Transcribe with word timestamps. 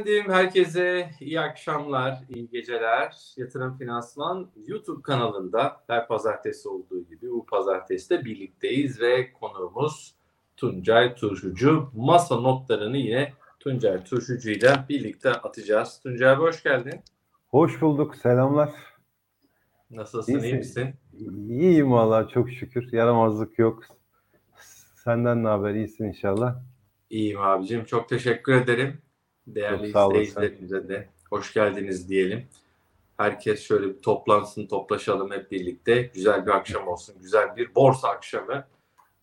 Efendim 0.00 0.32
herkese 0.32 1.10
iyi 1.20 1.40
akşamlar, 1.40 2.20
iyi 2.28 2.50
geceler. 2.50 3.16
Yatırım 3.36 3.78
Finansman 3.78 4.50
YouTube 4.66 5.02
kanalında 5.02 5.80
her 5.86 6.08
pazartesi 6.08 6.68
olduğu 6.68 7.04
gibi 7.04 7.30
bu 7.30 7.46
pazartesi 7.46 8.10
de 8.10 8.24
birlikteyiz 8.24 9.00
ve 9.00 9.32
konuğumuz 9.32 10.14
Tuncay 10.56 11.14
Turşucu. 11.14 11.90
Masa 11.96 12.40
notlarını 12.40 12.96
yine 12.96 13.32
Tuncay 13.60 14.04
Turşucu 14.04 14.50
ile 14.50 14.74
birlikte 14.88 15.30
atacağız. 15.30 16.00
Tuncay 16.02 16.30
abi 16.30 16.40
hoş 16.40 16.62
geldin. 16.62 17.00
Hoş 17.48 17.80
bulduk, 17.80 18.16
selamlar. 18.16 18.70
Nasılsın, 19.90 20.32
İyisin. 20.32 20.46
iyi 20.48 20.54
misin? 20.54 20.94
İyiyim 21.48 21.92
valla 21.92 22.28
çok 22.28 22.50
şükür. 22.50 22.92
Yaramazlık 22.92 23.58
yok. 23.58 23.82
Senden 24.94 25.44
ne 25.44 25.48
haber? 25.48 25.74
İyisin 25.74 26.04
inşallah. 26.04 26.56
İyiyim 27.10 27.40
abicim. 27.40 27.84
Çok 27.84 28.08
teşekkür 28.08 28.52
ederim. 28.54 29.02
Değerli 29.54 29.88
izleyicilerimize 29.88 30.88
de 30.88 31.08
hoş 31.30 31.54
geldiniz 31.54 32.08
diyelim. 32.08 32.46
Herkes 33.16 33.62
şöyle 33.62 33.88
bir 33.88 34.02
toplansın, 34.02 34.66
toplaşalım 34.66 35.30
hep 35.30 35.50
birlikte. 35.50 36.02
Güzel 36.14 36.46
bir 36.46 36.50
akşam 36.50 36.88
olsun. 36.88 37.14
Güzel 37.20 37.56
bir 37.56 37.74
borsa 37.74 38.08
akşamı, 38.08 38.64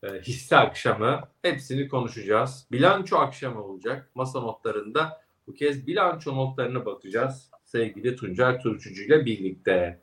e, 0.04 0.08
hisse 0.08 0.58
akşamı. 0.58 1.22
Hepsini 1.42 1.88
konuşacağız. 1.88 2.68
Bilanço 2.72 3.18
akşamı 3.18 3.64
olacak. 3.64 4.12
Masa 4.16 4.40
notlarında 4.40 5.22
bu 5.48 5.54
kez 5.54 5.88
bilanço 5.88 6.36
notlarına 6.36 6.86
bakacağız. 6.86 7.52
Sevgili 7.66 8.16
Tuncay 8.16 8.60
Turçucu 8.60 9.04
ile 9.04 9.26
birlikte. 9.26 10.02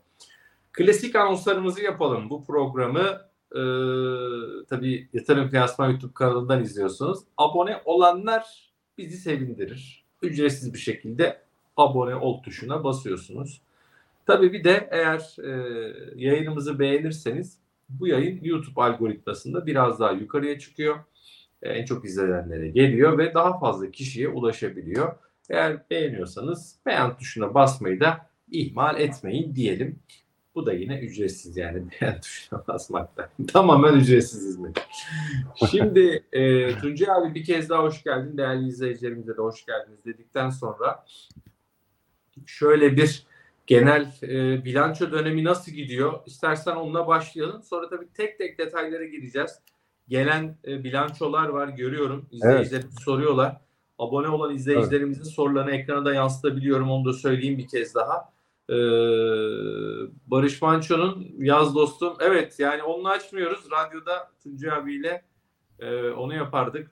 Klasik 0.71 1.15
anonslarımızı 1.15 1.81
yapalım. 1.81 2.29
Bu 2.29 2.45
programı 2.45 3.21
e, 3.51 3.61
tabii 4.69 5.09
Yatırım 5.13 5.49
Finansman 5.49 5.89
YouTube 5.89 6.13
kanalından 6.13 6.63
izliyorsunuz. 6.63 7.19
Abone 7.37 7.81
olanlar 7.85 8.73
bizi 8.97 9.17
sevindirir 9.17 10.04
ücretsiz 10.25 10.73
bir 10.73 10.79
şekilde 10.79 11.41
abone 11.77 12.15
ol 12.15 12.43
tuşuna 12.43 12.83
basıyorsunuz. 12.83 13.61
Tabii 14.25 14.53
bir 14.53 14.63
de 14.63 14.89
eğer 14.91 15.35
e, 15.43 15.51
yayınımızı 16.15 16.79
beğenirseniz 16.79 17.57
bu 17.89 18.07
yayın 18.07 18.43
YouTube 18.43 18.81
algoritmasında 18.81 19.65
biraz 19.65 19.99
daha 19.99 20.11
yukarıya 20.11 20.59
çıkıyor. 20.59 20.95
E, 21.61 21.69
en 21.69 21.85
çok 21.85 22.05
izlenenlere 22.05 22.67
geliyor 22.69 23.17
ve 23.17 23.33
daha 23.33 23.59
fazla 23.59 23.91
kişiye 23.91 24.27
ulaşabiliyor. 24.27 25.15
Eğer 25.49 25.89
beğeniyorsanız 25.89 26.75
beğen 26.85 27.17
tuşuna 27.17 27.53
basmayı 27.53 27.99
da 27.99 28.29
ihmal 28.51 28.99
etmeyin 28.99 29.55
diyelim. 29.55 29.99
Bu 30.55 30.65
da 30.65 30.73
yine 30.73 30.99
ücretsiz 30.99 31.57
yani 31.57 31.83
beğen 32.01 32.21
tuşuna 32.21 32.67
basmakta. 32.67 33.29
Tamamen 33.47 33.93
ücretsiz 33.93 34.47
hizmet. 34.47 34.87
Şimdi 35.71 36.23
e, 36.31 36.69
Tuncay 36.79 37.15
abi 37.15 37.35
bir 37.35 37.43
kez 37.43 37.69
daha 37.69 37.83
hoş 37.83 38.03
geldin. 38.03 38.37
Değerli 38.37 38.67
izleyicilerimize 38.67 39.37
de 39.37 39.41
hoş 39.41 39.65
geldiniz 39.65 40.05
dedikten 40.05 40.49
sonra 40.49 41.05
şöyle 42.45 42.97
bir 42.97 43.25
genel 43.67 44.13
e, 44.23 44.65
bilanço 44.65 45.11
dönemi 45.11 45.43
nasıl 45.43 45.71
gidiyor? 45.71 46.19
İstersen 46.25 46.75
onunla 46.75 47.07
başlayalım. 47.07 47.63
Sonra 47.63 47.89
tabii 47.89 48.07
tek 48.13 48.37
tek 48.37 48.59
detaylara 48.59 49.05
gireceğiz. 49.05 49.59
Gelen 50.07 50.57
e, 50.67 50.83
bilançolar 50.83 51.49
var 51.49 51.67
görüyorum. 51.67 52.25
İzleyiciler 52.31 52.79
evet. 52.79 53.01
soruyorlar. 53.01 53.61
Abone 53.99 54.27
olan 54.27 54.55
izleyicilerimizin 54.55 55.21
evet. 55.21 55.31
sorularını 55.31 55.71
ekrana 55.71 56.05
da 56.05 56.13
yansıtabiliyorum. 56.13 56.91
Onu 56.91 57.05
da 57.05 57.13
söyleyeyim 57.13 57.57
bir 57.57 57.67
kez 57.67 57.95
daha. 57.95 58.34
Ee, 58.69 58.75
Barış 60.27 60.61
Manço'nun 60.61 61.27
yaz 61.37 61.75
dostum. 61.75 62.17
Evet 62.19 62.59
yani 62.59 62.83
onu 62.83 63.09
açmıyoruz. 63.09 63.71
Radyoda 63.71 64.31
Tuncay 64.43 64.71
abiyle 64.71 65.23
e, 65.79 66.09
onu 66.09 66.35
yapardık. 66.35 66.91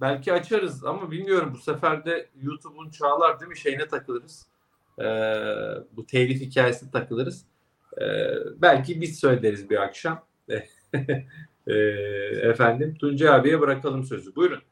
Belki 0.00 0.32
açarız 0.32 0.84
ama 0.84 1.10
bilmiyorum 1.10 1.50
bu 1.54 1.58
sefer 1.58 2.04
de 2.04 2.28
YouTube'un 2.42 2.90
çağlar 2.90 3.40
değil 3.40 3.48
mi 3.48 3.58
şeyine 3.58 3.88
takılırız. 3.88 4.46
Ee, 4.98 5.04
bu 5.96 6.06
telif 6.06 6.40
hikayesine 6.40 6.90
takılırız. 6.90 7.44
Ee, 8.00 8.04
belki 8.56 9.00
biz 9.00 9.18
söyleriz 9.20 9.70
bir 9.70 9.82
akşam. 9.82 10.24
ee, 11.66 11.74
efendim 12.42 12.94
Tuncay 13.00 13.28
abiye 13.28 13.60
bırakalım 13.60 14.04
sözü. 14.04 14.36
Buyurun. 14.36 14.62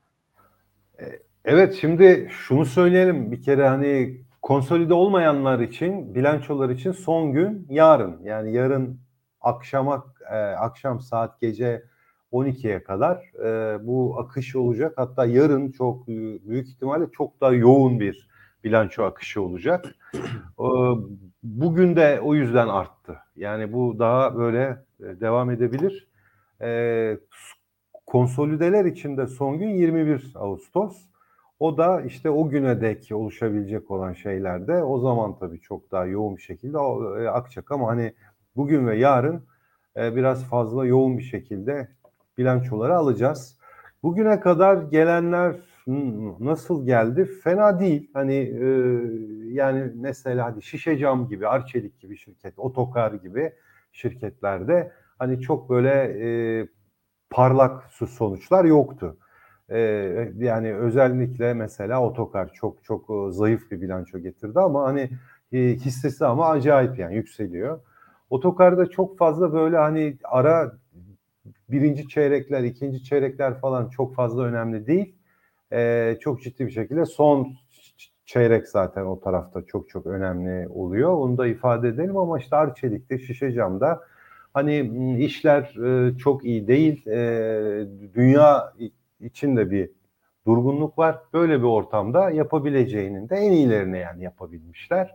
Evet 1.44 1.78
şimdi 1.80 2.28
şunu 2.30 2.64
söyleyelim 2.66 3.32
bir 3.32 3.42
kere 3.42 3.68
hani 3.68 4.20
konsolide 4.46 4.94
olmayanlar 4.94 5.60
için, 5.60 6.14
bilançolar 6.14 6.70
için 6.70 6.92
son 6.92 7.32
gün 7.32 7.66
yarın. 7.70 8.20
Yani 8.22 8.52
yarın 8.52 9.00
akşama 9.40 10.04
e, 10.30 10.36
akşam 10.36 11.00
saat 11.00 11.40
gece 11.40 11.84
12'ye 12.32 12.82
kadar 12.82 13.16
e, 13.44 13.78
bu 13.86 14.18
akış 14.18 14.56
olacak. 14.56 14.92
Hatta 14.96 15.26
yarın 15.26 15.70
çok 15.70 16.06
büyük 16.08 16.68
ihtimalle 16.68 17.10
çok 17.12 17.40
daha 17.40 17.52
yoğun 17.52 18.00
bir 18.00 18.28
bilanço 18.64 19.04
akışı 19.04 19.42
olacak. 19.42 19.84
E, 20.60 20.68
bugün 21.42 21.96
de 21.96 22.20
o 22.22 22.34
yüzden 22.34 22.68
arttı. 22.68 23.18
Yani 23.36 23.72
bu 23.72 23.98
daha 23.98 24.36
böyle 24.36 24.84
e, 25.00 25.20
devam 25.20 25.50
edebilir. 25.50 26.08
E, 26.60 27.18
konsolideler 28.06 28.84
için 28.84 29.16
de 29.16 29.26
son 29.26 29.58
gün 29.58 29.68
21 29.68 30.32
Ağustos. 30.34 30.96
O 31.58 31.78
da 31.78 32.00
işte 32.00 32.30
o 32.30 32.48
güne 32.48 32.80
dek 32.80 33.08
oluşabilecek 33.12 33.90
olan 33.90 34.12
şeylerde 34.12 34.82
o 34.82 34.98
zaman 34.98 35.38
tabii 35.38 35.60
çok 35.60 35.92
daha 35.92 36.06
yoğun 36.06 36.36
bir 36.36 36.42
şekilde 36.42 36.78
e, 37.22 37.28
akacak 37.28 37.72
ama 37.72 37.88
hani 37.88 38.12
bugün 38.56 38.86
ve 38.86 38.98
yarın 38.98 39.42
e, 39.96 40.16
biraz 40.16 40.44
fazla 40.44 40.86
yoğun 40.86 41.18
bir 41.18 41.22
şekilde 41.22 41.88
bilançoları 42.38 42.96
alacağız. 42.96 43.58
Bugüne 44.02 44.40
kadar 44.40 44.82
gelenler 44.82 45.56
nasıl 46.40 46.86
geldi? 46.86 47.24
Fena 47.24 47.80
değil. 47.80 48.10
Hani 48.14 48.34
e, 48.34 48.66
yani 49.52 49.92
mesela 49.94 50.46
hadi 50.46 50.62
şişe 50.62 50.98
cam 50.98 51.28
gibi, 51.28 51.48
Arçelik 51.48 52.00
gibi 52.00 52.16
şirket, 52.16 52.58
Otokar 52.58 53.12
gibi 53.12 53.52
şirketlerde 53.92 54.92
hani 55.18 55.40
çok 55.40 55.70
böyle 55.70 55.90
e, 55.90 56.68
parlak 57.30 57.84
sonuçlar 58.08 58.64
yoktu. 58.64 59.16
Ee, 59.70 60.32
yani 60.38 60.74
özellikle 60.74 61.54
mesela 61.54 62.02
Otokar 62.02 62.52
çok 62.52 62.84
çok 62.84 63.10
e, 63.10 63.32
zayıf 63.32 63.70
bir 63.70 63.80
bilanço 63.80 64.18
getirdi 64.18 64.60
ama 64.60 64.82
hani 64.82 65.10
e, 65.52 65.58
hissesi 65.58 66.26
ama 66.26 66.48
acayip 66.48 66.98
yani 66.98 67.16
yükseliyor. 67.16 67.80
Otokarda 68.30 68.86
çok 68.86 69.18
fazla 69.18 69.52
böyle 69.52 69.76
hani 69.76 70.16
ara 70.24 70.72
birinci 71.68 72.08
çeyrekler, 72.08 72.62
ikinci 72.62 73.04
çeyrekler 73.04 73.60
falan 73.60 73.88
çok 73.88 74.14
fazla 74.14 74.42
önemli 74.42 74.86
değil. 74.86 75.14
Ee, 75.72 76.16
çok 76.20 76.42
ciddi 76.42 76.66
bir 76.66 76.70
şekilde 76.70 77.06
son 77.06 77.48
çeyrek 78.26 78.68
zaten 78.68 79.04
o 79.04 79.20
tarafta 79.20 79.62
çok 79.66 79.88
çok 79.88 80.06
önemli 80.06 80.68
oluyor. 80.68 81.12
Onu 81.12 81.38
da 81.38 81.46
ifade 81.46 81.88
edelim 81.88 82.16
ama 82.16 82.38
işte 82.38 82.56
Arçelik'te, 82.56 83.18
Şişe 83.18 83.52
Cam'da 83.52 84.00
hani 84.54 84.78
işler 85.24 85.76
e, 85.86 86.18
çok 86.18 86.44
iyi 86.44 86.68
değil. 86.68 87.06
E, 87.06 87.86
dünya 88.14 88.72
içinde 89.20 89.70
bir 89.70 89.90
durgunluk 90.46 90.98
var. 90.98 91.18
Böyle 91.32 91.58
bir 91.58 91.66
ortamda 91.66 92.30
yapabileceğinin 92.30 93.28
de 93.28 93.36
en 93.36 93.52
iyilerini 93.52 93.98
yani 93.98 94.24
yapabilmişler. 94.24 95.14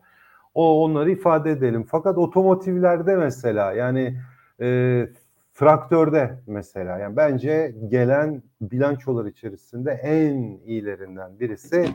O 0.53 0.83
onları 0.83 1.11
ifade 1.11 1.51
edelim. 1.51 1.83
Fakat 1.83 2.17
otomotivlerde 2.17 3.15
mesela 3.15 3.73
yani 3.73 4.17
e, 4.61 5.07
traktörde 5.53 6.39
mesela 6.47 6.97
yani 6.97 7.15
bence 7.15 7.75
gelen 7.87 8.43
bilançolar 8.61 9.25
içerisinde 9.25 9.91
en 9.91 10.59
iyilerinden 10.65 11.39
birisi 11.39 11.85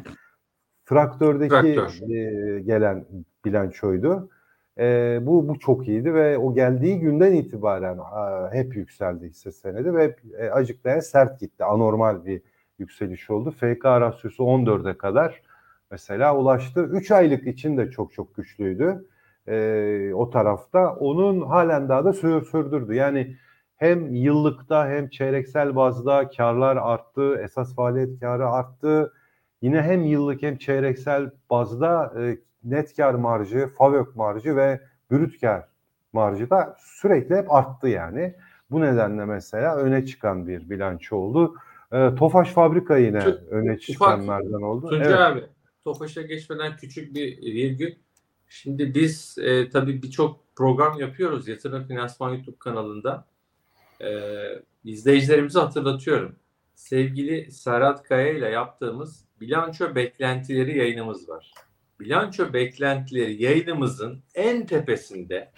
traktördeki 0.87 1.49
Traktör. 1.49 2.11
e, 2.11 2.61
gelen 2.61 3.05
bilançoydu. 3.44 4.31
E, 4.78 5.19
bu 5.23 5.49
bu 5.49 5.58
çok 5.58 5.88
iyiydi 5.88 6.14
ve 6.14 6.38
o 6.38 6.55
geldiği 6.55 7.00
günden 7.00 7.32
itibaren 7.32 7.99
a, 7.99 8.50
hep 8.52 8.76
yükseldi 8.76 9.26
hisse 9.28 9.52
senedi 9.52 9.94
ve 9.94 10.05
hep 10.05 10.20
e, 10.38 10.50
acıklayan 10.50 11.00
sert 11.00 11.40
gitti. 11.40 11.64
Anormal 11.64 12.25
bir 12.25 12.43
yükseliş 12.78 13.31
oldu. 13.31 13.50
FK 13.50 13.84
rasyosu 13.84 14.43
14'e 14.43 14.99
kadar 14.99 15.43
mesela 15.90 16.37
ulaştı. 16.37 16.82
3 16.84 17.11
aylık 17.11 17.46
için 17.46 17.76
de 17.76 17.90
çok 17.90 18.12
çok 18.12 18.34
güçlüydü 18.34 19.05
e, 19.49 20.11
o 20.14 20.31
tarafta. 20.31 20.94
Onun 20.94 21.40
halen 21.46 21.88
daha 21.88 22.05
da 22.05 22.12
sür, 22.12 22.44
sürdürdü. 22.44 22.94
Yani 22.94 23.37
hem 23.76 24.14
yıllıkta 24.14 24.88
hem 24.88 25.08
çeyreksel 25.08 25.76
bazda 25.76 26.31
karlar 26.31 26.76
arttı, 26.76 27.40
esas 27.44 27.75
faaliyet 27.75 28.20
karı 28.20 28.49
arttı. 28.49 29.12
Yine 29.62 29.82
hem 29.82 30.05
yıllık 30.05 30.43
hem 30.43 30.56
çeyreksel 30.58 31.31
bazda 31.50 32.12
e, 32.20 32.38
net 32.70 32.96
kar 32.96 33.14
marjı, 33.14 33.70
FAVÖK 33.78 34.16
marjı 34.16 34.56
ve 34.56 34.80
brüt 35.10 35.40
kar 35.40 35.68
marjı 36.12 36.50
da 36.50 36.76
sürekli 36.78 37.36
hep 37.36 37.52
arttı 37.52 37.88
yani. 37.88 38.34
Bu 38.70 38.80
nedenle 38.80 39.24
mesela 39.24 39.76
öne 39.76 40.06
çıkan 40.06 40.46
bir 40.46 40.70
bilanço 40.70 41.16
oldu. 41.16 41.54
E, 41.92 42.14
Tofaş 42.14 42.50
fabrika 42.50 42.96
yine 42.96 43.20
Çok, 43.20 43.38
öne 43.50 43.78
çıkanlardan 43.78 44.62
oldu. 44.62 44.88
Tuncay 44.88 45.08
evet. 45.08 45.18
abi, 45.18 45.44
Tofaş'a 45.84 46.22
geçmeden 46.22 46.76
küçük 46.76 47.14
bir 47.14 47.42
virgül. 47.42 47.94
Şimdi 48.48 48.94
biz 48.94 49.38
e, 49.38 49.70
tabii 49.70 50.02
birçok 50.02 50.56
program 50.56 51.00
yapıyoruz 51.00 51.48
Yatırım 51.48 51.84
Finansman 51.84 52.30
YouTube 52.30 52.56
kanalında. 52.58 53.26
E, 54.00 54.08
izleyicilerimizi 54.84 55.58
hatırlatıyorum. 55.58 56.36
sevgili 56.74 57.52
Serhat 57.52 58.02
Kaya 58.02 58.32
ile 58.32 58.48
yaptığımız 58.48 59.24
bilanço 59.40 59.94
beklentileri 59.94 60.78
yayınımız 60.78 61.28
var. 61.28 61.52
Bilanço 62.00 62.52
beklentileri 62.52 63.43
yayınımızın 63.43 64.22
en 64.34 64.66
tepesinde 64.66 65.52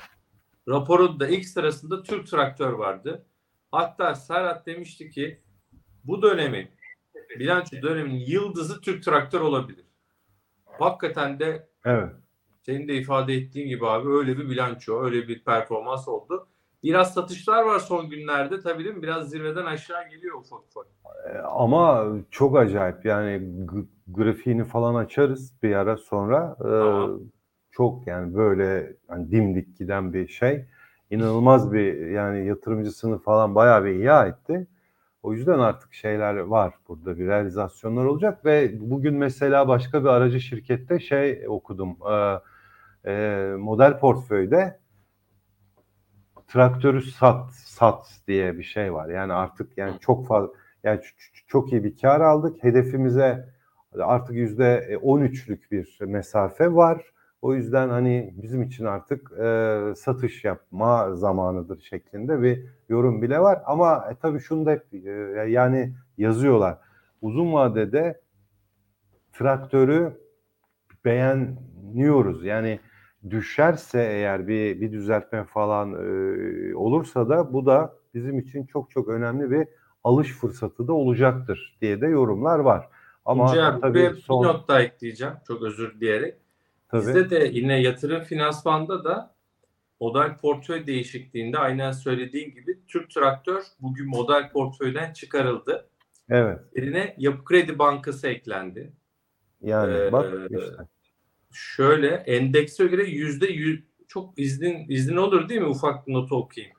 raporun 0.69 1.20
da 1.20 1.29
ilk 1.29 1.46
sırasında 1.49 2.02
Türk 2.02 2.26
Traktör 2.26 2.73
vardı. 2.73 3.26
Hatta 3.73 4.14
Serhat 4.14 4.67
demişti 4.67 5.11
ki 5.11 5.40
bu 6.05 6.23
dönemin 6.23 6.69
bilanço 7.38 7.82
döneminin 7.82 8.25
yıldızı 8.26 8.81
Türk 8.81 9.05
Traktör 9.05 9.40
olabilir. 9.40 9.85
Hakikaten 10.64 11.38
de 11.40 11.69
Evet. 11.85 12.12
senin 12.62 12.88
de 12.88 12.94
ifade 12.94 13.34
ettiğin 13.34 13.69
gibi 13.69 13.87
abi 13.87 14.08
öyle 14.08 14.38
bir 14.38 14.49
bilanço, 14.50 15.05
öyle 15.05 15.29
bir 15.29 15.44
performans 15.44 16.08
oldu. 16.08 16.49
Biraz 16.82 17.14
satışlar 17.14 17.62
var 17.62 17.79
son 17.79 18.11
günlerde 18.11 18.61
tabii 18.61 18.84
değil 18.84 18.96
mi? 18.96 19.02
Biraz 19.02 19.31
zirveden 19.31 19.64
aşağı 19.64 20.08
geliyor 20.08 20.34
ufak 20.41 20.61
ufak. 20.61 20.87
Ama 21.44 22.06
çok 22.31 22.56
acayip 22.56 23.05
yani 23.05 23.43
grafiğini 24.08 24.64
falan 24.64 24.94
açarız 24.94 25.52
bir 25.62 25.75
ara 25.75 25.96
sonra. 25.96 26.56
Ee, 26.60 26.62
Tamam. 26.62 27.20
çok 27.70 28.06
yani 28.06 28.34
böyle 28.34 28.96
hani 29.08 29.31
dimdik 29.31 29.78
giden 29.78 30.12
bir 30.12 30.28
şey. 30.28 30.64
İnanılmaz 31.10 31.72
bir 31.72 32.06
yani 32.10 32.46
yatırımcısını 32.46 33.19
falan 33.19 33.55
bayağı 33.55 33.84
bir 33.84 33.90
ihya 33.90 34.26
etti. 34.26 34.66
O 35.22 35.32
yüzden 35.32 35.58
artık 35.58 35.94
şeyler 35.94 36.37
var 36.37 36.75
burada 36.88 37.19
bir 37.19 37.26
realizasyonlar 37.26 38.05
olacak 38.05 38.44
ve 38.44 38.72
bugün 38.81 39.14
mesela 39.14 39.69
başka 39.69 40.02
bir 40.05 40.08
aracı 40.08 40.40
şirkette 40.40 41.00
şey 41.00 41.44
okudum. 41.49 41.96
Ee, 42.10 42.38
e, 43.05 43.55
model 43.58 43.99
portföyde 43.99 44.78
traktörü 46.49 47.02
sat 47.02 47.52
sat 47.52 48.20
diye 48.28 48.58
bir 48.58 48.62
şey 48.62 48.93
var. 48.93 49.08
Yani 49.08 49.32
artık 49.32 49.78
yani 49.78 49.93
çok 50.00 50.26
fazla 50.26 50.49
yani 50.84 51.00
çok 51.46 51.72
iyi 51.72 51.84
bir 51.84 51.96
kar 51.96 52.20
aldık. 52.20 52.64
Hedefimize 52.64 53.57
artık 53.99 54.37
yüzde 54.37 54.99
13'lük 55.02 55.70
bir 55.70 55.99
mesafe 56.00 56.75
var. 56.75 57.05
O 57.43 57.55
yüzden 57.55 57.88
hani 57.88 58.35
bizim 58.43 58.62
için 58.62 58.85
artık 58.85 59.32
e, 59.32 59.79
satış 59.96 60.44
yapma 60.44 61.14
zamanıdır 61.14 61.81
şeklinde 61.81 62.43
bir 62.43 62.64
yorum 62.88 63.23
bile 63.23 63.40
var. 63.40 63.62
Ama 63.67 64.08
e, 64.11 64.14
tabii 64.14 64.40
şunu 64.40 64.67
da 64.67 64.70
hep 64.70 64.94
e, 64.94 65.11
yani 65.50 65.94
yazıyorlar. 66.19 66.79
Uzun 67.23 67.52
vadede 67.52 68.20
traktörü 69.32 70.12
beğeniyoruz. 71.05 72.44
Yani 72.44 72.81
düşerse 73.31 74.00
eğer 74.00 74.49
bir 74.49 74.81
bir 74.81 74.93
düzeltme 74.93 75.44
falan 75.44 75.93
e, 75.93 76.75
olursa 76.75 77.29
da 77.29 77.52
bu 77.52 77.67
da 77.67 77.94
bizim 78.14 78.38
için 78.38 78.67
çok 78.67 78.91
çok 78.91 79.08
önemli 79.08 79.50
bir 79.50 79.69
alış 80.05 80.32
fırsatı 80.32 80.88
da 80.88 80.93
olacaktır 80.93 81.79
diye 81.81 82.00
de 82.00 82.06
yorumlar 82.06 82.58
var. 82.58 82.88
Ama 83.29 83.51
Ama 83.51 83.67
abi, 83.67 83.81
tabii 83.81 83.95
buraya 83.95 84.15
son 84.15 84.43
bir 84.43 84.49
not 84.49 84.69
daha 84.69 84.83
ekleyeceğim. 84.83 85.35
Çok 85.47 85.63
özür 85.63 85.95
dileyerek. 85.95 86.35
tabii 86.89 87.01
Bizde 87.03 87.31
de 87.31 87.51
yine 87.53 87.81
yatırım 87.83 88.23
finansmanda 88.23 89.05
da 89.05 89.35
model 90.01 90.37
portföy 90.37 90.87
değişikliğinde 90.87 91.59
aynen 91.59 91.93
söylediğin 91.93 92.55
gibi 92.55 92.79
Türk 92.87 93.11
Traktör 93.11 93.63
bugün 93.81 94.09
model 94.09 94.51
portföyden 94.53 95.13
çıkarıldı. 95.13 95.89
evet 96.31 96.59
Yerine 96.77 97.15
Yapı 97.19 97.45
Kredi 97.45 97.79
Bankası 97.79 98.29
eklendi. 98.29 98.93
yani 99.63 99.95
Ee, 99.97 100.13
bak 100.13 100.27
işte 100.51 100.73
Şöyle 101.53 102.09
endekse 102.09 102.87
göre 102.87 103.03
yüzde 103.05 103.47
yüz 103.47 103.85
çok 104.09 104.39
iznin 104.39 104.89
izni 104.89 105.21
olur 105.21 105.49
değil 105.49 105.61
mi? 105.61 105.67
Ufak 105.69 106.07
bir 106.07 106.13
notu 106.13 106.37
okuyayım. 106.37 106.77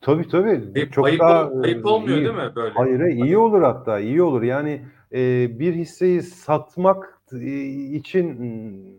tabii 0.00 0.28
tabii 0.28 0.62
Ayıp, 0.74 0.92
çok 0.92 1.06
ayıp, 1.06 1.20
daha 1.20 1.50
ayıp 1.62 1.84
e, 1.84 1.88
olmuyor 1.88 2.18
iyi. 2.18 2.24
değil 2.24 2.36
mi 2.36 2.52
böyle? 2.54 2.74
Hayır 2.74 3.00
iyi 3.00 3.38
olur 3.38 3.62
hatta 3.62 4.00
iyi 4.00 4.22
olur. 4.22 4.42
Yani 4.42 4.82
e, 5.12 5.48
bir 5.58 5.74
hisseyi 5.74 6.22
satmak 6.22 7.20
için 7.32 8.36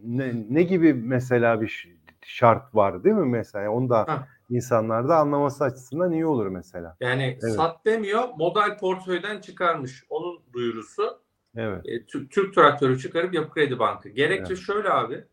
ne, 0.04 0.46
ne 0.50 0.64
gibi 0.64 0.94
mesela 0.94 1.62
bir 1.62 1.90
şart 2.22 2.76
var 2.76 3.04
değil 3.04 3.16
mi 3.16 3.26
mesela? 3.26 3.72
Onu 3.72 3.90
da 3.90 4.28
insanlar 4.50 5.10
da 5.10 5.18
anlaması 5.18 5.64
açısından 5.64 6.12
iyi 6.12 6.26
olur 6.26 6.48
mesela. 6.48 6.98
Yani 7.00 7.38
Evet. 7.44 7.54
sat 7.54 7.86
demiyor, 7.86 8.24
model 8.38 8.78
portföyden 8.78 9.42
çıkarmış. 9.42 10.04
Onun 10.10 10.40
duyurusu. 10.54 11.22
Evet. 11.56 11.82
E, 11.86 12.06
Türk, 12.06 12.32
Türk 12.32 12.56
traktörü 12.56 13.00
çıkarıp 13.00 13.34
Yapı 13.34 13.54
Kredi 13.54 13.80
Bankı. 13.80 14.10
Gerekçe 14.10 14.54
Evet. 14.54 14.64
şöyle 14.64 14.90
abi. 14.90 15.26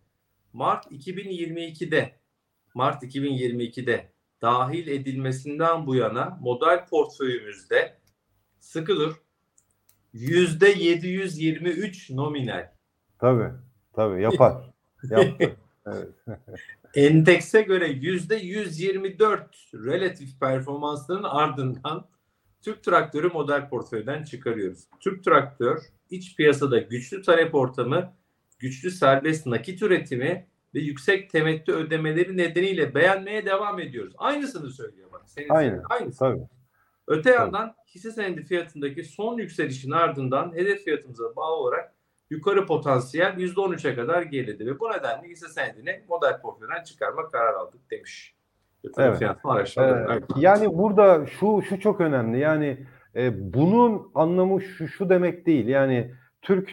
Mart 0.52 0.86
2022'de 0.92 2.18
Mart 2.74 3.02
2022'de 3.02 4.12
dahil 4.42 4.88
edilmesinden 4.88 5.86
bu 5.86 5.94
yana 5.94 6.38
model 6.40 6.86
portföyümüzde 6.86 7.98
sıkı 8.58 8.96
dur 8.96 9.22
yüzde 10.12 10.68
723 10.68 12.10
nominal. 12.10 12.70
Tabii. 13.18 13.50
Tabii 13.92 14.22
yapar. 14.22 14.54
Yaptı. 15.10 15.56
Evet. 15.86 16.08
Endekse 16.94 17.62
göre 17.62 17.88
yüzde 17.88 18.36
124 18.36 19.70
relatif 19.74 20.40
performansların 20.40 21.22
ardından 21.22 22.08
Türk 22.62 22.84
Traktörü 22.84 23.28
model 23.28 23.68
portföyden 23.68 24.22
çıkarıyoruz. 24.24 24.84
Türk 25.00 25.24
Traktör 25.24 25.78
iç 26.10 26.36
piyasada 26.36 26.78
güçlü 26.78 27.22
talep 27.22 27.54
ortamı, 27.54 28.12
güçlü 28.58 28.90
serbest 28.90 29.46
nakit 29.46 29.82
üretimi 29.82 30.46
ve 30.74 30.80
yüksek 30.80 31.30
temettü 31.30 31.72
ödemeleri 31.72 32.36
nedeniyle 32.36 32.94
beğenmeye 32.94 33.46
devam 33.46 33.80
ediyoruz. 33.80 34.14
Aynısını 34.18 34.70
söylüyor 34.70 35.12
bak. 35.12 35.22
Senin 35.26 35.48
söylediğin 35.48 35.82
Aynısı. 35.90 36.18
Tabii. 36.18 36.57
Öte 37.08 37.30
yandan 37.30 37.74
hisse 37.94 38.10
senedi 38.10 38.42
fiyatındaki 38.42 39.04
son 39.04 39.38
yükselişin 39.38 39.90
ardından 39.90 40.52
hedef 40.52 40.84
fiyatımıza 40.84 41.36
bağlı 41.36 41.56
olarak 41.56 41.94
yukarı 42.30 42.66
potansiyel 42.66 43.34
%13'e 43.34 43.94
kadar 43.94 44.22
geriledi 44.22 44.66
ve 44.66 44.80
bu 44.80 44.90
nedenle 44.90 45.28
hisse 45.28 45.48
senedini 45.48 46.02
model 46.08 46.40
portföyden 46.40 46.84
çıkarma 46.84 47.28
karar 47.28 47.54
aldık 47.54 47.90
demiş. 47.90 48.34
Evet. 48.98 49.22
Ee, 49.22 49.80
Evet. 49.80 50.24
yani 50.36 50.78
burada 50.78 51.26
şu 51.26 51.62
şu 51.68 51.80
çok 51.80 52.00
önemli. 52.00 52.38
Yani 52.38 52.86
e, 53.16 53.52
bunun 53.54 54.10
anlamı 54.14 54.60
şu 54.60 54.88
şu 54.88 55.08
demek 55.08 55.46
değil. 55.46 55.66
Yani 55.66 56.14
Türk 56.42 56.70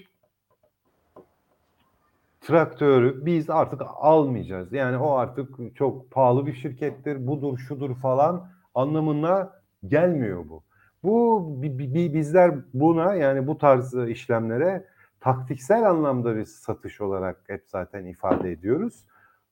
traktörü 2.41 3.25
biz 3.25 3.49
artık 3.49 3.81
almayacağız. 3.95 4.73
Yani 4.73 4.97
o 4.97 5.11
artık 5.11 5.75
çok 5.75 6.11
pahalı 6.11 6.45
bir 6.45 6.53
şirkettir. 6.53 7.27
Budur, 7.27 7.57
şudur 7.57 7.95
falan 7.95 8.49
anlamına 8.75 9.64
gelmiyor 9.87 10.49
bu. 10.49 10.63
Bu 11.03 11.45
bi- 11.61 11.79
bi- 11.79 11.93
bi- 11.93 12.13
bizler 12.13 12.55
buna 12.73 13.13
yani 13.15 13.47
bu 13.47 13.57
tarz 13.57 13.93
işlemlere 13.93 14.85
taktiksel 15.19 15.89
anlamda 15.89 16.35
bir 16.35 16.45
satış 16.45 17.01
olarak 17.01 17.43
hep 17.47 17.63
zaten 17.67 18.05
ifade 18.05 18.51
ediyoruz. 18.51 19.05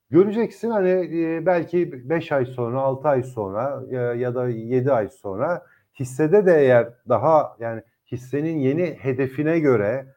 Göreceksin 0.10 0.70
hani 0.70 0.90
e, 0.90 1.46
belki 1.46 2.10
5 2.10 2.32
ay 2.32 2.46
sonra, 2.46 2.82
6 2.82 3.08
ay 3.08 3.24
sonra 3.24 3.84
ya, 3.90 4.14
ya 4.14 4.36
da 4.36 4.50
7 4.50 4.92
ay 4.92 5.10
sonra 5.10 5.66
hissede 6.00 6.46
de 6.46 6.62
eğer 6.62 6.94
daha 7.10 7.56
yani 7.60 7.82
hissenin 8.12 8.58
yeni 8.58 8.86
hedefine 8.86 9.60
göre 9.60 10.16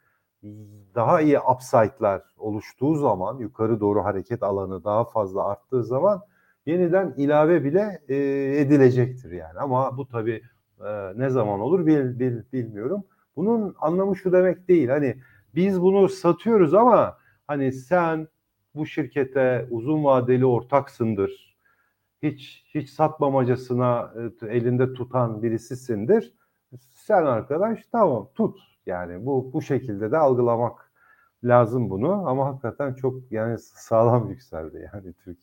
daha 0.94 1.20
iyi 1.20 1.40
upside'lar 1.40 2.22
oluştuğu 2.36 2.94
zaman 2.94 3.38
yukarı 3.38 3.80
doğru 3.80 4.04
hareket 4.04 4.42
alanı 4.42 4.84
daha 4.84 5.04
fazla 5.04 5.48
arttığı 5.48 5.84
zaman 5.84 6.22
yeniden 6.66 7.14
ilave 7.16 7.64
bile 7.64 8.02
e, 8.08 8.16
edilecektir 8.60 9.30
yani. 9.32 9.58
Ama 9.58 9.96
bu 9.96 10.08
tabii 10.08 10.42
e, 10.80 11.18
ne 11.18 11.30
zaman 11.30 11.60
olur 11.60 11.86
bil, 11.86 12.18
bil, 12.18 12.42
bilmiyorum. 12.52 13.04
Bunun 13.36 13.74
anlamı 13.78 14.16
şu 14.16 14.32
demek 14.32 14.68
değil. 14.68 14.88
Hani 14.88 15.16
biz 15.54 15.80
bunu 15.82 16.08
satıyoruz 16.08 16.74
ama 16.74 17.18
hani 17.46 17.72
sen 17.72 18.28
bu 18.74 18.86
şirkete 18.86 19.66
uzun 19.70 20.04
vadeli 20.04 20.46
ortaksındır. 20.46 21.56
Hiç 22.22 22.64
hiç 22.74 22.90
satmamacasına 22.90 24.12
e, 24.42 24.46
elinde 24.46 24.92
tutan 24.92 25.42
birisisindir. 25.42 26.34
Sen 26.90 27.24
arkadaş 27.24 27.86
tamam 27.92 28.28
tut. 28.34 28.58
Yani 28.86 29.26
bu 29.26 29.52
bu 29.52 29.62
şekilde 29.62 30.12
de 30.12 30.18
algılamak 30.18 30.92
lazım 31.44 31.90
bunu 31.90 32.28
ama 32.28 32.46
hakikaten 32.46 32.94
çok 32.94 33.32
yani 33.32 33.58
sağlam 33.58 34.30
yükseldi 34.30 34.90
yani 34.94 35.12
Türk 35.12 35.38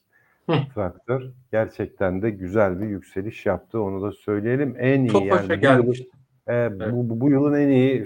traktör 0.75 1.21
gerçekten 1.51 2.21
de 2.21 2.29
güzel 2.29 2.81
bir 2.81 2.87
yükseliş 2.87 3.45
yaptı 3.45 3.81
onu 3.81 4.01
da 4.01 4.11
söyleyelim 4.11 4.75
en 4.79 5.01
iyi 5.03 5.07
Tofaş'a 5.11 5.53
yani 5.53 5.61
bu, 5.63 5.65
yılın, 5.65 5.81
gelmiş. 5.85 6.01
e, 6.49 6.91
bu, 6.91 7.09
bu, 7.09 7.21
bu 7.21 7.29
yılın 7.29 7.53
en 7.59 7.67
iyi 7.69 8.05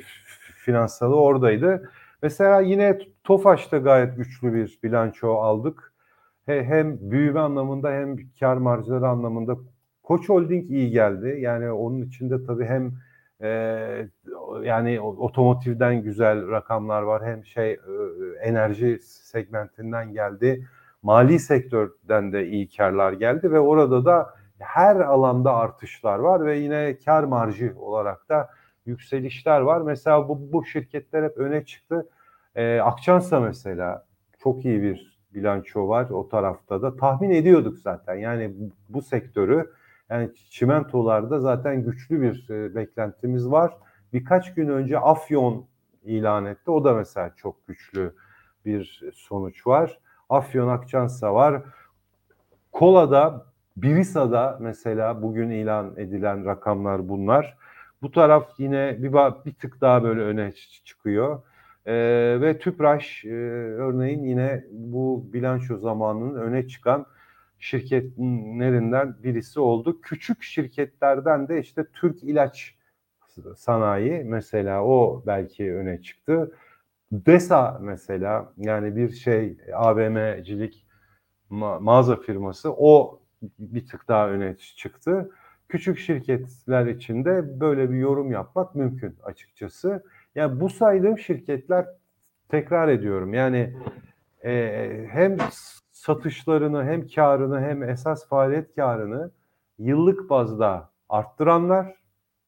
finansalı 0.56 1.16
oradaydı. 1.16 1.90
Mesela 2.24 2.60
yine 2.62 3.00
Tofaş'ta 3.24 3.78
gayet 3.78 4.18
güçlü 4.18 4.54
bir 4.54 4.80
bilanço 4.84 5.34
aldık. 5.34 5.94
He- 6.46 6.64
Hem 6.64 7.12
büyüme 7.12 7.40
anlamında 7.40 7.92
hem 7.92 8.18
kar 8.40 8.58
marjları 8.58 9.08
anlamında 9.08 9.56
Koç 10.04 10.30
Holding 10.30 10.72
iyi 10.72 10.92
geldi. 10.92 11.38
Yani 11.40 11.72
onun 11.72 12.02
içinde 12.02 12.44
tabii 12.46 12.66
hem 12.66 12.92
e, 13.42 13.50
yani 14.64 15.02
otomotivden 15.02 16.04
güzel 16.04 16.52
rakamlar 16.52 17.02
var 17.02 17.26
hem 17.26 17.46
şey 17.46 17.72
e, 17.72 17.80
enerji 18.42 19.00
segmentinden 19.02 20.14
geldi. 20.14 20.68
Mali 21.04 21.40
sektörden 21.40 22.34
de 22.34 22.48
iyi 22.48 22.70
karlar 22.70 23.14
geldi 23.14 23.52
ve 23.52 23.60
orada 23.60 24.06
da 24.06 24.34
her 24.60 24.96
alanda 24.96 25.56
artışlar 25.56 26.20
var 26.20 26.46
ve 26.46 26.58
yine 26.58 26.98
kar 27.06 27.24
marjı 27.24 27.74
olarak 27.80 28.30
da 28.30 28.50
yükselişler 28.86 29.62
var. 29.62 29.82
Mesela 29.82 30.30
bu, 30.30 30.54
bu 30.54 30.66
şirketler 30.66 31.24
hep 31.24 31.38
öne 31.38 31.66
çıktı. 31.66 32.10
Ee, 32.56 32.80
Akçansa 32.80 33.40
mesela 33.40 34.06
çok 34.40 34.66
iyi 34.66 34.82
bir 34.82 35.20
bilanço 35.34 35.88
var 35.88 36.10
o 36.10 36.30
tarafta 36.30 36.82
da. 36.82 36.96
Tahmin 36.98 37.30
ediyorduk 37.30 37.78
zaten 37.78 38.16
yani 38.16 38.54
bu, 38.90 39.02
sektörü 39.02 39.72
yani 40.10 40.30
çimentolarda 40.50 41.40
zaten 41.40 41.84
güçlü 41.84 42.22
bir 42.22 42.50
e, 42.50 42.76
beklentimiz 42.76 43.52
var. 43.52 43.78
Birkaç 44.14 44.54
gün 44.54 44.68
önce 44.70 45.00
Afyon 45.00 45.66
ilan 46.04 46.46
etti. 46.46 46.72
O 46.72 46.84
da 46.84 46.94
mesela 46.94 47.34
çok 47.36 47.68
güçlü 47.68 48.16
bir 48.66 49.04
sonuç 49.14 49.68
var. 49.68 50.00
Afyon 50.30 50.68
Akçansa 50.68 51.34
var. 51.34 51.64
Kola'da, 52.72 53.46
Birisa'da 53.78 54.58
mesela 54.62 55.22
bugün 55.22 55.50
ilan 55.50 55.94
edilen 55.98 56.46
rakamlar 56.46 57.10
bunlar. 57.10 57.58
Bu 58.02 58.12
taraf 58.12 58.50
yine 58.58 58.96
bir, 59.00 59.14
bir 59.46 59.54
tık 59.54 59.82
daha 59.82 60.04
böyle 60.04 60.22
öne 60.22 60.52
çıkıyor. 60.86 61.42
Ee, 61.86 62.38
ve 62.42 62.60
Tüpraş 62.60 63.26
e, 63.26 63.30
örneğin 63.30 64.24
yine 64.24 64.64
bu 64.72 65.30
bilanço 65.34 65.78
zamanının 65.78 66.42
öne 66.42 66.68
çıkan 66.68 67.06
şirketlerinden 67.60 69.16
birisi 69.24 69.60
oldu. 69.60 70.02
Küçük 70.02 70.44
şirketlerden 70.44 71.48
de 71.48 71.60
işte 71.60 71.86
Türk 71.94 72.24
İlaç 72.24 72.76
Sanayi 73.56 74.24
mesela 74.24 74.84
o 74.84 75.24
belki 75.28 75.74
öne 75.74 76.02
çıktı. 76.02 76.52
DESA 77.12 77.78
mesela 77.82 78.54
yani 78.58 78.96
bir 78.96 79.10
şey 79.10 79.58
AVM'cilik 79.74 80.86
ma- 81.52 81.84
mağaza 81.84 82.16
firması 82.16 82.74
o 82.78 83.22
bir 83.60 83.88
tık 83.88 84.08
daha 84.08 84.30
öne 84.30 84.58
çıktı. 84.58 85.32
Küçük 85.70 86.00
şirketler 86.00 86.86
için 86.86 87.26
de 87.26 87.60
böyle 87.60 87.92
bir 87.92 87.98
yorum 87.98 88.32
yapmak 88.32 88.76
mümkün 88.76 89.16
açıkçası. 89.24 90.04
Yani 90.36 90.60
bu 90.60 90.70
saydığım 90.70 91.18
şirketler 91.18 91.86
tekrar 92.50 92.88
ediyorum 92.88 93.34
yani 93.34 93.78
e, 94.44 95.08
hem 95.10 95.38
satışlarını 95.92 96.84
hem 96.84 97.08
karını 97.08 97.62
hem 97.62 97.84
esas 97.84 98.28
faaliyet 98.28 98.76
karını 98.76 99.32
yıllık 99.80 100.30
bazda 100.30 100.90
arttıranlar 101.10 101.96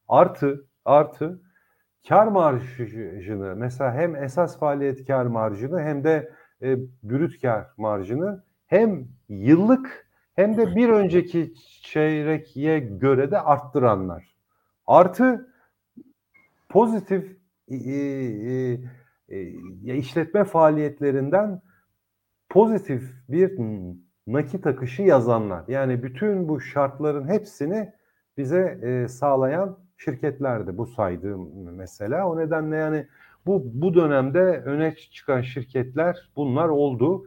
artı 0.07 0.65
artı 0.85 1.41
kar 2.07 2.27
marjını 2.27 3.55
mesela 3.55 3.93
hem 3.93 4.15
esas 4.15 4.59
faaliyet 4.59 5.07
kar 5.07 5.25
marjını 5.25 5.81
hem 5.81 6.03
de 6.03 6.33
e, 6.61 6.77
brüt 7.03 7.41
kar 7.41 7.67
marjını 7.77 8.43
hem 8.67 9.07
yıllık 9.29 10.09
hem 10.35 10.57
de 10.57 10.75
bir 10.75 10.89
önceki 10.89 11.53
çeyrekiye 11.83 12.79
göre 12.79 13.31
de 13.31 13.39
arttıranlar. 13.39 14.35
Artı 14.87 15.53
pozitif 16.69 17.37
e, 17.67 17.75
e, 17.75 18.79
e, 19.29 19.95
işletme 19.95 20.43
faaliyetlerinden 20.43 21.61
pozitif 22.49 23.13
bir 23.29 23.59
nakit 24.27 24.67
akışı 24.67 25.01
yazanlar. 25.01 25.63
Yani 25.67 26.03
bütün 26.03 26.49
bu 26.49 26.61
şartların 26.61 27.27
hepsini 27.27 27.93
bize 28.37 28.79
e, 28.83 29.07
sağlayan 29.07 29.79
şirketlerdi 29.99 30.77
bu 30.77 30.85
saydığım 30.85 31.49
mesela. 31.75 32.29
O 32.29 32.37
nedenle 32.37 32.75
yani 32.75 33.07
bu 33.45 33.63
bu 33.73 33.93
dönemde 33.93 34.39
öne 34.41 34.95
çıkan 34.95 35.41
şirketler 35.41 36.29
bunlar 36.35 36.69
oldu. 36.69 37.25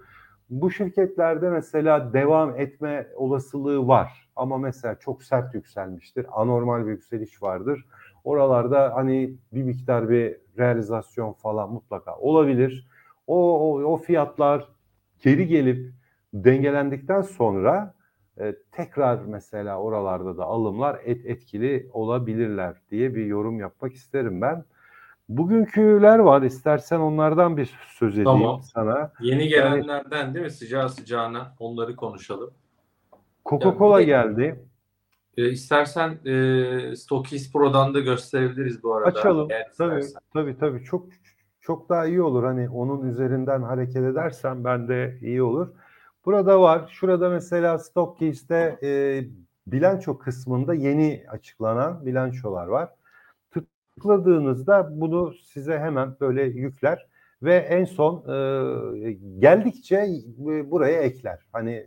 Bu 0.51 0.71
şirketlerde 0.71 1.51
mesela 1.51 2.13
devam 2.13 2.61
etme 2.61 3.09
olasılığı 3.17 3.89
var. 3.89 4.29
Ama 4.37 4.59
mesela 4.59 4.95
çok 4.95 5.23
sert 5.23 5.55
yükselmiştir. 5.55 6.27
Anormal 6.33 6.87
bir 6.87 6.91
yükseliş 6.91 7.43
vardır. 7.43 7.87
Oralarda 8.25 8.95
hani 8.95 9.35
bir 9.53 9.63
miktar 9.63 10.09
bir 10.09 10.37
realizasyon 10.59 11.33
falan 11.33 11.73
mutlaka 11.73 12.17
olabilir. 12.17 12.89
O, 13.27 13.61
o, 13.61 13.83
o 13.83 13.97
fiyatlar 13.97 14.69
geri 15.23 15.47
gelip 15.47 15.93
dengelendikten 16.35 17.23
sonra 17.23 17.95
e, 18.41 18.57
tekrar 18.73 19.19
mesela 19.19 19.79
oralarda 19.81 20.37
da 20.37 20.45
alımlar 20.45 21.01
et, 21.05 21.27
etkili 21.27 21.91
olabilirler 21.93 22.77
diye 22.91 23.15
bir 23.15 23.27
yorum 23.27 23.61
yapmak 23.61 23.93
isterim 23.93 24.41
ben. 24.41 24.65
Bugünküler 25.29 26.19
var. 26.19 26.43
İstersen 26.43 26.99
onlardan 26.99 27.57
bir 27.57 27.75
söz 27.89 28.13
edeyim 28.13 28.25
tamam. 28.25 28.63
sana. 28.63 29.13
Yeni 29.21 29.49
gelenlerden 29.49 30.19
yani, 30.19 30.35
değil 30.35 30.45
mi? 30.45 30.51
Sıcağı 30.51 30.89
sıcağına 30.89 31.55
onları 31.59 31.97
konuşalım. 31.97 32.51
Coca-Cola 33.45 34.01
yani, 34.01 34.07
geldi. 34.07 34.65
E, 35.37 35.49
istersen 35.49 36.19
e, 36.25 36.97
Stokis 36.97 37.53
Pro'dan 37.53 37.95
da 37.95 38.01
gösterebiliriz 38.01 38.83
bu 38.83 38.95
arada. 38.95 39.19
Açalım. 39.19 39.49
Tabii, 39.79 40.03
tabii 40.33 40.59
tabii. 40.59 40.85
Çok 40.85 41.07
çok 41.61 41.89
daha 41.89 42.07
iyi 42.07 42.23
olur. 42.23 42.45
Hani 42.45 42.71
onun 42.71 43.11
üzerinden 43.11 43.63
hareket 43.63 44.03
edersen 44.03 44.65
ben 44.65 44.89
de 44.89 45.19
iyi 45.21 45.43
olur. 45.43 45.69
Burada 46.25 46.61
var. 46.61 46.89
Şurada 46.93 47.29
mesela 47.29 47.79
Stockkeys'te 47.79 48.79
e, 48.83 48.91
bilanço 49.67 50.19
kısmında 50.19 50.75
yeni 50.75 51.25
açıklanan 51.29 52.07
bilançolar 52.07 52.67
var. 52.67 52.89
Tıkladığınızda 53.51 55.01
bunu 55.01 55.35
size 55.35 55.79
hemen 55.79 56.17
böyle 56.21 56.43
yükler 56.43 57.07
ve 57.43 57.57
en 57.57 57.85
son 57.85 58.25
e, 58.29 59.13
geldikçe 59.39 60.07
buraya 60.71 61.01
ekler. 61.03 61.39
Hani 61.53 61.87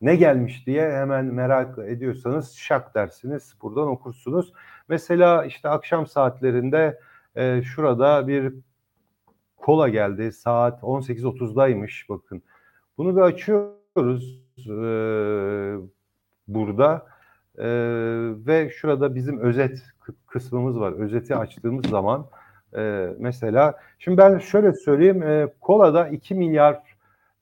ne 0.00 0.16
gelmiş 0.16 0.66
diye 0.66 0.92
hemen 0.92 1.24
merak 1.24 1.78
ediyorsanız 1.78 2.52
şak 2.52 2.94
dersiniz 2.94 3.54
buradan 3.62 3.88
okursunuz. 3.88 4.52
Mesela 4.88 5.44
işte 5.44 5.68
akşam 5.68 6.06
saatlerinde 6.06 7.00
e, 7.36 7.62
şurada 7.62 8.28
bir 8.28 8.54
kola 9.56 9.88
geldi 9.88 10.32
saat 10.32 10.82
18.30'daymış 10.82 12.08
bakın. 12.08 12.42
Bunu 13.00 13.16
bir 13.16 13.20
açıyoruz 13.20 14.40
e, 14.68 14.72
burada 16.48 17.06
e, 17.58 17.66
ve 18.46 18.70
şurada 18.70 19.14
bizim 19.14 19.38
özet 19.38 19.82
kısmımız 20.26 20.80
var. 20.80 20.92
Özeti 20.92 21.36
açtığımız 21.36 21.86
zaman 21.86 22.26
e, 22.76 23.08
mesela 23.18 23.78
şimdi 23.98 24.18
ben 24.18 24.38
şöyle 24.38 24.72
söyleyeyim 24.72 25.22
e, 25.22 25.48
kolada 25.60 26.08
2 26.08 26.34
milyar 26.34 26.82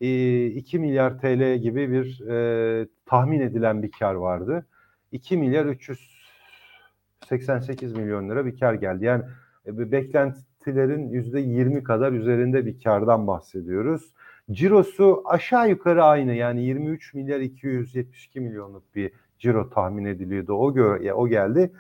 e, 0.01 0.47
2 0.47 0.79
milyar 0.79 1.19
TL 1.19 1.57
gibi 1.57 1.91
bir 1.91 2.29
e, 2.29 2.87
tahmin 3.07 3.41
edilen 3.41 3.83
bir 3.83 3.91
kar 3.91 4.15
vardı. 4.15 4.67
2 5.13 5.37
milyar 5.37 5.67
388 5.67 7.93
milyon 7.93 8.31
lira 8.31 8.47
bir 8.47 8.61
kar 8.61 8.75
geldi. 8.75 9.05
Yani 9.05 9.25
e, 9.67 9.93
beklentilerin 9.93 11.09
yüzde 11.09 11.41
20 11.41 11.85
kadar 11.85 12.13
üzerinde 12.13 12.67
bir 12.67 12.83
kardan 12.83 13.27
bahsediyoruz. 13.27 14.15
Cirosu 14.51 15.23
aşağı 15.25 15.69
yukarı 15.69 16.05
aynı 16.05 16.35
yani 16.35 16.65
23 16.65 17.15
milyar 17.15 17.41
272 17.41 18.41
milyonluk 18.41 18.95
bir 18.95 19.13
ciro 19.39 19.71
tahmin 19.71 20.05
ediliyordu. 20.05 20.53
O 20.53 20.75
gö 20.75 21.13
o 21.13 21.29
geldi. 21.29 21.73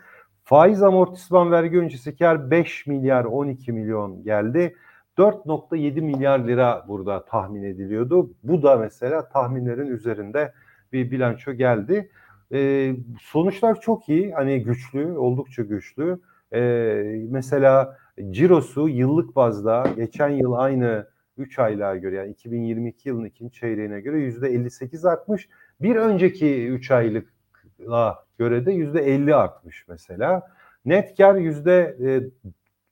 Faiz 0.45 0.83
amortisman 0.83 1.51
vergi 1.51 1.79
öncesi 1.79 2.17
kar 2.17 2.51
5 2.51 2.87
milyar 2.87 3.25
12 3.25 3.73
milyon 3.73 4.25
geldi. 4.25 4.75
4.7 5.19 6.01
milyar 6.01 6.39
lira 6.39 6.85
burada 6.89 7.25
tahmin 7.25 7.63
ediliyordu. 7.63 8.31
Bu 8.43 8.63
da 8.63 8.77
mesela 8.77 9.29
tahminlerin 9.29 9.87
üzerinde 9.87 10.53
bir 10.93 11.11
bilanço 11.11 11.53
geldi. 11.53 12.11
Ee, 12.53 12.95
sonuçlar 13.21 13.81
çok 13.81 14.09
iyi. 14.09 14.33
Hani 14.33 14.63
güçlü, 14.63 15.19
oldukça 15.19 15.63
güçlü. 15.63 16.19
Ee, 16.53 17.27
mesela 17.31 17.99
cirosu 18.31 18.89
yıllık 18.89 19.37
bazda 19.37 19.87
geçen 19.97 20.29
yıl 20.29 20.53
aynı 20.53 21.07
3 21.38 21.59
aylığa 21.59 21.97
göre 21.97 22.16
yani 22.16 22.30
2022 22.30 23.09
yılının 23.09 23.25
ikinci 23.25 23.61
çeyreğine 23.61 24.00
göre 24.00 24.18
yüzde 24.18 24.49
58 24.49 25.04
artmış. 25.04 25.49
Bir 25.80 25.97
önceki 25.97 26.68
3 26.68 26.90
aylıkla 26.90 28.25
göre 28.38 28.66
de 28.66 28.73
yüzde 28.73 29.00
50 29.00 29.35
artmış 29.35 29.85
mesela. 29.88 30.50
Net 30.85 31.16
kar 31.16 31.35
yüzde 31.35 31.97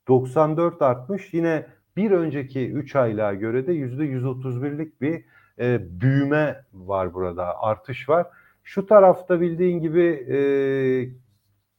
94 0.07 0.81
artmış. 0.81 1.33
Yine 1.33 1.65
bir 1.97 2.11
önceki 2.11 2.71
3 2.71 2.95
aylığa 2.95 3.33
göre 3.33 3.67
de 3.67 3.73
yüzde 3.73 4.03
131'lik 4.03 5.01
bir 5.01 5.25
e, 5.59 5.79
büyüme 6.01 6.65
var 6.73 7.13
burada, 7.13 7.61
artış 7.61 8.09
var. 8.09 8.27
Şu 8.63 8.85
tarafta 8.85 9.41
bildiğin 9.41 9.79
gibi 9.79 10.05
e, 10.29 10.37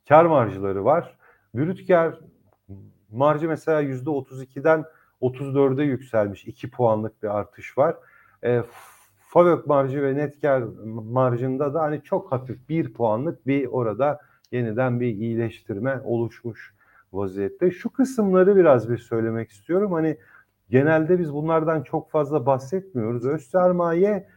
kar 0.09 0.25
marjları 0.25 0.85
var. 0.85 1.19
Brüt 1.55 1.87
kar 1.87 2.19
marjı 3.11 3.49
mesela 3.49 3.81
yüzde 3.81 4.11
32'den 4.11 4.85
34'e 5.23 5.85
yükselmiş. 5.85 6.45
2 6.45 6.71
puanlık 6.71 7.23
bir 7.23 7.39
artış 7.39 7.79
var. 7.79 7.97
E, 8.45 8.63
FAVÖK 9.21 9.67
marjı 9.67 10.03
ve 10.03 10.15
net 10.15 10.41
kar 10.41 10.63
marjında 10.85 11.75
da 11.75 11.83
hani 11.83 12.03
çok 12.03 12.33
hafif 12.33 12.69
1 12.69 12.93
puanlık 12.93 13.47
bir 13.47 13.67
orada 13.67 14.21
yeniden 14.53 15.01
bir 15.01 15.07
iyileştirme 15.07 16.01
oluşmuş 16.05 16.75
vaziyette. 17.13 17.71
Şu 17.71 17.91
kısımları 17.91 18.57
biraz 18.57 18.91
bir 18.91 18.99
söylemek 18.99 19.51
istiyorum. 19.51 19.93
Hani 19.93 20.19
genelde 20.71 21.19
biz 21.19 21.33
bunlardan 21.33 21.83
çok 21.83 22.11
fazla 22.11 22.47
bahsetmiyoruz. 22.47 23.27
Öz 23.27 23.43
sermaye 23.43 24.29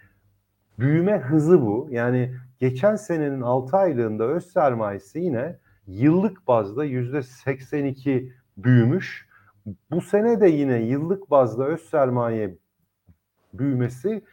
büyüme 0.79 1.17
hızı 1.17 1.61
bu. 1.61 1.88
Yani 1.91 2.35
geçen 2.59 2.95
senenin 2.95 3.41
6 3.41 3.77
aylığında 3.77 4.23
öz 4.23 4.51
sermayesi 4.51 5.19
yine 5.19 5.57
yıllık 5.88 6.47
bazda 6.47 6.83
yüzde 6.83 7.23
82 7.23 8.33
büyümüş. 8.57 9.30
Bu 9.91 10.01
sene 10.01 10.41
de 10.41 10.48
yine 10.48 10.82
yıllık 10.82 11.32
bazda 11.32 11.65
öz 11.65 11.82
sermaye 11.82 12.56
büyümesi 13.53 14.24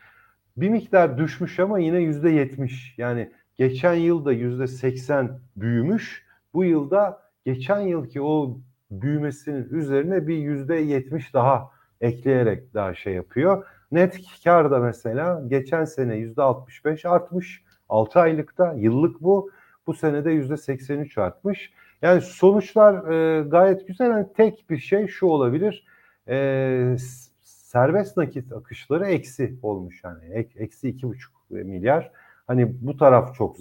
bir 0.56 0.68
miktar 0.68 1.18
düşmüş 1.18 1.60
ama 1.60 1.78
yine 1.78 1.98
yüzde 1.98 2.30
70. 2.30 2.94
Yani 2.98 3.30
geçen 3.56 3.94
yılda 3.94 4.32
yüzde 4.32 4.66
80 4.66 5.40
büyümüş. 5.56 6.26
Bu 6.54 6.64
yılda 6.64 7.22
geçen 7.44 7.80
yılki 7.80 8.22
o 8.22 8.58
büyümesinin 8.90 9.68
üzerine 9.70 10.26
bir 10.26 10.36
yüzde 10.36 10.76
70 10.76 11.34
daha 11.34 11.70
ekleyerek 12.00 12.74
daha 12.74 12.94
şey 12.94 13.14
yapıyor. 13.14 13.66
Net 13.92 14.20
kar 14.44 14.70
da 14.70 14.78
mesela 14.78 15.42
geçen 15.48 15.84
sene 15.84 16.16
yüzde 16.16 16.42
65 16.42 17.04
artmış. 17.04 17.62
6 17.88 18.20
aylıkta 18.20 18.72
yıllık 18.72 19.20
bu. 19.22 19.50
Bu 19.86 19.94
senede 19.94 20.30
yüzde 20.30 20.56
83 20.56 21.18
artmış. 21.18 21.72
Yani 22.02 22.20
sonuçlar 22.20 23.10
e, 23.10 23.42
gayet 23.42 23.86
güzel. 23.86 24.10
Yani 24.10 24.26
tek 24.36 24.70
bir 24.70 24.78
şey 24.78 25.06
şu 25.06 25.26
olabilir. 25.26 25.86
E, 26.28 26.96
serbest 27.42 28.16
nakit 28.16 28.52
akışları 28.52 29.06
eksi 29.06 29.58
olmuş 29.62 30.04
yani. 30.04 30.24
Ek, 30.32 30.50
eksi 30.56 30.88
iki 30.88 31.08
buçuk 31.08 31.32
milyar. 31.50 32.12
Hani 32.46 32.74
bu 32.80 32.96
taraf 32.96 33.34
çok 33.34 33.56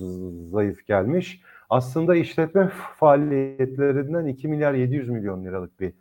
zayıf 0.51 0.87
gelmiş. 0.87 1.41
Aslında 1.69 2.15
işletme 2.15 2.71
faaliyetlerinden 2.95 4.25
2 4.25 4.47
milyar 4.47 4.73
700 4.73 5.09
milyon 5.09 5.45
liralık 5.45 5.79
bir 5.79 5.93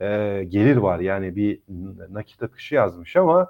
e, 0.00 0.44
gelir 0.44 0.76
var. 0.76 1.00
Yani 1.00 1.36
bir 1.36 1.60
nakit 2.10 2.42
akışı 2.42 2.74
yazmış 2.74 3.16
ama 3.16 3.48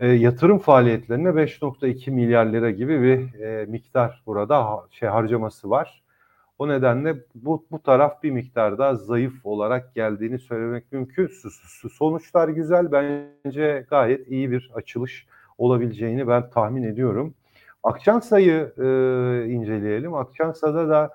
e, 0.00 0.08
yatırım 0.08 0.58
faaliyetlerine 0.58 1.28
5.2 1.28 2.10
milyar 2.10 2.46
lira 2.46 2.70
gibi 2.70 3.02
bir 3.02 3.40
e, 3.40 3.66
miktar 3.66 4.22
burada 4.26 4.80
şey 4.90 5.08
harcaması 5.08 5.70
var. 5.70 6.02
O 6.60 6.68
nedenle 6.68 7.16
bu, 7.34 7.66
bu 7.70 7.82
taraf 7.82 8.22
bir 8.22 8.30
miktar 8.30 8.78
daha 8.78 8.94
zayıf 8.94 9.46
olarak 9.46 9.94
geldiğini 9.94 10.38
söylemek 10.38 10.92
mümkün. 10.92 11.30
Sonuçlar 11.92 12.48
güzel. 12.48 12.92
Bence 12.92 13.86
gayet 13.90 14.28
iyi 14.28 14.50
bir 14.50 14.70
açılış 14.74 15.26
olabileceğini 15.58 16.28
ben 16.28 16.50
tahmin 16.50 16.82
ediyorum. 16.82 17.34
Akçansa'yı 17.82 18.72
e, 18.78 18.84
inceleyelim. 19.48 20.14
Akçansa'da 20.14 20.88
da 20.88 21.14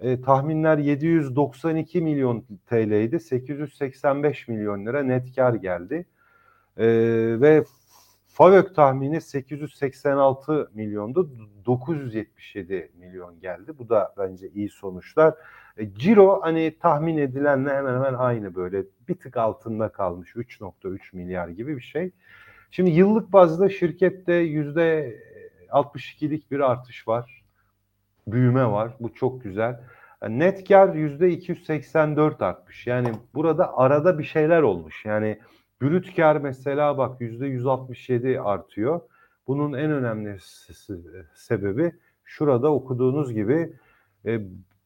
e, 0.00 0.20
tahminler 0.20 0.78
792 0.78 2.00
milyon 2.00 2.44
TL'ydi. 2.66 3.20
885 3.20 4.48
milyon 4.48 4.86
lira 4.86 5.02
net 5.02 5.36
kar 5.36 5.54
geldi. 5.54 6.06
E, 6.76 6.86
ve 7.40 7.64
FAVÖK 8.34 8.74
tahmini 8.74 9.20
886 9.20 10.70
milyondu. 10.74 11.30
977 11.66 12.90
milyon 12.98 13.40
geldi. 13.40 13.78
Bu 13.78 13.88
da 13.88 14.14
bence 14.18 14.48
iyi 14.48 14.68
sonuçlar. 14.68 15.34
E, 15.76 15.94
Ciro 15.94 16.40
hani 16.42 16.78
tahmin 16.80 17.18
edilenle 17.18 17.70
hemen 17.70 17.94
hemen 17.94 18.14
aynı 18.14 18.54
böyle 18.54 18.84
bir 19.08 19.14
tık 19.14 19.36
altında 19.36 19.88
kalmış 19.88 20.30
3.3 20.30 21.16
milyar 21.16 21.48
gibi 21.48 21.76
bir 21.76 21.82
şey. 21.82 22.10
Şimdi 22.70 22.90
yıllık 22.90 23.32
bazda 23.32 23.68
şirkette 23.68 24.34
yüzde 24.34 25.18
62'lik 25.68 26.50
bir 26.50 26.60
artış 26.60 27.08
var. 27.08 27.44
Büyüme 28.26 28.66
var. 28.66 28.92
Bu 29.00 29.14
çok 29.14 29.42
güzel. 29.44 29.80
Net 30.28 30.68
kar 30.68 30.94
yüzde 30.94 31.30
284 31.30 32.42
artmış. 32.42 32.86
Yani 32.86 33.12
burada 33.34 33.78
arada 33.78 34.18
bir 34.18 34.24
şeyler 34.24 34.62
olmuş. 34.62 35.04
Yani 35.04 35.38
brüt 35.82 36.18
mesela 36.42 36.98
bak 36.98 37.20
yüzde 37.20 37.46
167 37.46 38.40
artıyor. 38.40 39.00
Bunun 39.46 39.72
en 39.72 39.90
önemli 39.90 40.38
sebebi 41.34 41.92
şurada 42.24 42.72
okuduğunuz 42.72 43.34
gibi 43.34 43.72
e, 44.26 44.40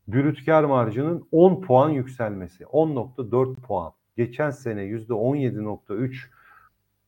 brüt 0.09 0.49
marjının 0.49 1.29
10 1.33 1.61
puan 1.61 1.91
yükselmesi. 1.91 2.65
10.4 2.65 3.55
puan. 3.55 3.93
Geçen 4.17 4.51
sene 4.51 4.83
yüzde 4.83 5.13
17.3 5.13 6.17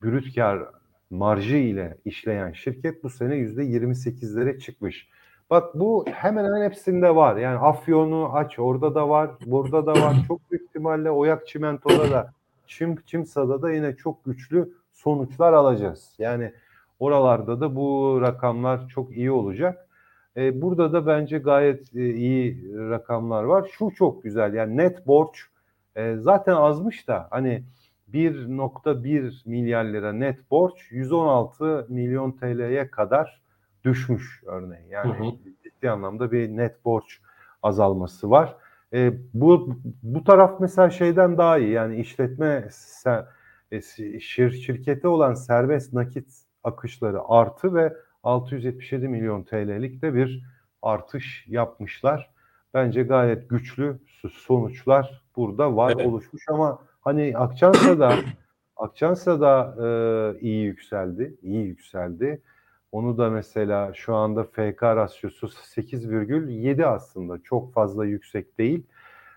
brüt 0.03 0.35
kar 0.35 0.63
marjı 1.11 1.57
ile 1.57 1.99
işleyen 2.05 2.53
şirket 2.53 3.05
bu 3.05 3.11
sene 3.11 3.37
yüzde 3.37 3.63
28'lere 3.63 4.59
çıkmış. 4.59 5.09
Bak 5.51 5.75
bu 5.75 6.05
hemen 6.13 6.45
hemen 6.45 6.63
hepsinde 6.63 7.17
var. 7.17 7.37
Yani 7.37 7.59
Afyon'u 7.59 8.31
aç 8.33 8.59
orada 8.59 8.95
da 8.95 9.09
var, 9.09 9.31
burada 9.47 9.87
da 9.87 9.93
var. 9.93 10.17
Çok 10.29 10.51
büyük 10.51 10.69
ihtimalle 10.69 11.11
Oyak 11.11 11.47
Çimento'da 11.47 12.11
da, 12.11 12.33
Çim, 12.71 12.97
Çimsa'da 13.07 13.63
da 13.63 13.73
yine 13.73 13.97
çok 13.97 14.25
güçlü 14.25 14.73
sonuçlar 14.93 15.53
alacağız. 15.53 16.15
Yani 16.19 16.53
oralarda 16.99 17.61
da 17.61 17.77
bu 17.77 18.19
rakamlar 18.23 18.89
çok 18.89 19.17
iyi 19.17 19.31
olacak. 19.31 19.87
Ee, 20.37 20.63
burada 20.63 20.93
da 20.93 21.07
bence 21.07 21.39
gayet 21.39 21.97
e, 21.97 22.15
iyi 22.15 22.73
rakamlar 22.91 23.45
var. 23.45 23.71
Şu 23.73 23.91
çok 23.91 24.23
güzel 24.23 24.55
yani 24.55 24.77
net 24.77 25.07
borç 25.07 25.39
e, 25.97 26.17
zaten 26.17 26.55
azmış 26.55 27.09
da 27.09 27.27
hani 27.31 27.65
1.1 28.13 29.49
milyar 29.49 29.85
lira 29.85 30.13
net 30.13 30.51
borç 30.51 30.87
116 30.91 31.87
milyon 31.89 32.33
TL'ye 32.33 32.91
kadar 32.91 33.43
düşmüş 33.85 34.43
örneğin. 34.47 34.89
Yani 34.89 35.19
hı 35.19 35.25
hı. 35.25 35.31
ciddi 35.65 35.91
anlamda 35.91 36.33
bir 36.33 36.49
net 36.49 36.85
borç 36.85 37.21
azalması 37.63 38.31
var. 38.31 38.57
E, 38.95 39.13
bu 39.35 39.77
bu 40.03 40.25
taraf 40.25 40.61
mesela 40.61 40.91
şeyden 40.91 41.39
daha 41.39 41.59
iyi. 41.59 41.71
Yani 41.71 41.97
işletme 41.97 42.69
e, 43.71 43.81
şir, 44.21 44.51
şirkete 44.51 45.09
olan 45.09 45.35
serbest 45.35 45.93
nakit 45.93 46.29
akışları 46.65 47.19
artı 47.29 47.75
ve 47.75 47.97
677 48.23 49.09
milyon 49.09 49.43
TL'lik 49.43 50.03
de 50.03 50.15
bir 50.15 50.45
artış 50.83 51.45
yapmışlar. 51.49 52.31
Bence 52.75 53.03
gayet 53.03 53.51
güçlü 53.51 53.99
sonuçlar 54.33 55.23
burada 55.37 55.77
var 55.77 55.93
evet. 55.97 56.07
oluşmuş 56.07 56.45
ama 56.49 56.79
Hani 57.01 57.33
Akçansa'da 57.37 58.15
Akçansa'da 58.77 59.75
e, 59.79 60.41
iyi 60.41 60.65
yükseldi, 60.65 61.37
iyi 61.43 61.67
yükseldi. 61.67 62.43
Onu 62.93 63.19
da 63.19 63.31
mesela 63.31 63.95
şu 63.95 64.15
anda 64.15 64.45
FK 64.45 64.83
rasyosu 64.83 65.47
8,7 65.47 66.87
aslında 66.87 67.43
çok 67.43 67.73
fazla 67.75 68.05
yüksek 68.05 68.59
değil. 68.59 68.83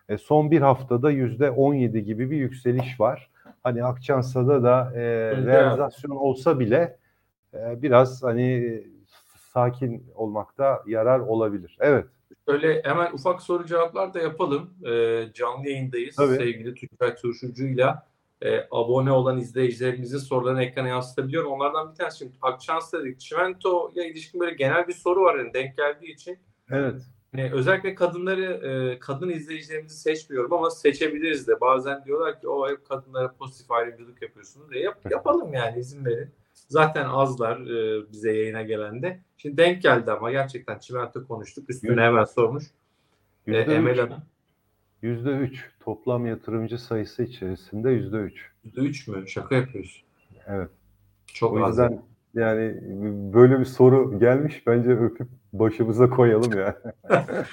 E, 0.10 0.18
son 0.18 0.52
bir 0.52 0.62
haftada 0.62 1.12
yüzde 1.12 1.52
17 1.52 2.04
gibi 2.04 2.32
bir 2.32 2.38
yükseliş 2.38 3.00
var. 3.00 3.30
Hani 3.64 3.84
Akçansa'da 3.84 4.64
da 4.64 4.92
e, 4.96 5.02
realizasyon 5.46 6.12
olsa 6.12 6.60
bile 6.60 6.98
e, 7.54 7.82
biraz 7.82 8.24
hani 8.24 8.84
sakin 9.54 10.12
olmakta 10.16 10.84
yarar 10.88 11.20
olabilir. 11.20 11.78
Evet. 11.80 12.06
Şöyle 12.50 12.84
hemen 12.84 13.14
ufak 13.14 13.42
soru 13.42 13.66
cevaplar 13.66 14.14
da 14.14 14.20
yapalım. 14.20 14.74
E, 14.86 15.24
canlı 15.34 15.70
yayındayız. 15.70 16.16
Tabii. 16.16 16.36
Sevgili 16.36 16.76
Tuncay 16.76 17.16
Turşucu'yla 17.16 18.08
e, 18.44 18.68
abone 18.72 19.12
olan 19.12 19.40
izleyicilerimizin 19.40 20.18
sorularını 20.18 20.64
ekrana 20.64 20.88
yansıtabiliyorum. 20.88 21.52
Onlardan 21.52 21.92
bir 21.92 21.96
tanesi 21.96 22.18
şimdi 22.18 22.32
Akçans 22.42 22.94
dedik. 22.94 23.20
Çimento'ya 23.20 24.06
ilişkin 24.06 24.42
böyle 24.42 24.56
genel 24.56 24.88
bir 24.88 24.94
soru 24.94 25.22
var 25.22 25.36
yani 25.36 25.54
denk 25.54 25.78
geldiği 25.78 26.14
için. 26.14 26.38
Evet. 26.72 27.02
Yani 27.34 27.52
özellikle 27.54 27.96
kadınları, 27.96 28.44
e, 28.44 29.00
kadın 29.00 29.30
izleyicilerimizi 29.30 29.98
seçmiyorum 29.98 30.54
ama 30.54 30.70
seçebiliriz 30.70 31.48
de. 31.48 31.62
Bazen 31.62 32.06
diyorlar 32.06 32.42
ki 32.42 32.48
o 32.48 32.70
hep 32.70 32.90
kadınlara 32.90 33.34
pozitif 33.34 33.72
ayrımcılık 33.72 34.22
yapıyorsunuz 34.22 34.72
diye. 34.72 34.84
Yap, 34.84 34.98
yapalım 35.12 35.54
yani 35.54 35.80
izin 35.80 36.06
verin. 36.06 36.30
Zaten 36.54 37.06
azlar 37.06 37.60
e, 37.60 38.12
bize 38.12 38.38
yayına 38.38 38.62
gelende. 38.62 39.20
Şimdi 39.38 39.58
denk 39.58 39.82
geldi 39.82 40.12
ama 40.12 40.32
gerçekten 40.32 40.80
çimento 40.80 41.28
konuştuk. 41.28 41.70
Üstüne 41.70 42.02
hemen 42.02 42.24
sormuş. 42.24 42.64
E, 43.48 43.58
Emel 43.58 44.00
Hanım. 44.00 44.33
Yüzde 45.04 45.30
üç. 45.30 45.70
Toplam 45.80 46.26
yatırımcı 46.26 46.78
sayısı 46.78 47.24
içerisinde 47.24 47.90
yüzde 47.92 48.18
üç. 48.18 48.52
Yüzde 48.64 48.82
üç 48.82 49.08
mü? 49.08 49.28
Şaka 49.28 49.56
yapıyorsun. 49.56 50.04
Evet. 50.48 50.70
Çok 51.34 51.54
o 51.54 51.68
yüzden 51.68 51.92
az. 51.94 52.00
yani 52.34 52.80
böyle 53.34 53.60
bir 53.60 53.66
soru 53.66 54.20
gelmiş 54.20 54.68
bence 54.68 54.90
öpüp 54.90 55.28
başımıza 55.54 56.10
koyalım 56.10 56.60
ya. 56.60 56.78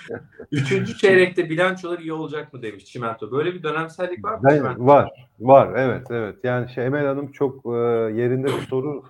Üçüncü 0.53 0.97
çeyrekte 0.97 1.51
bilançolar 1.51 1.99
iyi 1.99 2.13
olacak 2.13 2.53
mı 2.53 2.63
demiş 2.63 2.85
Çimento. 2.85 3.31
Böyle 3.33 3.55
bir 3.55 3.63
dönemsellik 3.63 4.25
var 4.25 4.35
mı 4.35 4.41
ben, 4.45 4.57
Çimento? 4.57 4.87
Var. 4.87 5.29
Var 5.41 5.73
evet 5.77 6.07
evet. 6.11 6.37
Yani 6.45 6.69
şey 6.69 6.87
Emel 6.87 7.07
Hanım 7.07 7.33
çok 7.33 7.67
e, 7.67 7.79
yerinde 8.21 8.47
bir 8.47 8.67
soru 8.69 9.05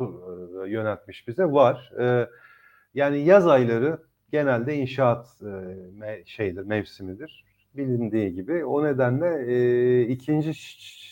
e, 0.66 0.70
yöneltmiş 0.70 1.28
bize. 1.28 1.44
Var. 1.44 1.92
E, 2.00 2.28
yani 2.94 3.18
yaz 3.18 3.46
ayları 3.46 3.98
genelde 4.32 4.74
inşaat 4.74 5.26
e, 5.42 5.50
me, 5.98 6.22
şeydir, 6.26 6.62
mevsimidir. 6.62 7.49
Bilindiği 7.76 8.34
gibi. 8.34 8.64
O 8.64 8.84
nedenle 8.84 9.52
e, 9.54 10.02
ikinci 10.02 10.54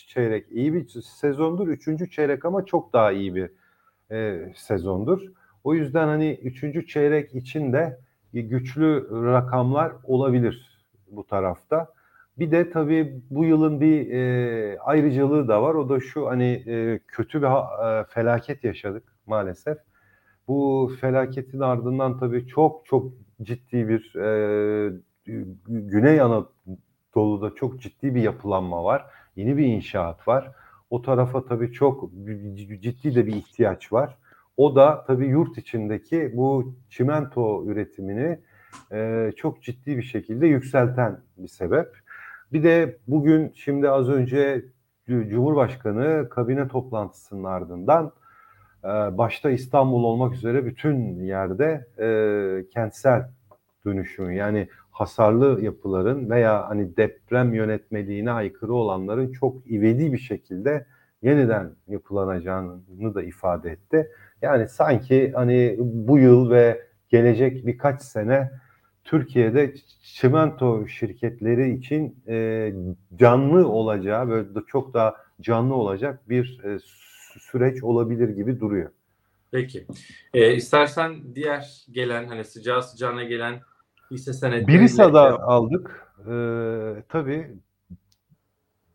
çeyrek 0.07 0.45
iyi 0.51 0.73
bir 0.73 0.87
sezondur. 1.01 1.67
Üçüncü 1.67 2.09
çeyrek 2.09 2.45
ama 2.45 2.65
çok 2.65 2.93
daha 2.93 3.11
iyi 3.11 3.35
bir 3.35 3.51
e, 4.11 4.39
sezondur. 4.55 5.21
O 5.63 5.73
yüzden 5.73 6.07
hani 6.07 6.39
üçüncü 6.43 6.87
çeyrek 6.87 7.35
için 7.35 7.73
de 7.73 7.99
güçlü 8.33 9.07
rakamlar 9.11 9.91
olabilir 10.03 10.79
bu 11.11 11.27
tarafta. 11.27 11.93
Bir 12.39 12.51
de 12.51 12.69
tabii 12.71 13.21
bu 13.29 13.45
yılın 13.45 13.81
bir 13.81 14.11
e, 14.11 14.79
ayrıcalığı 14.79 15.47
da 15.47 15.63
var. 15.63 15.75
O 15.75 15.89
da 15.89 15.99
şu 15.99 16.27
hani 16.27 16.63
e, 16.67 16.99
kötü 17.07 17.41
bir 17.41 17.47
e, 17.47 18.03
felaket 18.03 18.63
yaşadık 18.63 19.03
maalesef. 19.25 19.77
Bu 20.47 20.91
felaketin 21.01 21.59
ardından 21.59 22.19
tabii 22.19 22.47
çok 22.47 22.85
çok 22.85 23.13
ciddi 23.41 23.89
bir 23.89 24.15
e, 24.15 24.93
Güney 25.67 26.21
Anadolu'da 26.21 27.55
çok 27.55 27.81
ciddi 27.81 28.15
bir 28.15 28.21
yapılanma 28.21 28.83
var. 28.83 29.05
Yeni 29.35 29.57
bir 29.57 29.65
inşaat 29.65 30.27
var. 30.27 30.51
O 30.89 31.01
tarafa 31.01 31.45
tabii 31.45 31.71
çok 31.71 32.09
ciddi 32.81 33.15
de 33.15 33.27
bir 33.27 33.35
ihtiyaç 33.35 33.93
var. 33.93 34.17
O 34.57 34.75
da 34.75 35.03
tabii 35.07 35.27
yurt 35.27 35.57
içindeki 35.57 36.31
bu 36.33 36.75
çimento 36.89 37.65
üretimini 37.65 38.39
e, 38.91 39.31
çok 39.35 39.63
ciddi 39.63 39.97
bir 39.97 40.03
şekilde 40.03 40.47
yükselten 40.47 41.19
bir 41.37 41.47
sebep. 41.47 41.95
Bir 42.53 42.63
de 42.63 42.97
bugün 43.07 43.51
şimdi 43.55 43.89
az 43.89 44.09
önce 44.09 44.65
Cumhurbaşkanı 45.07 46.29
kabine 46.29 46.67
toplantısının 46.67 47.43
ardından 47.43 48.11
e, 48.83 48.87
başta 48.87 49.49
İstanbul 49.49 50.03
olmak 50.03 50.33
üzere 50.33 50.65
bütün 50.65 51.19
yerde 51.19 51.87
e, 51.99 52.69
kentsel 52.69 53.29
dönüşüm 53.85 54.31
yani 54.31 54.67
hasarlı 54.99 55.61
yapıların 55.61 56.29
veya 56.29 56.69
hani 56.69 56.97
deprem 56.97 57.53
yönetmeliğine 57.53 58.31
aykırı 58.31 58.73
olanların 58.73 59.31
çok 59.31 59.71
ivedi 59.71 60.13
bir 60.13 60.17
şekilde 60.17 60.85
yeniden 61.21 61.71
yapılanacağını 61.87 63.15
da 63.15 63.23
ifade 63.23 63.71
etti. 63.71 64.11
Yani 64.41 64.67
sanki 64.67 65.31
hani 65.35 65.75
bu 65.79 66.17
yıl 66.17 66.49
ve 66.49 66.81
gelecek 67.09 67.67
birkaç 67.67 68.01
sene 68.01 68.51
Türkiye'de 69.03 69.73
çimento 70.03 70.87
şirketleri 70.87 71.73
için 71.73 72.15
e, 72.27 72.73
canlı 73.15 73.67
olacağı 73.67 74.29
böyle 74.29 74.49
çok 74.67 74.93
daha 74.93 75.15
canlı 75.41 75.75
olacak 75.75 76.29
bir 76.29 76.63
e, 76.63 76.79
süreç 77.39 77.83
olabilir 77.83 78.29
gibi 78.29 78.59
duruyor. 78.59 78.89
Peki. 79.51 79.85
E, 80.33 80.53
istersen 80.53 81.35
diğer 81.35 81.85
gelen 81.91 82.27
hani 82.27 82.43
sıcağı 82.45 82.83
sıcağına 82.83 83.23
gelen 83.23 83.59
hisse 84.11 84.33
senetleri... 84.33 84.67
Birisa'da 84.67 85.43
aldık. 85.43 86.09
E, 86.19 86.33
tabii 87.09 87.57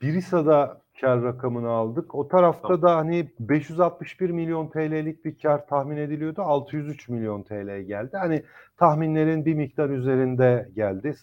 Birisa'da 0.03 0.81
kar 1.01 1.23
rakamını 1.23 1.69
aldık. 1.69 2.15
O 2.15 2.29
tarafta 2.29 2.69
tamam. 2.69 2.83
da 2.83 2.97
hani 2.97 3.31
561 3.41 4.31
milyon 4.31 4.69
TL'lik 4.69 5.25
bir 5.25 5.39
kar 5.39 5.67
tahmin 5.67 5.97
ediliyordu. 5.97 6.43
603 6.43 7.09
milyon 7.09 7.43
TL 7.43 7.81
geldi. 7.81 8.17
Hani 8.17 8.45
tahminlerin 8.77 9.45
bir 9.45 9.55
miktar 9.55 9.91
üzerinde 9.91 10.71
geldi. 10.75 11.15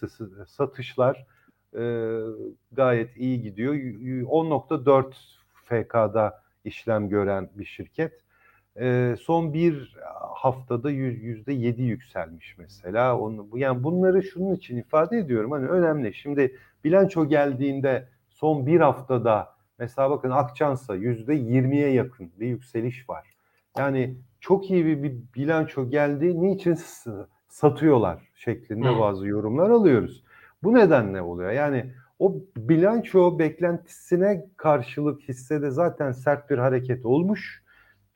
Satışlar 0.46 1.26
e, 1.74 1.82
gayet 2.72 3.16
iyi 3.16 3.42
gidiyor. 3.42 3.74
10.4 3.74 5.12
FK'da 5.64 6.42
işlem 6.64 7.08
gören 7.08 7.50
bir 7.54 7.64
şirket. 7.64 8.21
E, 8.80 9.16
son 9.20 9.54
bir 9.54 9.96
haftada 10.34 10.90
yüzde 10.90 11.52
yedi 11.52 11.82
yükselmiş 11.82 12.58
mesela. 12.58 13.18
Onu, 13.18 13.48
yani 13.54 13.84
bunları 13.84 14.22
şunun 14.22 14.54
için 14.54 14.76
ifade 14.76 15.18
ediyorum. 15.18 15.50
Hani 15.50 15.68
önemli. 15.68 16.14
Şimdi 16.14 16.56
bilanço 16.84 17.28
geldiğinde 17.28 18.08
son 18.30 18.66
bir 18.66 18.80
haftada 18.80 19.52
Mesela 19.82 20.10
bakın 20.10 20.30
Akçansa 20.30 20.94
yüzde 20.94 21.34
yirmiye 21.34 21.92
yakın 21.92 22.30
bir 22.40 22.46
yükseliş 22.46 23.08
var. 23.08 23.26
Yani 23.78 24.16
çok 24.40 24.70
iyi 24.70 24.86
bir, 24.86 25.02
bir 25.02 25.12
bilanço 25.36 25.90
geldi. 25.90 26.42
Niçin 26.42 26.78
satıyorlar 27.48 28.30
şeklinde 28.34 28.88
Hı. 28.88 28.98
bazı 28.98 29.26
yorumlar 29.26 29.70
alıyoruz. 29.70 30.24
Bu 30.62 30.74
nedenle 30.74 31.22
oluyor. 31.22 31.50
Yani 31.50 31.92
o 32.18 32.34
bilanço 32.56 33.38
beklentisine 33.38 34.46
karşılık 34.56 35.22
hissede 35.22 35.70
zaten 35.70 36.12
sert 36.12 36.50
bir 36.50 36.58
hareket 36.58 37.06
olmuş. 37.06 37.62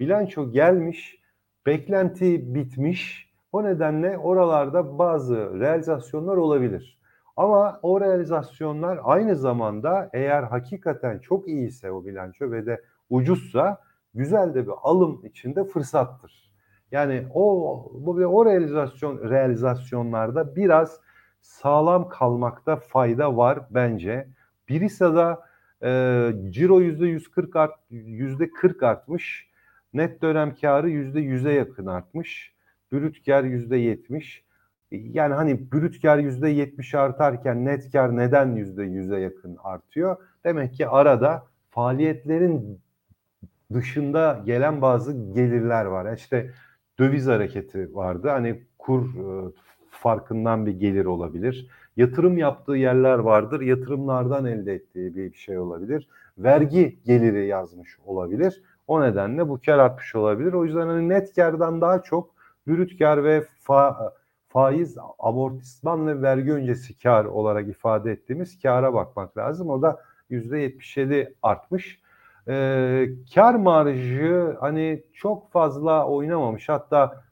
Bilanço 0.00 0.50
gelmiş, 0.50 1.18
beklenti 1.66 2.54
bitmiş. 2.54 3.26
O 3.52 3.64
nedenle 3.64 4.18
oralarda 4.18 4.98
bazı 4.98 5.60
realizasyonlar 5.60 6.36
olabilir. 6.36 6.98
Ama 7.36 7.80
o 7.82 8.00
realizasyonlar 8.00 9.00
aynı 9.04 9.36
zamanda 9.36 10.10
eğer 10.12 10.42
hakikaten 10.42 11.18
çok 11.18 11.48
iyiyse 11.48 11.90
o 11.90 12.04
bilanço 12.04 12.50
ve 12.50 12.66
de 12.66 12.82
ucuzsa 13.10 13.80
güzel 14.14 14.54
de 14.54 14.66
bir 14.66 14.72
alım 14.82 15.20
içinde 15.24 15.64
fırsattır. 15.64 16.52
Yani 16.92 17.26
o 17.34 17.42
bu 17.94 18.10
o 18.10 18.46
realizasyon 18.46 19.30
realizasyonlarda 19.30 20.56
biraz 20.56 21.00
sağlam 21.40 22.08
kalmakta 22.08 22.76
fayda 22.76 23.36
var 23.36 23.66
bence. 23.70 24.28
Birisa'da 24.68 25.42
e, 25.82 26.32
ciro 26.50 26.80
yüzde 26.80 27.06
140 27.06 27.56
art, 27.56 27.74
yüzde 27.90 28.50
40 28.50 28.82
artmış. 28.82 29.50
Net 29.96 30.22
dönem 30.22 30.54
karı 30.54 30.90
yüzde 30.90 31.20
100'e 31.20 31.52
yakın 31.52 31.86
artmış. 31.86 32.54
Brüt 32.92 33.24
kar 33.24 33.44
yüzde 33.44 33.76
70. 33.76 34.44
Yani 34.90 35.34
hani 35.34 35.72
brüt 35.72 36.02
kar 36.02 36.18
yüzde 36.18 36.48
yetmiş 36.48 36.94
artarken 36.94 37.64
net 37.64 37.92
kar 37.92 38.16
neden 38.16 38.56
yüzde 38.56 38.84
yüze 38.84 39.18
yakın 39.18 39.56
artıyor? 39.64 40.16
Demek 40.44 40.74
ki 40.74 40.88
arada 40.88 41.46
faaliyetlerin 41.70 42.80
dışında 43.72 44.42
gelen 44.46 44.82
bazı 44.82 45.32
gelirler 45.34 45.84
var. 45.84 46.16
İşte 46.16 46.50
döviz 46.98 47.26
hareketi 47.26 47.94
vardı. 47.94 48.28
Hani 48.28 48.62
kur 48.78 49.02
e, 49.02 49.52
farkından 49.90 50.66
bir 50.66 50.72
gelir 50.72 51.04
olabilir. 51.04 51.68
Yatırım 51.96 52.38
yaptığı 52.38 52.76
yerler 52.76 53.18
vardır. 53.18 53.60
Yatırımlardan 53.60 54.46
elde 54.46 54.74
ettiği 54.74 55.16
bir 55.16 55.32
şey 55.32 55.58
olabilir. 55.58 56.08
Vergi 56.38 56.98
geliri 57.04 57.46
yazmış 57.46 57.98
olabilir. 58.06 58.62
O 58.86 59.02
nedenle 59.02 59.48
bu 59.48 59.60
kar 59.66 59.78
artmış 59.78 60.14
olabilir. 60.14 60.52
O 60.52 60.64
yüzden 60.64 60.86
hani 60.86 61.08
net 61.08 61.34
kardan 61.34 61.80
daha 61.80 62.02
çok 62.02 62.30
brüt 62.66 62.98
kar 62.98 63.24
ve 63.24 63.44
fa 63.60 64.12
faiz, 64.48 64.96
amortisman 65.18 66.06
ve 66.06 66.22
vergi 66.22 66.52
öncesi 66.52 66.98
kar 66.98 67.24
olarak 67.24 67.68
ifade 67.68 68.12
ettiğimiz 68.12 68.62
kara 68.62 68.94
bakmak 68.94 69.36
lazım. 69.36 69.70
O 69.70 69.82
da 69.82 70.02
%77 70.30 71.34
artmış. 71.42 72.00
Ee, 72.48 73.08
kar 73.34 73.54
marjı 73.54 74.56
hani 74.60 75.02
çok 75.12 75.52
fazla 75.52 76.06
oynamamış. 76.06 76.68
Hatta 76.68 77.24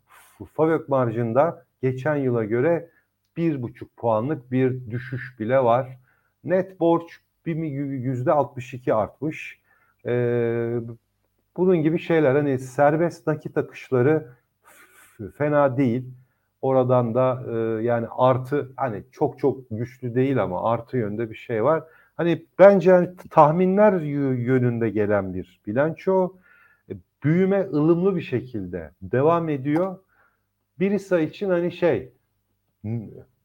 FAVÖK 0.55 0.89
marjında 0.89 1.65
geçen 1.83 2.17
yıla 2.17 2.45
göre 2.45 2.91
bir 3.37 3.63
buçuk 3.63 3.97
puanlık 3.97 4.53
bir 4.53 4.91
düşüş 4.91 5.41
bile 5.41 5.65
var. 5.65 5.99
Net 6.45 6.81
borç 6.81 7.21
yüzde 7.47 8.33
62 8.33 8.95
artmış. 8.95 9.61
Ee, 10.07 10.81
bunun 11.57 11.83
gibi 11.83 11.99
şeyler 11.99 12.35
hani 12.35 12.59
serbest 12.59 13.27
nakit 13.27 13.57
akışları 13.57 14.29
fena 15.39 15.77
değil. 15.77 16.05
Oradan 16.63 17.15
da 17.15 17.45
e, 17.49 17.85
yani 17.85 18.07
artı 18.11 18.73
hani 18.77 19.05
çok 19.13 19.39
çok 19.39 19.59
güçlü 19.71 20.15
değil 20.15 20.43
ama 20.43 20.71
artı 20.71 20.97
yönde 20.97 21.31
bir 21.31 21.35
şey 21.35 21.65
var. 21.65 21.85
Hani 22.17 22.47
bence 22.59 22.93
hani 22.93 23.11
tahminler 23.31 24.01
yönünde 24.37 24.91
gelen 24.91 25.35
bir 25.35 25.61
bilanço. 25.67 26.33
E, 26.91 26.93
büyüme 27.25 27.69
ılımlı 27.73 28.17
bir 28.17 28.23
şekilde 28.23 28.91
devam 29.03 29.49
ediyor. 29.49 29.99
Birisa 30.79 31.21
için 31.21 31.51
hani 31.51 31.73
şey 31.73 32.13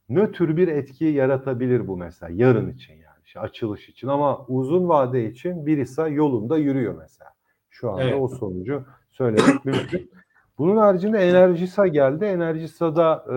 nötr 0.10 0.58
bir 0.58 0.68
etki 0.68 1.06
yaratabilir 1.06 1.88
bu 1.88 1.98
mesela 1.98 2.32
yarın 2.36 2.70
için 2.74 2.94
yani 2.94 3.46
açılış 3.46 3.90
için 3.90 4.08
ama 4.08 4.46
uzun 4.46 4.90
vade 4.90 5.26
için 5.26 5.66
Birisa 5.66 6.08
yolunda 6.08 6.58
yürüyor 6.58 6.98
mesela. 6.98 7.32
Şu 7.70 7.92
anda 7.92 8.04
evet. 8.04 8.16
o 8.20 8.28
sonucu 8.28 8.84
söylemek 9.10 9.66
mümkün. 9.66 10.12
Bunun 10.58 10.78
haricinde 10.78 11.18
Enerjisa 11.18 11.88
geldi. 11.88 12.26
Enerjisa'da 12.26 13.26
e, 13.30 13.36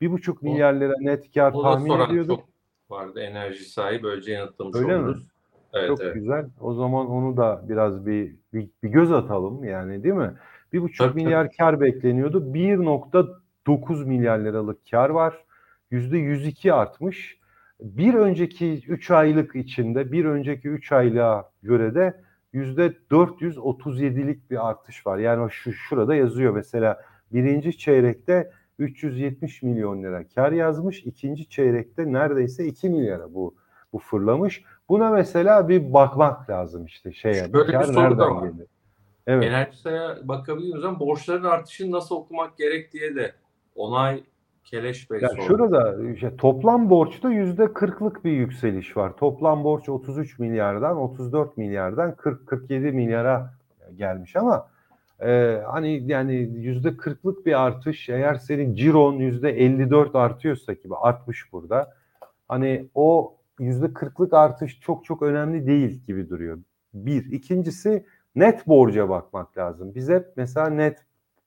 bir 0.00 0.10
buçuk 0.10 0.42
milyar 0.42 0.72
lira 0.74 0.94
net 1.00 1.34
kar 1.34 1.52
o 1.52 1.62
tahmin 1.62 2.00
ediyorduk. 2.00 2.40
Çok 2.40 2.50
vardı 2.90 3.20
enerji 3.20 3.64
sahibi 3.64 4.02
böylece 4.02 4.32
yanıtlamış 4.32 4.76
Öyle 4.76 4.96
oluruz. 4.96 5.24
Mi? 5.24 5.30
Evet, 5.72 5.88
çok 5.88 6.00
evet. 6.00 6.14
güzel. 6.14 6.46
O 6.60 6.74
zaman 6.74 7.10
onu 7.10 7.36
da 7.36 7.62
biraz 7.68 8.06
bir, 8.06 8.36
bir, 8.54 8.68
bir 8.82 8.88
göz 8.88 9.12
atalım 9.12 9.64
yani 9.64 10.04
değil 10.04 10.14
mi? 10.14 10.32
Bir 10.72 10.82
buçuk 10.82 11.14
milyar 11.14 11.52
kar 11.52 11.80
bekleniyordu. 11.80 12.38
1.9 12.38 14.04
milyar 14.04 14.38
liralık 14.38 14.90
kar 14.90 15.10
var. 15.10 15.44
Yüzde 15.90 16.18
102 16.18 16.72
artmış. 16.72 17.40
Bir 17.80 18.14
önceki 18.14 18.82
3 18.88 19.10
aylık 19.10 19.56
içinde 19.56 20.12
bir 20.12 20.24
önceki 20.24 20.68
3 20.68 20.92
aylığa 20.92 21.50
göre 21.62 21.94
de 21.94 22.22
437'lik 22.54 24.50
bir 24.50 24.68
artış 24.68 25.06
var. 25.06 25.18
Yani 25.18 25.50
şu 25.50 25.72
şurada 25.72 26.14
yazıyor 26.14 26.54
mesela 26.54 27.02
birinci 27.32 27.78
çeyrekte 27.78 28.50
370 28.78 29.62
milyon 29.62 30.02
lira 30.02 30.28
kar 30.34 30.52
yazmış. 30.52 31.06
ikinci 31.06 31.48
çeyrekte 31.48 32.12
neredeyse 32.12 32.66
2 32.66 32.88
milyara 32.90 33.34
bu 33.34 33.54
bu 33.92 33.98
fırlamış. 33.98 34.64
Buna 34.88 35.10
mesela 35.10 35.68
bir 35.68 35.92
bakmak 35.92 36.50
lazım 36.50 36.84
işte 36.84 37.12
şeye. 37.12 37.52
Böyle 37.52 37.72
kar 37.72 37.88
bir 37.88 37.92
soru 37.94 38.18
da 38.18 38.34
var. 38.34 38.48
Gelir? 38.48 38.66
Evet. 39.26 39.44
Enerjisa'ya 39.44 40.18
bakabiliyoruz 40.28 40.84
ama 40.84 41.00
borçların 41.00 41.44
artışını 41.44 41.90
nasıl 41.90 42.14
okumak 42.14 42.58
gerek 42.58 42.92
diye 42.92 43.14
de 43.16 43.32
onay 43.74 44.24
Keleş 44.64 45.10
Bey 45.10 45.20
ya 45.20 45.28
Şurada 45.46 45.96
işte 46.14 46.36
toplam 46.36 46.90
borçta 46.90 47.30
yüzde 47.30 47.72
kırklık 47.72 48.24
bir 48.24 48.32
yükseliş 48.32 48.96
var. 48.96 49.16
Toplam 49.16 49.64
borç 49.64 49.88
33 49.88 50.38
milyardan 50.38 50.96
34 50.96 51.56
milyardan 51.56 52.12
40-47 52.12 52.92
milyara 52.92 53.54
gelmiş 53.96 54.36
ama 54.36 54.66
Ee, 55.22 55.62
hani 55.66 56.02
yani 56.06 56.34
yüzde 56.34 56.96
kırklık 56.96 57.46
bir 57.46 57.62
artış 57.66 58.08
eğer 58.08 58.34
senin 58.34 58.74
ciron 58.74 59.14
yüzde 59.14 59.50
54 59.50 60.14
artıyorsa 60.14 60.72
gibi 60.72 60.96
artmış 60.96 61.52
burada. 61.52 61.94
Hani 62.48 62.88
o 62.94 63.36
yüzde 63.58 63.92
kırklık 63.92 64.34
artış 64.34 64.80
çok 64.80 65.04
çok 65.04 65.22
önemli 65.22 65.66
değil 65.66 65.90
gibi 66.06 66.30
duruyor. 66.30 66.58
Bir. 66.94 67.32
ikincisi 67.32 68.04
net 68.34 68.66
borca 68.66 69.08
bakmak 69.08 69.58
lazım. 69.58 69.94
Biz 69.94 70.08
hep 70.08 70.26
mesela 70.36 70.68
net 70.68 70.98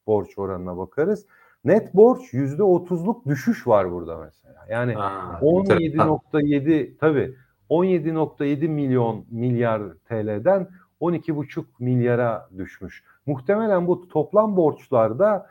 borç 0.08 0.38
oranına 0.38 0.78
bakarız. 0.78 1.26
Net 1.65 1.95
borç 1.95 2.34
yüzde 2.34 2.63
otuzluk 2.63 3.26
düşüş 3.26 3.67
var 3.67 3.91
burada 3.91 4.17
mesela. 4.17 4.65
Yani 4.69 4.93
17.7 4.93 6.97
tabi 6.97 7.36
17.7 7.69 8.67
milyon 8.67 9.26
milyar 9.32 9.82
TL'den 10.06 10.67
12,5 11.02 11.65
milyara 11.80 12.49
düşmüş. 12.58 13.04
Muhtemelen 13.26 13.88
bu 13.88 14.08
toplam 14.08 14.58
borçlarda 14.58 15.49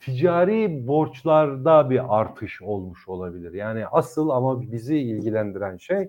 ticari 0.00 0.86
borçlarda 0.86 1.90
bir 1.90 2.20
artış 2.20 2.62
olmuş 2.62 3.08
olabilir. 3.08 3.52
Yani 3.52 3.86
asıl 3.86 4.28
ama 4.28 4.62
bizi 4.62 4.98
ilgilendiren 4.98 5.76
şey 5.76 6.08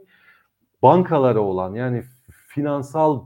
bankalara 0.81 1.39
olan 1.39 1.73
yani 1.73 2.03
finansal 2.47 3.23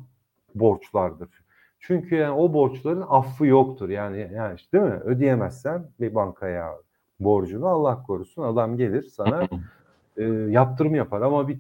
borçlardır. 0.56 1.41
Çünkü 1.82 2.16
yani 2.16 2.32
o 2.32 2.54
borçların 2.54 3.06
affı 3.10 3.46
yoktur. 3.46 3.90
Yani 3.90 4.30
yani 4.34 4.56
işte 4.56 4.72
değil 4.72 4.94
mi? 4.94 5.00
Ödeyemezsen 5.00 5.86
bir 6.00 6.16
bankaya 6.16 6.74
borcunu 7.20 7.68
Allah 7.68 8.04
korusun 8.04 8.44
adam 8.44 8.78
gelir 8.78 9.04
sana 9.04 9.48
e, 10.18 10.24
yaptırım 10.24 10.96
yapar 10.96 11.22
ama 11.22 11.48
bir 11.48 11.60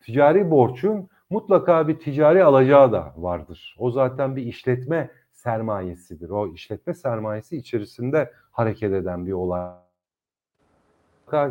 ticari 0.00 0.50
borçun 0.50 1.08
mutlaka 1.30 1.88
bir 1.88 1.98
ticari 1.98 2.44
alacağı 2.44 2.92
da 2.92 3.14
vardır. 3.16 3.76
O 3.78 3.90
zaten 3.90 4.36
bir 4.36 4.42
işletme 4.42 5.10
sermayesidir. 5.32 6.30
O 6.30 6.52
işletme 6.52 6.94
sermayesi 6.94 7.56
içerisinde 7.56 8.32
hareket 8.50 8.92
eden 8.92 9.26
bir 9.26 9.32
olay. 9.32 9.70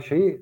Şeyi 0.03 0.41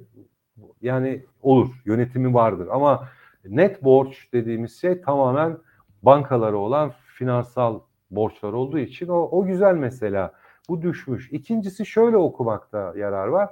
yani 0.81 1.25
olur, 1.41 1.81
yönetimi 1.85 2.33
vardır 2.33 2.67
ama 2.71 3.09
net 3.45 3.83
borç 3.83 4.33
dediğimiz 4.33 4.81
şey 4.81 5.01
tamamen 5.01 5.57
bankalara 6.03 6.57
olan 6.57 6.93
finansal 7.17 7.79
borçlar 8.11 8.53
olduğu 8.53 8.79
için 8.79 9.07
o, 9.07 9.29
o 9.31 9.45
güzel 9.45 9.75
mesela. 9.75 10.33
Bu 10.69 10.81
düşmüş. 10.81 11.31
İkincisi 11.31 11.85
şöyle 11.85 12.17
okumakta 12.17 12.93
yarar 12.97 13.27
var. 13.27 13.49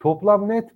Toplam 0.00 0.48
net 0.48 0.70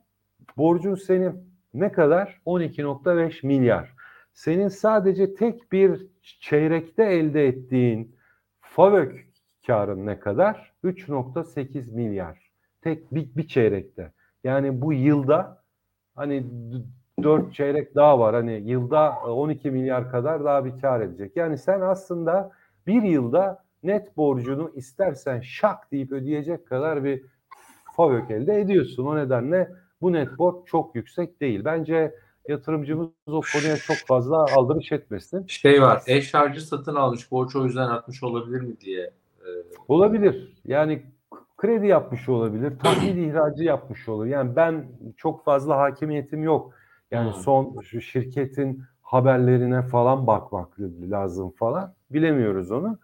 borcun 0.57 0.95
senin 0.95 1.51
ne 1.75 1.93
kadar? 1.93 2.41
12.5 2.47 3.47
milyar. 3.47 3.95
Senin 4.35 4.69
sadece 4.69 5.35
tek 5.35 5.73
bir 5.73 6.07
çeyrekte 6.23 7.05
elde 7.05 7.47
ettiğin 7.47 8.17
FAVÖK 8.61 9.27
karın 9.67 10.07
ne 10.07 10.21
kadar? 10.21 10.73
3.8 10.85 11.95
milyar. 11.95 12.53
Tek 12.83 13.15
bir, 13.15 13.37
bir 13.37 13.49
çeyrekte. 13.49 14.13
Yani 14.45 14.81
bu 14.81 14.93
yılda 14.93 15.63
hani 16.15 16.47
4 17.23 17.55
çeyrek 17.55 17.95
daha 17.95 18.19
var. 18.19 18.35
Hani 18.35 18.63
yılda 18.65 19.19
12 19.27 19.71
milyar 19.71 20.11
kadar 20.11 20.45
daha 20.45 20.65
bir 20.65 20.81
kar 20.81 21.01
edecek. 21.01 21.37
Yani 21.37 21.59
sen 21.59 21.81
aslında 21.81 22.51
bir 22.87 23.03
yılda 23.03 23.65
net 23.83 24.17
borcunu 24.17 24.71
istersen 24.75 25.41
şak 25.41 25.93
deyip 25.93 26.13
ödeyecek 26.13 26.67
kadar 26.67 27.05
bir 27.05 27.23
FAVÖK 27.97 28.31
elde 28.31 28.61
ediyorsun. 28.61 29.07
O 29.07 29.17
nedenle 29.17 29.71
bu 30.01 30.13
net 30.13 30.39
borç 30.39 30.57
çok 30.67 30.95
yüksek 30.95 31.41
değil. 31.41 31.65
Bence 31.65 32.15
yatırımcımız 32.49 33.09
o 33.27 33.41
konuya 33.53 33.77
çok 33.77 33.97
fazla 33.97 34.45
aldırış 34.57 34.93
etmesin. 34.93 35.47
Şey 35.47 35.83
var, 35.83 36.03
eş 36.07 36.35
harcı 36.35 36.61
satın 36.67 36.95
almış 36.95 37.31
borç 37.31 37.57
o 37.57 37.65
yüzden 37.65 37.89
atmış 37.89 38.23
olabilir 38.23 38.61
mi 38.61 38.81
diye. 38.81 39.03
E... 39.41 39.49
Olabilir. 39.89 40.55
Yani 40.65 41.03
kredi 41.57 41.87
yapmış 41.87 42.29
olabilir, 42.29 42.79
tahvil 42.79 43.17
ihracı 43.17 43.65
yapmış 43.65 44.09
olur. 44.09 44.27
Yani 44.27 44.57
ben 44.57 44.87
çok 45.17 45.45
fazla 45.45 45.79
hakimiyetim 45.79 46.43
yok. 46.43 46.75
Yani 47.11 47.33
hmm. 47.33 47.41
son 47.41 47.81
şu 47.81 48.01
şirketin 48.01 48.83
haberlerine 49.03 49.83
falan 49.83 50.27
bakmak 50.27 50.81
lazım 51.11 51.51
falan. 51.51 51.95
Bilemiyoruz 52.11 52.71
onu. 52.71 52.99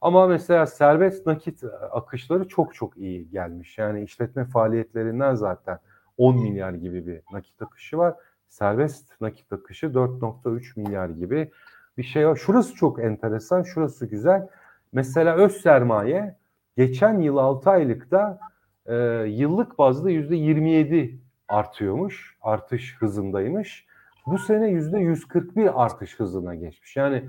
Ama 0.00 0.26
mesela 0.26 0.66
serbest 0.66 1.26
nakit 1.26 1.64
akışları 1.90 2.48
çok 2.48 2.74
çok 2.74 2.96
iyi 2.96 3.30
gelmiş. 3.30 3.78
Yani 3.78 4.02
işletme 4.02 4.44
faaliyetlerinden 4.44 5.34
zaten 5.34 5.78
10 6.18 6.36
milyar 6.42 6.72
gibi 6.72 7.06
bir 7.06 7.20
nakit 7.32 7.62
akışı 7.62 7.98
var. 7.98 8.14
Serbest 8.48 9.20
nakit 9.20 9.52
akışı 9.52 9.86
4.3 9.86 10.80
milyar 10.80 11.08
gibi 11.08 11.50
bir 11.98 12.02
şey 12.02 12.28
var. 12.28 12.36
Şurası 12.36 12.74
çok 12.74 12.98
enteresan, 12.98 13.62
şurası 13.62 14.06
güzel. 14.06 14.48
Mesela 14.92 15.36
öz 15.36 15.52
sermaye 15.52 16.36
geçen 16.76 17.20
yıl 17.20 17.36
6 17.36 17.70
aylıkta 17.70 18.38
e, 18.86 18.94
yıllık 19.28 19.78
bazda 19.78 20.10
%27 20.10 21.23
artıyormuş. 21.48 22.36
Artış 22.42 22.96
hızındaymış. 22.98 23.86
Bu 24.26 24.38
sene 24.38 24.70
%141 24.70 25.70
artış 25.70 26.20
hızına 26.20 26.54
geçmiş. 26.54 26.96
Yani 26.96 27.24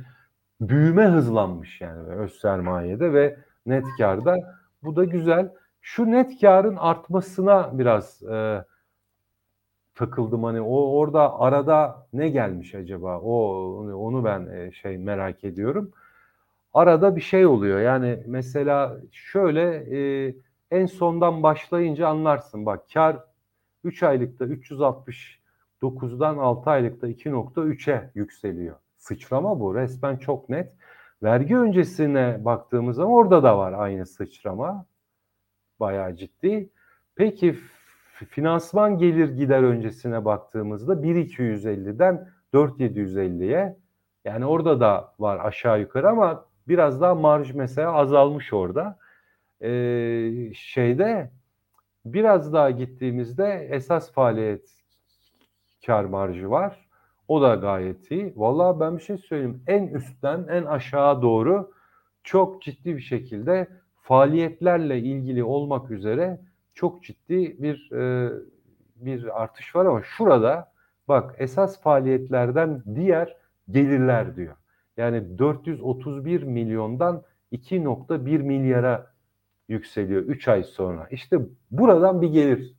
büyüme 0.61 1.05
hızlanmış 1.05 1.81
yani 1.81 2.15
öz 2.15 2.39
sermayede 2.39 3.13
ve 3.13 3.37
net 3.65 3.85
karda. 3.97 4.35
Bu 4.83 4.95
da 4.95 5.03
güzel. 5.03 5.51
Şu 5.81 6.11
net 6.11 6.41
karın 6.41 6.75
artmasına 6.75 7.77
biraz 7.77 8.23
e, 8.23 8.65
takıldım 9.95 10.43
hani 10.43 10.61
o 10.61 10.99
orada 10.99 11.39
arada 11.39 12.07
ne 12.13 12.29
gelmiş 12.29 12.75
acaba 12.75 13.19
o 13.19 13.33
onu 13.93 14.25
ben 14.25 14.47
e, 14.47 14.71
şey 14.71 14.97
merak 14.97 15.43
ediyorum 15.43 15.91
arada 16.75 17.15
bir 17.15 17.21
şey 17.21 17.45
oluyor 17.45 17.79
yani 17.79 18.23
mesela 18.25 18.97
şöyle 19.11 19.61
e, 19.97 20.33
en 20.71 20.85
sondan 20.85 21.43
başlayınca 21.43 22.07
anlarsın 22.07 22.65
bak 22.65 22.83
kar 22.93 23.17
3 23.85 24.03
aylıkta 24.03 24.45
369'dan 24.45 26.37
6 26.37 26.69
aylıkta 26.69 27.07
2.3'e 27.07 28.11
yükseliyor. 28.15 28.75
Sıçrama 28.97 29.59
bu 29.59 29.75
resmen 29.75 30.17
çok 30.17 30.49
net. 30.49 30.73
Vergi 31.23 31.57
öncesine 31.57 32.45
baktığımız 32.45 32.95
zaman 32.95 33.13
orada 33.13 33.43
da 33.43 33.57
var 33.57 33.73
aynı 33.73 34.05
sıçrama. 34.05 34.85
Bayağı 35.79 36.15
ciddi. 36.15 36.69
Peki 37.15 37.55
finansman 38.29 38.97
gelir 38.97 39.29
gider 39.29 39.63
öncesine 39.63 40.25
baktığımızda 40.25 40.93
1.250'den 40.93 42.29
4.750'ye 42.53 43.77
yani 44.25 44.45
orada 44.45 44.79
da 44.79 45.13
var 45.19 45.45
aşağı 45.45 45.79
yukarı 45.79 46.09
ama 46.09 46.45
biraz 46.67 47.01
daha 47.01 47.15
marj 47.15 47.53
mesela 47.53 47.93
azalmış 47.93 48.53
orada. 48.53 48.97
Ee, 49.61 50.51
şeyde 50.55 51.31
biraz 52.05 52.53
daha 52.53 52.71
gittiğimizde 52.71 53.67
esas 53.71 54.11
faaliyet 54.11 54.69
kar 55.85 56.05
marjı 56.05 56.49
var. 56.49 56.85
O 57.27 57.41
da 57.41 57.55
gayet 57.55 58.11
iyi. 58.11 58.33
Vallahi 58.35 58.79
ben 58.79 58.97
bir 58.97 59.03
şey 59.03 59.17
söyleyeyim. 59.17 59.63
En 59.67 59.87
üstten 59.87 60.45
en 60.49 60.65
aşağı 60.65 61.21
doğru 61.21 61.71
çok 62.23 62.61
ciddi 62.61 62.95
bir 62.95 63.01
şekilde 63.01 63.67
faaliyetlerle 64.01 64.99
ilgili 64.99 65.43
olmak 65.43 65.91
üzere 65.91 66.39
çok 66.73 67.03
ciddi 67.03 67.63
bir 67.63 67.91
e, 67.91 68.31
bir 68.95 69.43
artış 69.43 69.75
var 69.75 69.85
ama 69.85 70.01
şurada 70.03 70.71
bak 71.07 71.35
esas 71.37 71.81
faaliyetlerden 71.81 72.83
diğer 72.95 73.35
gelirler 73.69 74.35
diyor. 74.35 74.55
Yani 74.97 75.37
431 75.37 76.43
milyondan 76.43 77.23
2.1 77.51 78.37
milyara 78.43 79.14
yükseliyor 79.67 80.21
3 80.21 80.47
ay 80.47 80.63
sonra. 80.63 81.07
İşte 81.11 81.37
buradan 81.71 82.21
bir 82.21 82.29
gelir 82.29 82.75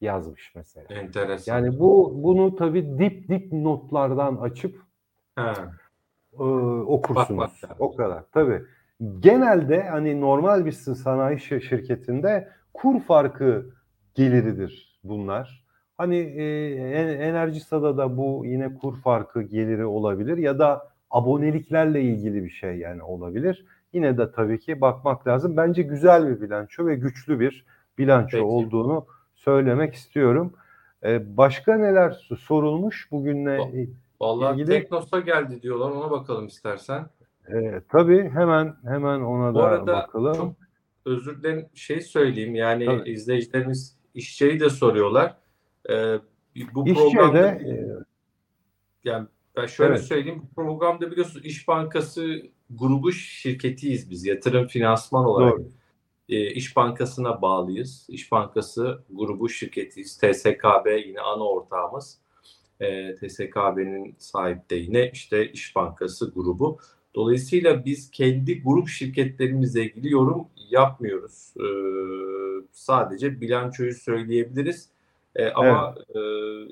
yazmış 0.00 0.52
mesela. 0.54 0.86
Enteresan. 0.90 1.54
Yani 1.54 1.78
bu 1.78 2.12
bunu 2.24 2.56
tabii 2.56 2.98
dip 2.98 3.28
dip 3.28 3.52
notlardan 3.52 4.36
açıp 4.36 4.82
ha. 5.36 5.54
e, 6.32 6.42
okursunuz. 6.42 7.38
Bak, 7.38 7.70
bak. 7.70 7.76
O 7.78 7.96
kadar. 7.96 8.24
Tabii. 8.32 8.62
Genelde 9.20 9.82
hani 9.82 10.20
normal 10.20 10.64
bir 10.64 10.72
sanayi 10.72 11.40
şirketinde 11.40 12.48
kur 12.74 13.00
farkı 13.00 13.70
geliridir 14.14 15.00
bunlar. 15.04 15.64
Hani 15.96 16.16
e, 16.16 16.44
Enerjisa'da 17.12 17.96
da 17.96 18.16
bu 18.16 18.42
yine 18.46 18.74
kur 18.74 18.96
farkı 18.96 19.42
geliri 19.42 19.84
olabilir 19.84 20.38
ya 20.38 20.58
da 20.58 20.88
aboneliklerle 21.10 22.02
ilgili 22.02 22.44
bir 22.44 22.50
şey 22.50 22.76
yani 22.76 23.02
olabilir. 23.02 23.66
Yine 23.94 24.18
de 24.18 24.32
tabii 24.32 24.58
ki 24.58 24.80
bakmak 24.80 25.26
lazım. 25.26 25.56
Bence 25.56 25.82
güzel 25.82 26.28
bir 26.28 26.40
bilanço 26.40 26.86
ve 26.86 26.94
güçlü 26.94 27.40
bir 27.40 27.64
bilanço 27.98 28.36
Peki. 28.36 28.44
olduğunu 28.44 29.06
söylemek 29.34 29.94
istiyorum. 29.94 30.52
Ee, 31.04 31.36
başka 31.36 31.76
neler 31.76 32.28
sorulmuş 32.38 33.08
bugünle 33.10 33.58
Vallahi 34.20 34.54
ilgili? 34.54 34.66
Teknos'a 34.66 35.20
geldi 35.20 35.62
diyorlar. 35.62 35.90
Ona 35.90 36.10
bakalım 36.10 36.46
istersen. 36.46 37.06
Ee, 37.48 37.82
tabii 37.88 38.30
hemen 38.30 38.76
hemen 38.84 39.20
ona 39.20 39.54
Bu 39.54 39.58
da 39.58 39.62
arada 39.62 39.92
bakalım. 39.92 40.34
Çok 40.34 40.54
özür 41.04 41.42
dilerim 41.42 41.66
şey 41.74 42.00
söyleyeyim. 42.00 42.54
Yani 42.54 42.86
tabii. 42.86 43.10
izleyicilerimiz 43.10 43.96
işçeyi 44.14 44.60
de 44.60 44.70
soruyorlar. 44.70 45.36
Ee, 45.90 46.18
bu 46.74 46.84
programda 46.84 47.42
de, 47.42 47.86
yani 49.04 49.26
ben 49.56 49.66
şöyle 49.66 49.94
evet. 49.94 50.04
söyleyeyim. 50.04 50.42
Programda 50.56 51.10
biliyorsunuz 51.10 51.46
İş 51.46 51.68
Bankası 51.68 52.42
grubu 52.78 53.12
şirketiyiz 53.12 54.10
biz. 54.10 54.26
Yatırım 54.26 54.66
finansman 54.66 55.24
olarak. 55.24 55.52
Doğru. 55.52 55.68
E, 56.28 56.50
İş 56.50 56.76
Bankası'na 56.76 57.42
bağlıyız. 57.42 58.06
İş 58.08 58.32
Bankası 58.32 59.02
grubu 59.10 59.48
şirketiyiz. 59.48 60.16
TSKB 60.16 61.06
yine 61.06 61.20
ana 61.20 61.44
ortağımız. 61.44 62.18
E, 62.80 63.14
TSKB'nin 63.14 64.14
sahibi 64.18 64.60
de 64.70 64.76
yine 64.76 65.10
işte 65.10 65.52
İş 65.52 65.76
Bankası 65.76 66.32
grubu. 66.34 66.78
Dolayısıyla 67.14 67.84
biz 67.84 68.10
kendi 68.10 68.62
grup 68.62 68.88
şirketlerimizle 68.88 69.84
ilgili 69.84 70.12
yorum 70.12 70.46
yapmıyoruz. 70.70 71.54
E, 71.56 71.66
sadece 72.72 73.40
bilançoyu 73.40 73.94
söyleyebiliriz. 73.94 74.88
E, 75.36 75.50
ama 75.50 75.94
evet. 75.96 76.16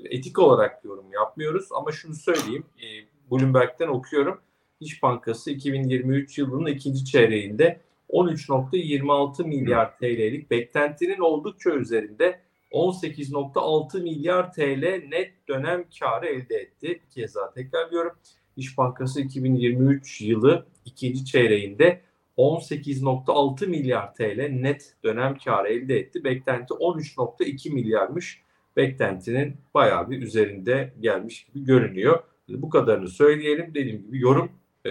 e, 0.09 0.15
etik 0.17 0.39
olarak 0.39 0.85
yorum 0.85 1.11
yapmıyoruz. 1.13 1.67
Ama 1.71 1.91
şunu 1.91 2.15
söyleyeyim. 2.15 2.65
E, 2.77 2.87
Bloomberg'den 3.31 3.87
okuyorum. 3.87 4.39
İş 4.83 5.03
Bankası 5.03 5.51
2023 5.51 6.37
yılının 6.37 6.65
ikinci 6.65 7.05
çeyreğinde 7.05 7.79
13.26 8.09 9.47
milyar 9.47 9.97
TL'lik 9.97 10.51
beklentinin 10.51 11.19
oldukça 11.19 11.69
üzerinde 11.69 12.39
18.6 12.71 14.01
milyar 14.01 14.53
TL 14.53 15.03
net 15.09 15.33
dönem 15.47 15.85
karı 15.99 16.27
elde 16.27 16.55
etti. 16.55 16.87
Bir 16.87 17.09
kez 17.09 17.35
daha 17.35 17.53
tekrarlıyorum. 17.53 18.11
İş 18.57 18.77
Bankası 18.77 19.21
2023 19.21 20.21
yılı 20.21 20.65
ikinci 20.85 21.25
çeyreğinde 21.25 22.01
18.6 22.37 23.67
milyar 23.67 24.13
TL 24.13 24.49
net 24.49 24.93
dönem 25.03 25.37
karı 25.45 25.67
elde 25.67 25.99
etti. 25.99 26.23
Beklenti 26.23 26.73
13.2 26.73 27.73
milyarmış. 27.73 28.41
Beklentinin 28.77 29.55
bayağı 29.73 30.09
bir 30.09 30.21
üzerinde 30.21 30.93
gelmiş 30.99 31.43
gibi 31.43 31.65
görünüyor. 31.65 32.23
Bu 32.49 32.69
kadarını 32.69 33.07
söyleyelim. 33.07 33.73
Dediğim 33.73 34.01
gibi 34.01 34.19
yorum 34.19 34.51
e, 34.85 34.89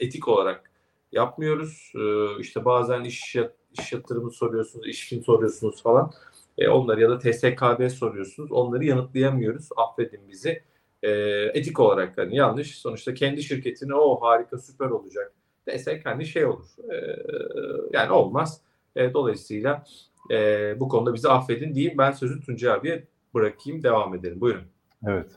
etik 0.00 0.28
olarak 0.28 0.70
yapmıyoruz. 1.12 1.92
E, 1.94 2.40
işte 2.40 2.64
bazen 2.64 3.04
iş, 3.04 3.36
iş 3.78 3.92
yatırımı 3.92 4.30
soruyorsunuz, 4.30 4.88
işin 4.88 5.22
soruyorsunuz 5.22 5.82
falan. 5.82 6.12
E, 6.58 6.68
onları 6.68 7.00
ya 7.00 7.10
da 7.10 7.18
TSKB 7.18 7.88
soruyorsunuz. 7.88 8.52
Onları 8.52 8.84
yanıtlayamıyoruz. 8.84 9.68
Affedin 9.76 10.28
bizi. 10.28 10.62
E, 11.02 11.10
etik 11.54 11.80
olarak 11.80 12.18
hani 12.18 12.36
yanlış. 12.36 12.78
Sonuçta 12.78 13.14
kendi 13.14 13.42
şirketine 13.42 13.94
o 13.94 14.20
harika 14.20 14.58
süper 14.58 14.90
olacak 14.90 15.32
desek 15.68 16.06
hani 16.06 16.26
şey 16.26 16.46
olur. 16.46 16.66
E, 16.92 17.16
yani 17.92 18.12
olmaz. 18.12 18.60
E, 18.96 19.14
dolayısıyla 19.14 19.84
e, 20.30 20.36
bu 20.80 20.88
konuda 20.88 21.14
bizi 21.14 21.28
affedin 21.28 21.74
diyeyim. 21.74 21.98
Ben 21.98 22.12
sözü 22.12 22.40
Tuncay 22.40 22.72
abiye 22.72 23.04
bırakayım. 23.34 23.82
Devam 23.82 24.14
edelim. 24.14 24.40
Buyurun. 24.40 24.64
Evet. 25.06 25.30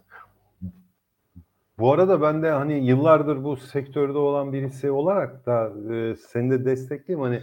Bu 1.80 1.94
arada 1.94 2.22
ben 2.22 2.44
de 2.44 2.50
hani 2.50 2.86
yıllardır 2.86 3.44
bu 3.44 3.58
sektörde 3.58 4.18
olan 4.18 4.54
birisi 4.54 4.92
olarak 4.92 5.46
da 5.46 5.74
e, 5.94 6.16
seni 6.16 6.52
de 6.52 6.66
destekleyeyim. 6.66 7.24
Hani 7.24 7.42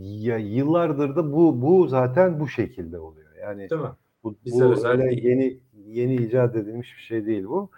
ya 0.00 0.38
yıllardır 0.38 1.16
da 1.16 1.32
bu 1.32 1.62
bu 1.62 1.86
zaten 1.86 2.40
bu 2.40 2.48
şekilde 2.48 2.98
oluyor. 2.98 3.34
Yani 3.40 3.70
Değil 3.70 3.82
mi? 3.82 3.88
bu, 4.24 4.36
Bize 4.44 4.64
bu 4.64 4.86
öyle 4.88 5.14
yeni 5.28 5.60
yeni 5.86 6.14
icat 6.14 6.56
edilmiş 6.56 6.96
bir 6.96 7.02
şey 7.02 7.26
değil 7.26 7.44
bu. 7.44 7.70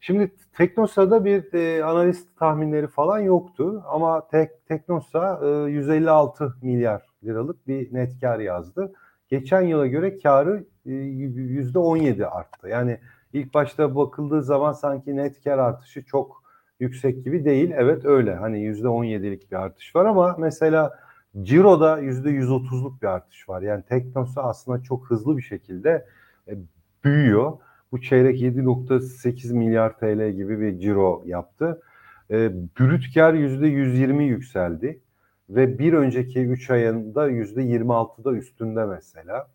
Şimdi 0.00 0.32
Teknosa'da 0.56 1.24
bir 1.24 1.54
e, 1.54 1.84
analist 1.84 2.38
tahminleri 2.38 2.86
falan 2.86 3.18
yoktu 3.18 3.82
ama 3.88 4.28
Tek, 4.28 4.66
Teknosa 4.66 5.40
e, 5.44 5.70
156 5.70 6.54
milyar 6.62 7.06
liralık 7.24 7.68
bir 7.68 7.94
net 7.94 8.20
kar 8.20 8.38
yazdı. 8.38 8.92
Geçen 9.28 9.60
yıla 9.62 9.86
göre 9.86 10.18
karı 10.18 10.64
e, 10.86 10.90
%17 10.90 12.26
arttı. 12.26 12.68
Yani 12.68 12.98
ilk 13.34 13.54
başta 13.54 13.96
bakıldığı 13.96 14.42
zaman 14.42 14.72
sanki 14.72 15.16
net 15.16 15.44
kar 15.44 15.58
artışı 15.58 16.04
çok 16.04 16.42
yüksek 16.80 17.24
gibi 17.24 17.44
değil. 17.44 17.70
Evet 17.74 18.04
öyle. 18.04 18.34
Hani 18.34 18.58
%17'lik 18.58 19.50
bir 19.50 19.56
artış 19.56 19.96
var 19.96 20.04
ama 20.04 20.36
mesela 20.38 20.98
Ciro'da 21.42 22.00
%130'luk 22.00 23.02
bir 23.02 23.06
artış 23.06 23.48
var. 23.48 23.62
Yani 23.62 23.82
Teknosa 23.82 24.42
aslında 24.42 24.82
çok 24.82 25.10
hızlı 25.10 25.36
bir 25.36 25.42
şekilde 25.42 26.06
e, 26.48 26.52
büyüyor. 27.04 27.52
Bu 27.92 28.00
çeyrek 28.00 28.40
7.8 28.40 29.54
milyar 29.54 29.98
TL 29.98 30.30
gibi 30.30 30.60
bir 30.60 30.80
ciro 30.80 31.22
yaptı. 31.26 31.82
E, 32.30 32.52
brüt 32.80 33.14
kar 33.14 33.34
%120 33.34 34.22
yükseldi 34.22 35.00
ve 35.50 35.78
bir 35.78 35.92
önceki 35.92 36.40
3 36.40 36.70
ayında 36.70 37.30
%26'da 37.30 38.32
üstünde 38.32 38.84
mesela. 38.84 39.48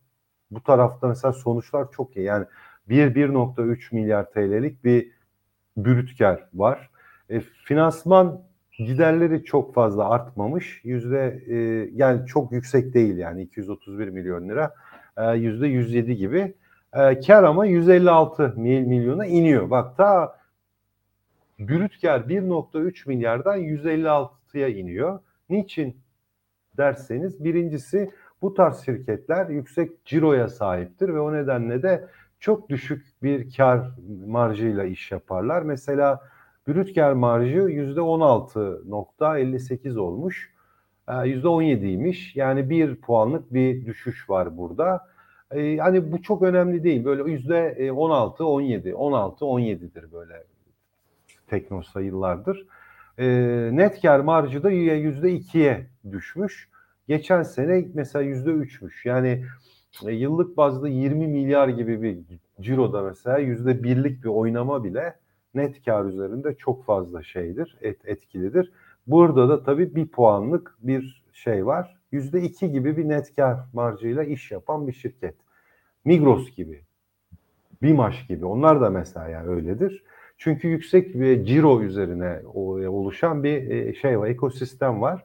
Bu 0.51 0.63
tarafta 0.63 1.07
mesela 1.07 1.33
sonuçlar 1.33 1.91
çok 1.91 2.17
iyi. 2.17 2.25
Yani 2.25 2.45
1-1.3 2.89 3.95
milyar 3.95 4.31
TL'lik 4.31 4.83
bir 4.83 5.11
brüt 5.77 6.17
kar 6.17 6.47
var. 6.53 6.89
E, 7.29 7.39
finansman 7.39 8.41
giderleri 8.71 9.43
çok 9.43 9.73
fazla 9.73 10.09
artmamış. 10.09 10.81
Yüzde 10.83 11.43
e, 11.47 11.55
yani 11.93 12.25
çok 12.25 12.51
yüksek 12.51 12.93
değil 12.93 13.17
yani 13.17 13.41
231 13.41 14.07
milyon 14.09 14.49
lira. 14.49 14.73
E, 15.17 15.31
yüzde 15.31 15.67
107 15.67 16.15
gibi. 16.15 16.53
E, 16.93 17.19
kar 17.19 17.43
ama 17.43 17.65
156 17.65 18.53
milyona 18.57 19.25
iniyor. 19.25 19.69
Bak 19.69 19.97
ta 19.97 20.39
brüt 21.59 22.01
kar 22.01 22.19
1.3 22.19 23.07
milyardan 23.07 23.59
156'ya 23.59 24.67
iniyor. 24.67 25.19
Niçin 25.49 25.97
derseniz 26.77 27.43
birincisi 27.43 28.11
bu 28.41 28.53
tarz 28.53 28.85
şirketler 28.85 29.49
yüksek 29.49 30.05
ciroya 30.05 30.47
sahiptir 30.47 31.09
ve 31.09 31.19
o 31.19 31.33
nedenle 31.33 31.83
de 31.83 32.07
çok 32.39 32.69
düşük 32.69 33.05
bir 33.23 33.55
kar 33.55 33.91
marjıyla 34.27 34.83
iş 34.83 35.11
yaparlar. 35.11 35.61
Mesela 35.61 36.21
brüt 36.67 36.95
kar 36.95 37.13
marjı 37.13 37.59
%16.58 37.59 39.99
olmuş. 39.99 40.53
%17'ymiş. 41.07 42.35
Ee, 42.35 42.39
yani 42.39 42.69
bir 42.69 42.95
puanlık 42.95 43.53
bir 43.53 43.85
düşüş 43.85 44.29
var 44.29 44.57
burada. 44.57 45.07
Ee, 45.51 45.77
hani 45.77 46.11
bu 46.11 46.21
çok 46.21 46.41
önemli 46.41 46.83
değil. 46.83 47.05
Böyle 47.05 47.21
%16, 47.21 48.43
17, 48.43 48.95
16, 48.95 49.45
17'dir 49.45 50.11
böyle 50.11 50.43
Teknosa 51.47 52.01
yıllardır. 52.01 52.65
Ee, 53.17 53.69
net 53.71 54.01
kar 54.01 54.19
marjı 54.19 54.63
da 54.63 54.71
%2'ye 54.71 55.87
düşmüş. 56.11 56.69
Geçen 57.07 57.43
sene 57.43 57.85
mesela 57.93 58.25
%3'müş. 58.25 59.07
Yani 59.07 59.45
e, 60.05 60.11
yıllık 60.11 60.57
bazda 60.57 60.87
20 60.87 61.27
milyar 61.27 61.67
gibi 61.67 62.01
bir 62.01 62.19
ciroda 62.61 63.01
mesela 63.01 63.37
yüzde 63.37 63.83
birlik 63.83 64.23
bir 64.23 64.29
oynama 64.29 64.83
bile 64.83 65.15
net 65.55 65.85
kar 65.85 66.05
üzerinde 66.05 66.55
çok 66.55 66.85
fazla 66.85 67.23
şeydir, 67.23 67.77
et, 67.81 67.97
etkilidir. 68.05 68.71
Burada 69.07 69.49
da 69.49 69.63
tabii 69.63 69.95
bir 69.95 70.07
puanlık 70.07 70.77
bir 70.81 71.23
şey 71.33 71.65
var. 71.65 71.97
Yüzde 72.11 72.41
iki 72.41 72.71
gibi 72.71 72.97
bir 72.97 73.09
net 73.09 73.35
kar 73.35 73.59
marjıyla 73.73 74.23
iş 74.23 74.51
yapan 74.51 74.87
bir 74.87 74.93
şirket. 74.93 75.35
Migros 76.05 76.55
gibi, 76.55 76.81
Bimaş 77.81 78.27
gibi 78.27 78.45
onlar 78.45 78.81
da 78.81 78.89
mesela 78.89 79.43
öyledir. 79.43 80.03
Çünkü 80.37 80.67
yüksek 80.67 81.15
bir 81.15 81.45
ciro 81.45 81.81
üzerine 81.81 82.41
oluşan 82.53 83.43
bir 83.43 83.69
e, 83.69 83.93
şey 83.93 84.19
var, 84.19 84.27
ekosistem 84.27 85.01
var. 85.01 85.23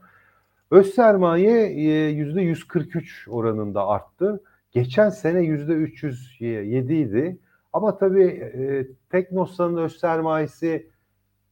Öz 0.70 0.94
sermaye 0.94 1.66
e, 1.66 2.08
yüzde 2.08 2.40
143 2.40 3.28
oranında 3.28 3.86
arttı. 3.86 4.40
Geçen 4.74 5.08
sene 5.08 5.40
yüzde 5.40 5.72
307 5.72 6.94
idi. 6.94 7.38
Ama 7.72 7.98
tabii 7.98 8.24
e, 8.24 8.86
Teknosa'nın 9.10 9.76
öz 9.76 9.96
sermayesi 9.96 10.90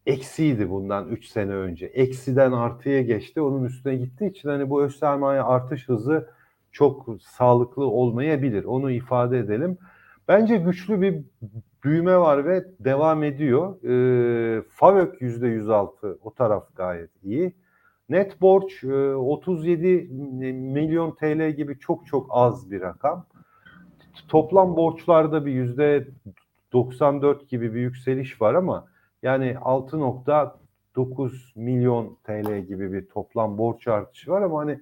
eksiydi 0.07 0.71
bundan 0.71 1.09
3 1.09 1.27
sene 1.27 1.55
önce. 1.55 1.87
Eksiden 1.87 2.53
artıya 2.53 3.03
geçti. 3.03 3.41
Onun 3.41 3.65
üstüne 3.65 3.97
gittiği 3.97 4.31
için 4.31 4.49
hani 4.49 4.71
bu 4.71 4.83
öz 4.83 4.99
sermaye 4.99 5.43
artış 5.43 5.89
hızı 5.89 6.29
çok 6.73 7.09
sağlıklı 7.23 7.85
olmayabilir. 7.85 8.65
Onu 8.65 8.91
ifade 8.91 9.39
edelim. 9.39 9.79
Bence 10.29 10.57
güçlü 10.57 11.01
bir 11.01 11.23
büyüme 11.85 12.19
var 12.19 12.45
ve 12.45 12.65
devam 12.81 13.23
ediyor. 13.23 13.85
E, 13.85 14.63
FAVÖK 14.63 15.23
%106 15.23 16.19
o 16.23 16.35
taraf 16.35 16.77
gayet 16.77 17.11
iyi. 17.23 17.53
Net 18.09 18.41
borç 18.41 18.85
37 18.85 19.89
e, 19.89 20.53
milyon 20.53 21.15
TL 21.15 21.51
gibi 21.51 21.79
çok 21.79 22.07
çok 22.07 22.27
az 22.31 22.71
bir 22.71 22.81
rakam. 22.81 23.27
Toplam 24.29 24.77
borçlarda 24.77 25.47
bir 25.47 25.53
yüzde 25.53 26.09
94 26.73 27.49
gibi 27.49 27.75
bir 27.75 27.81
yükseliş 27.81 28.43
var 28.43 28.55
ama 28.55 28.87
yani 29.23 29.57
6.9 29.65 31.53
milyon 31.55 32.17
TL 32.25 32.59
gibi 32.59 32.93
bir 32.93 33.07
toplam 33.07 33.59
borç 33.59 33.89
artışı 33.89 34.31
var 34.31 34.43
ama 34.43 34.59
hani 34.59 34.81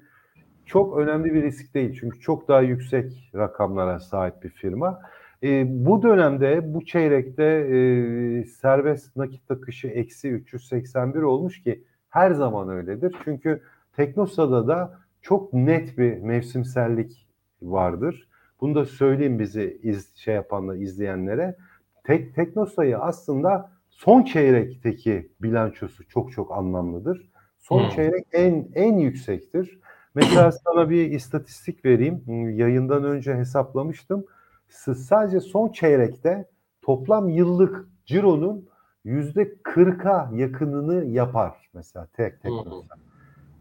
çok 0.67 0.99
önemli 0.99 1.35
bir 1.35 1.43
risk 1.43 1.75
değil. 1.75 1.99
Çünkü 2.01 2.21
çok 2.21 2.49
daha 2.49 2.61
yüksek 2.61 3.31
rakamlara 3.35 4.01
sahip 4.01 4.43
bir 4.43 4.49
firma. 4.49 5.01
E, 5.43 5.65
bu 5.87 6.03
dönemde 6.03 6.75
bu 6.75 6.85
çeyrekte 6.85 7.45
e, 7.45 8.45
serbest 8.45 9.17
nakit 9.17 9.51
akışı 9.51 9.89
eksi 9.89 10.29
381 10.29 11.23
olmuş 11.23 11.63
ki 11.63 11.85
her 12.11 12.31
zaman 12.31 12.69
öyledir. 12.69 13.17
Çünkü 13.25 13.63
Teknosa'da 13.97 14.69
da 14.69 14.99
çok 15.23 15.53
net 15.53 15.99
bir 15.99 16.19
mevsimsellik 16.19 17.29
vardır. 17.63 18.29
Bunu 18.61 18.75
da 18.75 18.85
söyleyeyim 18.87 19.39
bizi 19.39 19.81
iz, 19.83 20.17
şey 20.17 20.35
yapanlar, 20.35 20.75
izleyenlere. 20.75 21.57
Tek, 22.05 22.35
Teknosa'yı 22.35 22.99
aslında 22.99 23.71
son 23.91 24.23
çeyrekteki 24.23 25.33
bilançosu 25.43 26.09
çok 26.09 26.33
çok 26.33 26.53
anlamlıdır. 26.53 27.31
Son 27.59 27.83
Hmm. 27.83 27.89
çeyrek 27.89 28.27
en 28.33 28.69
en 28.75 28.97
yüksektir. 28.97 29.79
Mesela 30.15 30.53
sana 30.65 30.91
bir 30.91 31.11
istatistik 31.11 31.85
vereyim. 31.85 32.23
Yayından 32.59 33.05
önce 33.05 33.35
hesaplamıştım. 33.35 34.25
S- 34.69 34.95
Sadece 34.95 35.41
son 35.41 35.69
çeyrekte 35.69 36.49
toplam 36.83 37.29
yıllık 37.29 37.89
cironun 38.07 38.69
yüzde 39.05 39.43
40'a 39.43 40.31
yakınını 40.35 41.05
yapar 41.05 41.71
mesela 41.75 42.07
tek 42.07 42.43
tek. 42.43 42.53
Hmm. 42.53 42.59
mesela. 42.59 42.97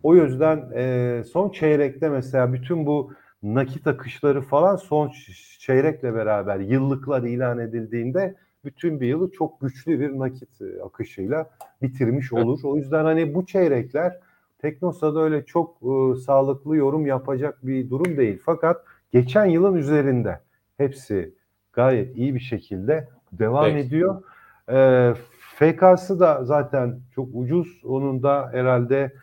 O 0.03 0.15
yüzden 0.15 0.71
e, 0.75 1.23
son 1.23 1.49
çeyrekte 1.49 2.09
mesela 2.09 2.53
bütün 2.53 2.85
bu 2.85 3.13
nakit 3.43 3.87
akışları 3.87 4.41
falan 4.41 4.75
son 4.75 5.11
çeyrekle 5.59 6.13
beraber 6.13 6.59
yıllıklar 6.59 7.23
ilan 7.23 7.59
edildiğinde 7.59 8.35
bütün 8.65 9.01
bir 9.01 9.07
yılı 9.07 9.31
çok 9.31 9.61
güçlü 9.61 9.99
bir 9.99 10.19
nakit 10.19 10.61
e, 10.61 10.83
akışıyla 10.83 11.49
bitirmiş 11.81 12.29
Evet. 12.33 12.43
olur. 12.43 12.59
O 12.63 12.77
yüzden 12.77 13.03
hani 13.05 13.33
bu 13.33 13.45
çeyrekler 13.45 14.19
Teknosa'da 14.61 15.21
öyle 15.21 15.45
çok 15.45 15.77
e, 15.81 16.15
sağlıklı 16.15 16.77
yorum 16.77 17.05
yapacak 17.05 17.67
bir 17.67 17.89
durum 17.89 18.17
değil. 18.17 18.39
Fakat 18.45 18.85
geçen 19.11 19.45
yılın 19.45 19.75
üzerinde 19.75 20.39
hepsi 20.77 21.33
gayet 21.73 22.17
iyi 22.17 22.35
bir 22.35 22.39
şekilde 22.39 23.07
devam 23.31 23.65
Peki. 23.65 23.87
ediyor. 23.87 24.23
E, 24.71 25.13
FK'sı 25.55 26.19
da 26.19 26.43
zaten 26.43 26.99
çok 27.15 27.29
ucuz. 27.33 27.81
Onun 27.83 28.23
da 28.23 28.49
herhalde 28.51 29.13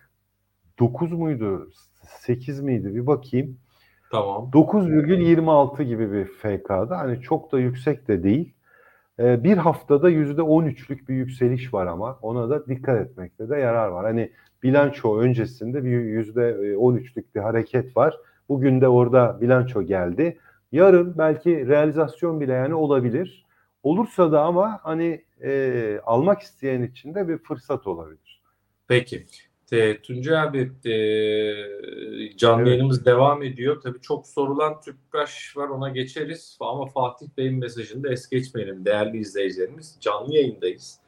9 0.79 1.13
muydu? 1.13 1.71
8 2.03 2.61
miydi? 2.61 2.95
Bir 2.95 3.07
bakayım. 3.07 3.59
Tamam. 4.11 4.51
9,26 4.53 5.83
gibi 5.83 6.13
bir 6.13 6.25
FK'da. 6.25 6.99
Hani 6.99 7.21
çok 7.21 7.53
da 7.53 7.59
yüksek 7.59 8.09
de 8.09 8.23
değil. 8.23 8.53
Ee, 9.19 9.45
bir 9.45 9.57
haftada 9.57 10.11
%13'lük 10.11 11.09
bir 11.09 11.15
yükseliş 11.15 11.75
var 11.75 11.87
ama 11.87 12.19
ona 12.23 12.51
da 12.51 12.67
dikkat 12.67 13.01
etmekte 13.01 13.49
de 13.51 13.57
yarar 13.57 13.89
var. 13.89 14.05
Hani 14.05 14.33
bilanço 14.63 15.19
öncesinde 15.19 15.85
bir 15.85 15.91
%13'lük 15.91 17.25
bir 17.35 17.41
hareket 17.41 17.97
var. 17.97 18.17
Bugün 18.49 18.81
de 18.81 18.89
orada 18.89 19.41
bilanço 19.41 19.83
geldi. 19.83 20.39
Yarın 20.73 21.19
belki 21.19 21.69
realizasyon 21.69 22.41
bile 22.41 22.53
yani 22.53 22.75
olabilir. 22.75 23.46
Olursa 23.87 24.33
da 24.33 24.43
ama 24.43 24.81
hani 24.83 25.25
e, 25.43 26.01
almak 26.07 26.43
isteyen 26.43 26.83
için 26.83 27.15
de 27.15 27.29
bir 27.29 27.39
fırsat 27.39 27.87
olabilir. 27.87 28.43
Peki. 28.89 29.27
E, 29.73 30.03
Tuncay 30.03 30.41
abi 30.41 30.59
e, 30.85 30.95
canlı 32.37 32.61
Evet. 32.61 32.69
yayınımız 32.69 33.05
devam 33.05 33.43
ediyor. 33.43 33.81
Tabii 33.81 34.01
çok 34.01 34.27
sorulan 34.27 34.81
Tüpraş 34.81 35.57
var 35.57 35.69
ona 35.69 35.89
geçeriz. 35.89 36.57
Ama 36.61 36.87
Fatih 36.87 37.27
Bey'in 37.37 37.59
mesajını 37.59 38.05
da 38.05 38.13
es 38.13 38.29
geçmeyelim 38.29 38.85
değerli 38.85 39.19
izleyicilerimiz. 39.19 39.97
Canlı 40.01 40.35
yayındayız. 40.35 40.99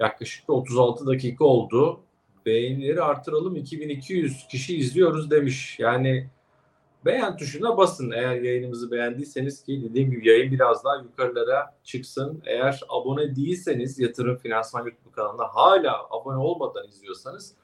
Yaklaşık 0.00 0.48
da 0.48 0.52
36 0.52 1.06
dakika 1.06 1.44
oldu. 1.44 2.00
Beğenileri 2.46 3.02
artıralım 3.02 3.56
2200 3.56 4.46
kişi 4.48 4.76
izliyoruz 4.76 5.30
demiş. 5.30 5.76
Yani 5.78 6.26
beğen 7.08 7.36
tuşuna 7.36 7.76
basın 7.76 8.10
eğer 8.10 8.42
yayınımızı 8.42 8.90
beğendiyseniz 8.90 9.62
ki 9.62 9.82
dediğim 9.90 10.10
gibi 10.10 10.28
yayın 10.28 10.52
biraz 10.52 10.84
daha 10.84 10.96
yukarılara 10.96 11.74
çıksın. 11.84 12.42
Eğer 12.46 12.80
abone 12.88 13.36
değilseniz 13.36 13.98
Yatırım 13.98 14.36
Finansman 14.36 14.80
YouTube 14.80 15.12
kanalına 15.12 15.44
hala 15.44 16.06
abone 16.10 16.36
olmadan 16.36 16.88
izliyorsanız 16.88 17.54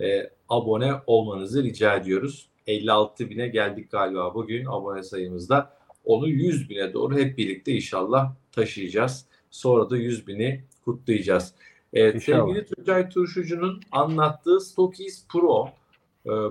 e, 0.00 0.30
abone 0.48 0.92
olmanızı 1.06 1.62
rica 1.62 1.96
ediyoruz. 1.96 2.48
56 2.66 3.30
bine 3.30 3.48
geldik 3.48 3.90
galiba 3.90 4.34
bugün 4.34 4.66
abone 4.66 5.02
sayımızda. 5.02 5.78
Onu 6.04 6.28
100 6.28 6.70
bine 6.70 6.92
doğru 6.92 7.18
hep 7.18 7.38
birlikte 7.38 7.72
inşallah 7.72 8.32
taşıyacağız. 8.52 9.26
Sonra 9.50 9.90
da 9.90 9.96
100 9.96 10.26
bini 10.26 10.64
kutlayacağız. 10.84 11.54
Evet, 11.92 12.22
sevgili 12.22 12.66
Tuncay 12.66 13.08
Turşucu'nun 13.08 13.80
anlattığı 13.92 14.60
Stokis 14.60 15.26
Pro 15.28 15.68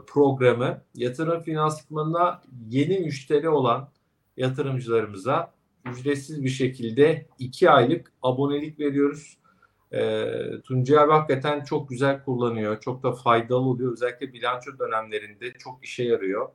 programı 0.07 0.82
yatırım 0.95 1.39
finansmanına 1.41 2.41
yeni 2.69 2.99
müşteri 2.99 3.49
olan 3.49 3.89
yatırımcılarımıza 4.38 5.53
ücretsiz 5.86 6.43
bir 6.43 6.49
şekilde 6.49 7.25
2 7.39 7.69
aylık 7.69 8.11
abonelik 8.21 8.80
veriyoruz. 8.80 9.38
E, 9.91 10.25
Tuncay 10.63 10.99
abi 10.99 11.11
hakikaten 11.11 11.63
çok 11.63 11.89
güzel 11.89 12.23
kullanıyor. 12.23 12.80
Çok 12.80 13.03
da 13.03 13.11
faydalı 13.11 13.59
oluyor. 13.59 13.91
Özellikle 13.91 14.34
bilanço 14.34 14.71
dönemlerinde 14.80 15.51
çok 15.59 15.84
işe 15.84 16.03
yarıyor. 16.03 16.49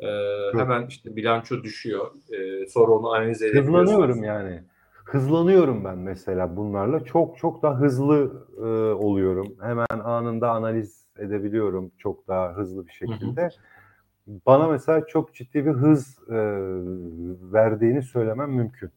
E, 0.00 0.08
hemen 0.52 0.86
işte 0.86 1.16
bilanço 1.16 1.62
düşüyor. 1.62 2.10
E, 2.30 2.66
sonra 2.66 2.92
onu 2.92 3.08
analiz 3.12 3.42
edebiliyorsunuz. 3.42 3.90
Hızlanıyorum 3.90 4.24
yani. 4.24 4.62
Hızlanıyorum 5.04 5.84
ben 5.84 5.98
mesela 5.98 6.56
bunlarla. 6.56 7.04
Çok 7.04 7.38
çok 7.38 7.62
daha 7.62 7.80
hızlı 7.80 8.46
e, 8.56 8.62
oluyorum. 8.92 9.54
Hemen 9.60 9.86
anında 10.04 10.50
analiz 10.50 11.07
edebiliyorum 11.18 11.90
çok 11.98 12.28
daha 12.28 12.52
hızlı 12.56 12.86
bir 12.86 12.92
şekilde. 12.92 13.48
Bana 14.46 14.68
mesela 14.68 15.06
çok 15.06 15.34
ciddi 15.34 15.66
bir 15.66 15.70
hız 15.70 16.18
e, 16.28 16.36
verdiğini 17.52 18.02
söylemem 18.02 18.50
mümkün. 18.50 18.90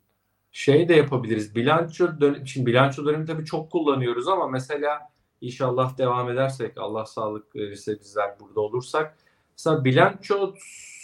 şey 0.51 0.89
de 0.89 0.93
yapabiliriz. 0.93 1.55
Bilanço 1.55 2.19
dönem, 2.21 2.47
şimdi 2.47 2.65
bilanço 2.65 3.05
dönemi 3.05 3.25
tabii 3.25 3.45
çok 3.45 3.71
kullanıyoruz 3.71 4.27
ama 4.27 4.47
mesela 4.47 4.99
inşallah 5.41 5.97
devam 5.97 6.29
edersek 6.29 6.77
Allah 6.77 7.05
sağlık 7.05 7.55
verirse 7.55 7.99
bizler 7.99 8.39
burada 8.39 8.61
olursak 8.61 9.17
mesela 9.57 9.85
bilanço 9.85 10.53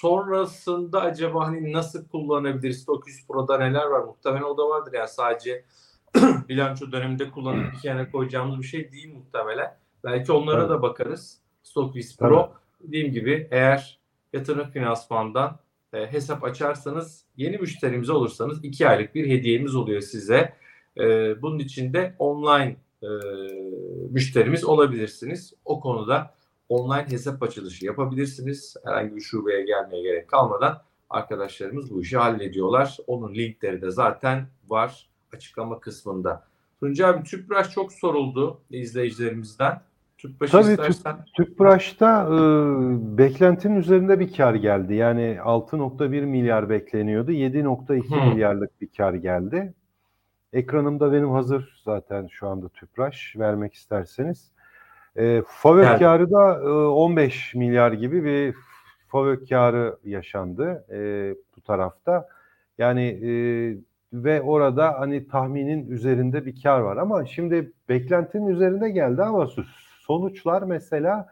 sonrasında 0.02 1.02
acaba 1.02 1.48
hani 1.48 1.74
nasıl 1.74 2.08
kullanabiliriz? 2.08 2.82
Stoküs 2.82 3.28
Pro'da 3.28 3.58
neler 3.58 3.86
var? 3.86 4.04
Muhtemelen 4.04 4.44
o 4.44 4.58
da 4.58 4.70
vardır 4.70 4.94
yani 4.94 5.08
sadece 5.08 5.66
bilanço 6.50 6.92
döneminde 6.92 7.32
kullanıp 7.32 7.74
bir 7.74 7.80
kenara 7.80 8.12
koyacağımız 8.12 8.60
bir 8.60 8.68
şey 8.68 8.92
değil 8.92 9.16
muhtemelen. 9.16 9.78
Belki 10.08 10.32
onlara 10.32 10.62
Tabii. 10.62 10.70
da 10.70 10.82
bakarız. 10.82 11.38
Stoküs 11.64 12.18
Pro 12.18 12.54
dediğim 12.84 13.12
gibi 13.12 13.48
eğer 13.52 14.00
yatırım 14.34 14.68
finansmandan 14.68 15.60
e, 15.94 16.12
hesap 16.12 16.44
açarsanız 16.44 17.26
yeni 17.38 17.58
müşterimiz 17.58 18.10
olursanız 18.10 18.64
iki 18.64 18.88
aylık 18.88 19.16
bir 19.16 19.30
hediyemiz 19.30 19.76
oluyor 19.76 20.02
size. 20.02 20.54
E, 20.98 21.04
bunun 21.42 21.60
için 21.60 21.94
de 21.94 22.16
online 22.20 22.76
e, 23.04 23.08
müşterimiz 24.10 24.64
olabilirsiniz. 24.64 25.54
O 25.66 25.80
konuda 25.80 26.34
online 26.70 27.06
hesap 27.10 27.44
açılışı 27.44 27.86
yapabilirsiniz. 27.86 28.76
Herhangi 28.86 29.16
bir 29.16 29.22
şubeye 29.22 29.66
gelmeye 29.66 30.02
gerek 30.02 30.28
kalmadan 30.28 30.82
arkadaşlarımız 31.10 31.94
bu 31.94 32.02
işi 32.02 32.18
hallediyorlar. 32.18 32.98
Onun 33.08 33.36
linkleri 33.36 33.82
de 33.82 33.92
zaten 33.92 34.48
var 34.68 35.10
açıklama 35.34 35.80
kısmında. 35.80 36.48
Tuncay 36.80 37.10
abi 37.10 37.24
Tüpraş 37.24 37.72
çok 37.72 37.94
soruldu 37.94 38.62
izleyicilerimizden. 38.70 39.87
Tüpraş 40.18 40.52
Tabii, 40.52 40.72
istersen. 40.72 41.16
Tüpraş'ta 41.34 42.24
e, 42.24 42.38
beklentinin 43.18 43.76
üzerinde 43.76 44.20
bir 44.20 44.34
kar 44.34 44.56
geldi. 44.56 44.94
Yani 44.96 45.38
6.1 45.44 46.26
milyar 46.26 46.70
bekleniyordu. 46.70 47.32
7.2 47.32 48.10
Hmm. 48.10 48.30
milyarlık 48.30 48.82
bir 48.82 48.90
kar 48.98 49.14
geldi. 49.14 49.74
Ekranımda 50.54 51.12
benim 51.12 51.30
hazır 51.30 51.82
zaten 51.86 52.28
şu 52.28 52.48
anda 52.48 52.70
Tüpraş 52.70 53.34
vermek 53.38 53.74
isterseniz. 53.74 54.52
E, 55.16 55.44
FAVÖK 55.48 55.88
Evet. 55.90 56.00
karı 56.00 56.32
da 56.32 56.54
e, 56.62 56.68
15 56.70 57.56
milyar 57.56 57.92
gibi 57.92 58.24
bir 58.24 58.56
FAVÖK 59.08 59.50
karı 59.50 59.98
yaşandı 60.04 60.86
e, 60.92 61.00
bu 61.58 61.62
tarafta. 61.62 62.28
Yani 62.78 63.04
e, 63.04 63.32
ve 64.14 64.42
orada 64.42 65.00
hani 65.00 65.28
tahminin 65.28 65.92
üzerinde 65.92 66.46
bir 66.46 66.62
kar 66.64 66.80
var 66.80 66.98
ama 66.98 67.26
şimdi 67.26 67.72
beklentinin 67.90 68.48
üzerinde 68.48 68.90
geldi 68.90 69.24
ama 69.24 69.44
so- 69.44 69.66
sonuçlar 70.08 70.62
mesela 70.62 71.28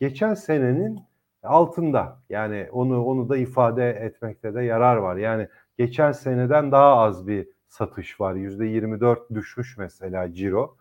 geçen 0.00 0.34
senenin 0.34 1.00
altında. 1.42 2.18
Yani 2.30 2.68
onu 2.72 3.04
onu 3.04 3.28
da 3.28 3.36
ifade 3.36 3.90
etmekte 3.90 4.54
de 4.54 4.62
yarar 4.62 4.96
var. 4.96 5.16
Yani 5.16 5.48
geçen 5.78 6.12
seneden 6.12 6.72
daha 6.72 6.96
az 6.96 7.26
bir 7.26 7.48
satış 7.68 8.20
var. 8.20 8.34
%24 8.34 9.34
düşmüş 9.34 9.78
mesela 9.78 10.32
ciro. 10.32 10.76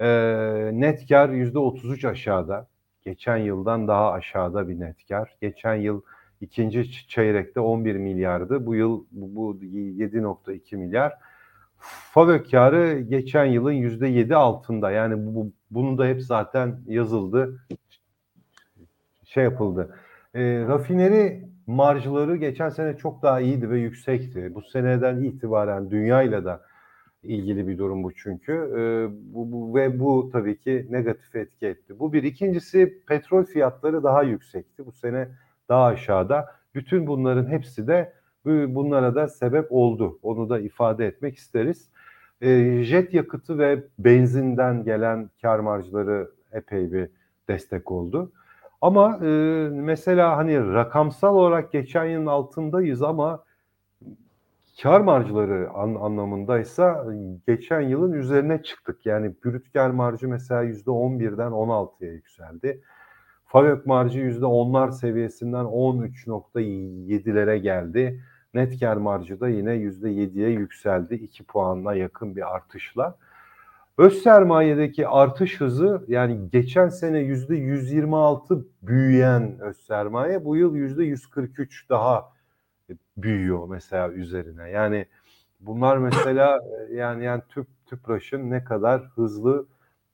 Ee, 0.00 0.70
net 0.72 1.08
kar 1.08 1.28
%33 1.28 2.08
aşağıda. 2.08 2.68
Geçen 3.02 3.36
yıldan 3.36 3.88
daha 3.88 4.12
aşağıda 4.12 4.68
bir 4.68 4.80
net 4.80 5.08
kar. 5.08 5.36
Geçen 5.40 5.74
yıl 5.74 6.02
ikinci 6.40 7.08
çeyrekte 7.08 7.60
11 7.60 7.96
milyardı. 7.96 8.66
Bu 8.66 8.74
yıl 8.74 9.04
bu, 9.10 9.36
bu 9.36 9.64
7.2 9.64 10.76
milyar. 10.76 11.14
Karı 12.50 13.00
geçen 13.00 13.44
yılın 13.44 13.72
%7 13.72 14.34
altında. 14.34 14.90
Yani 14.90 15.26
bu, 15.26 15.34
bu- 15.34 15.52
bunun 15.70 15.98
da 15.98 16.06
hep 16.06 16.22
zaten 16.22 16.80
yazıldı. 16.86 17.66
Şey 19.24 19.44
yapıldı. 19.44 19.94
E, 20.34 20.40
rafineri 20.68 21.48
marjları 21.66 22.36
geçen 22.36 22.68
sene 22.68 22.96
çok 22.96 23.22
daha 23.22 23.40
iyiydi 23.40 23.70
ve 23.70 23.78
yüksekti. 23.78 24.54
Bu 24.54 24.62
seneden 24.62 25.22
itibaren 25.22 25.90
dünyayla 25.90 26.44
da 26.44 26.60
ilgili 27.22 27.68
bir 27.68 27.78
durum 27.78 28.04
bu 28.04 28.14
çünkü. 28.14 28.52
E, 28.52 28.80
bu, 29.34 29.52
bu 29.52 29.74
ve 29.74 30.00
bu 30.00 30.30
tabii 30.32 30.58
ki 30.58 30.86
negatif 30.90 31.36
etki 31.36 31.66
etti. 31.66 31.98
Bu 31.98 32.12
bir. 32.12 32.22
İkincisi 32.22 33.02
petrol 33.06 33.44
fiyatları 33.44 34.02
daha 34.02 34.22
yüksekti. 34.22 34.86
Bu 34.86 34.92
sene 34.92 35.28
daha 35.68 35.84
aşağıda. 35.84 36.46
Bütün 36.74 37.06
bunların 37.06 37.46
hepsi 37.46 37.86
de 37.86 38.12
bunlara 38.44 39.14
da 39.14 39.28
sebep 39.28 39.66
oldu. 39.70 40.18
Onu 40.22 40.48
da 40.48 40.60
ifade 40.60 41.06
etmek 41.06 41.36
isteriz. 41.36 41.88
E, 42.40 42.82
jet 42.82 43.14
yakıtı 43.14 43.58
ve 43.58 43.84
benzinden 43.98 44.84
gelen 44.84 45.30
kar 45.42 45.58
marjları 45.58 46.30
epey 46.52 46.92
bir 46.92 47.08
destek 47.48 47.90
oldu. 47.90 48.32
Ama 48.80 49.18
e, 49.22 49.28
mesela 49.72 50.36
hani 50.36 50.72
rakamsal 50.72 51.36
olarak 51.36 51.72
geçen 51.72 52.04
yılın 52.04 52.26
altındayız 52.26 53.02
ama 53.02 53.44
kar 54.82 55.00
marjları 55.00 55.70
an, 55.74 55.94
anlamındaysa 55.94 57.06
geçen 57.46 57.80
yılın 57.80 58.12
üzerine 58.12 58.62
çıktık. 58.62 59.06
Yani 59.06 59.34
brüt 59.44 59.72
kar 59.72 59.90
marjı 59.90 60.28
mesela 60.28 60.64
%11'den 60.64 61.50
16'ya 61.50 62.12
yükseldi. 62.12 62.82
Fabrik 63.46 63.86
marjı 63.86 64.20
%10'lar 64.20 64.92
seviyesinden 64.92 65.64
13.7'lere 65.64 67.56
geldi. 67.56 68.20
Net 68.54 68.80
kar 68.80 68.96
marjı 68.96 69.40
da 69.40 69.48
yine 69.48 69.70
%7'ye 69.70 70.50
yükseldi. 70.50 71.14
2 71.14 71.44
puanla 71.44 71.94
yakın 71.94 72.36
bir 72.36 72.54
artışla. 72.54 73.16
Öz 73.98 74.22
sermayedeki 74.22 75.08
artış 75.08 75.60
hızı 75.60 76.04
yani 76.08 76.50
geçen 76.52 76.88
sene 76.88 77.18
%126 77.18 78.64
büyüyen 78.82 79.60
öz 79.60 79.76
sermaye 79.76 80.44
bu 80.44 80.56
yıl 80.56 80.76
%143 80.76 81.88
daha 81.88 82.32
büyüyor 83.16 83.68
mesela 83.68 84.10
üzerine. 84.10 84.70
Yani 84.70 85.06
bunlar 85.60 85.96
mesela 85.96 86.60
yani 86.92 87.24
yani 87.24 87.42
tüp 87.48 87.66
tüpraşın 87.86 88.50
ne 88.50 88.64
kadar 88.64 89.02
hızlı 89.02 89.66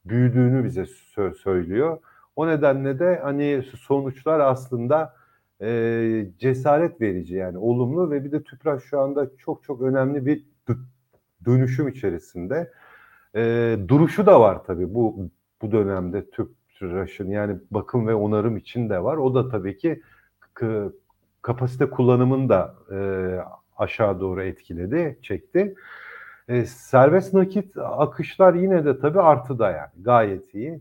büyüdüğünü 0.04 0.64
bize 0.64 0.82
sö- 0.82 1.34
söylüyor. 1.34 1.98
O 2.36 2.46
nedenle 2.48 2.98
de 2.98 3.20
hani 3.22 3.62
sonuçlar 3.80 4.40
aslında 4.40 5.14
e, 5.62 6.30
cesaret 6.38 7.00
verici 7.00 7.34
yani 7.34 7.58
olumlu 7.58 8.10
ve 8.10 8.24
bir 8.24 8.32
de 8.32 8.42
Tüpraş 8.42 8.82
şu 8.82 9.00
anda 9.00 9.30
çok 9.38 9.64
çok 9.64 9.82
önemli 9.82 10.26
bir 10.26 10.44
dönüşüm 11.44 11.88
içerisinde. 11.88 12.72
E, 13.36 13.76
duruşu 13.88 14.26
da 14.26 14.40
var 14.40 14.64
tabii 14.64 14.94
bu 14.94 15.30
bu 15.62 15.72
dönemde 15.72 16.30
Tüpraş'ın 16.30 17.30
yani 17.30 17.56
bakım 17.70 18.06
ve 18.06 18.14
onarım 18.14 18.56
için 18.56 18.90
de 18.90 19.02
var. 19.02 19.16
O 19.16 19.34
da 19.34 19.48
tabii 19.48 19.76
ki 19.76 20.02
kapasite 21.42 21.90
kullanımını 21.90 22.48
da 22.48 22.74
e, 22.92 22.98
aşağı 23.76 24.20
doğru 24.20 24.42
etkiledi, 24.42 25.18
çekti. 25.22 25.74
E, 26.48 26.66
serbest 26.66 27.34
nakit 27.34 27.76
akışlar 27.76 28.54
yine 28.54 28.84
de 28.84 28.98
tabii 28.98 29.20
artıda 29.20 29.70
yani 29.70 29.90
gayet 30.02 30.54
iyi. 30.54 30.80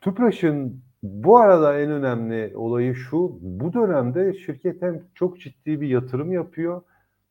Tüpraş'ın 0.00 0.82
bu 1.12 1.38
arada 1.38 1.80
en 1.80 1.90
önemli 1.90 2.56
olayı 2.56 2.94
şu, 2.94 3.38
bu 3.40 3.72
dönemde 3.72 4.34
şirket 4.34 4.82
hem 4.82 5.02
çok 5.14 5.40
ciddi 5.40 5.80
bir 5.80 5.88
yatırım 5.88 6.32
yapıyor. 6.32 6.82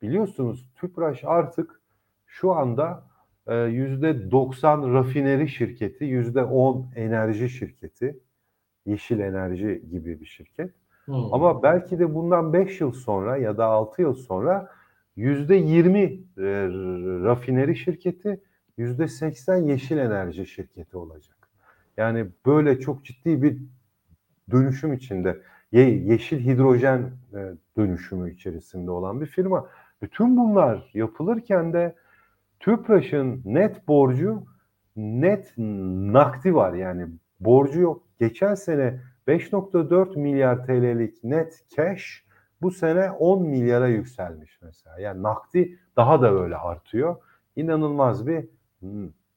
Biliyorsunuz 0.01 0.69
Tüpraş 0.75 1.23
artık 1.23 1.81
şu 2.25 2.51
anda 2.51 3.03
yüzde 3.67 4.31
90 4.31 4.93
rafineri 4.93 5.49
şirketi, 5.49 6.05
yüzde 6.05 6.43
10 6.43 6.91
enerji 6.95 7.49
şirketi, 7.49 8.19
yeşil 8.85 9.19
enerji 9.19 9.83
gibi 9.91 10.19
bir 10.19 10.25
şirket. 10.25 10.71
Hmm. 11.05 11.33
Ama 11.33 11.63
belki 11.63 11.99
de 11.99 12.15
bundan 12.15 12.53
5 12.53 12.81
yıl 12.81 12.91
sonra 12.91 13.37
ya 13.37 13.57
da 13.57 13.65
6 13.65 14.01
yıl 14.01 14.13
sonra 14.13 14.69
yüzde 15.15 15.55
20 15.55 16.23
rafineri 17.23 17.75
şirketi, 17.75 18.41
yüzde 18.77 19.07
80 19.07 19.57
yeşil 19.57 19.97
enerji 19.97 20.45
şirketi 20.45 20.97
olacak. 20.97 21.44
Yani 21.97 22.27
böyle 22.45 22.79
çok 22.79 23.05
ciddi 23.05 23.41
bir 23.41 23.57
dönüşüm 24.51 24.93
içinde 24.93 25.41
ye, 25.71 25.89
yeşil 25.89 26.39
hidrojen 26.45 27.11
e, 27.33 27.53
dönüşümü 27.77 28.33
içerisinde 28.33 28.91
olan 28.91 29.21
bir 29.21 29.25
firma. 29.25 29.69
Bütün 30.01 30.37
bunlar 30.37 30.91
yapılırken 30.93 31.73
de 31.73 31.95
Tüpraş'ın 32.59 33.41
net 33.45 33.87
borcu 33.87 34.43
net 34.95 35.53
nakdi 35.57 36.55
var 36.55 36.73
yani 36.73 37.07
borcu 37.39 37.81
yok. 37.81 38.03
Geçen 38.19 38.55
sene 38.55 39.01
5.4 39.27 40.19
milyar 40.19 40.65
TL'lik 40.65 41.23
net 41.23 41.65
cash 41.75 42.25
bu 42.61 42.71
sene 42.71 43.11
10 43.11 43.41
milyara 43.41 43.87
yükselmiş 43.87 44.59
mesela. 44.61 44.99
Yani 44.99 45.23
nakdi 45.23 45.79
daha 45.95 46.21
da 46.21 46.33
böyle 46.33 46.57
artıyor. 46.57 47.15
İnanılmaz 47.55 48.27
bir 48.27 48.45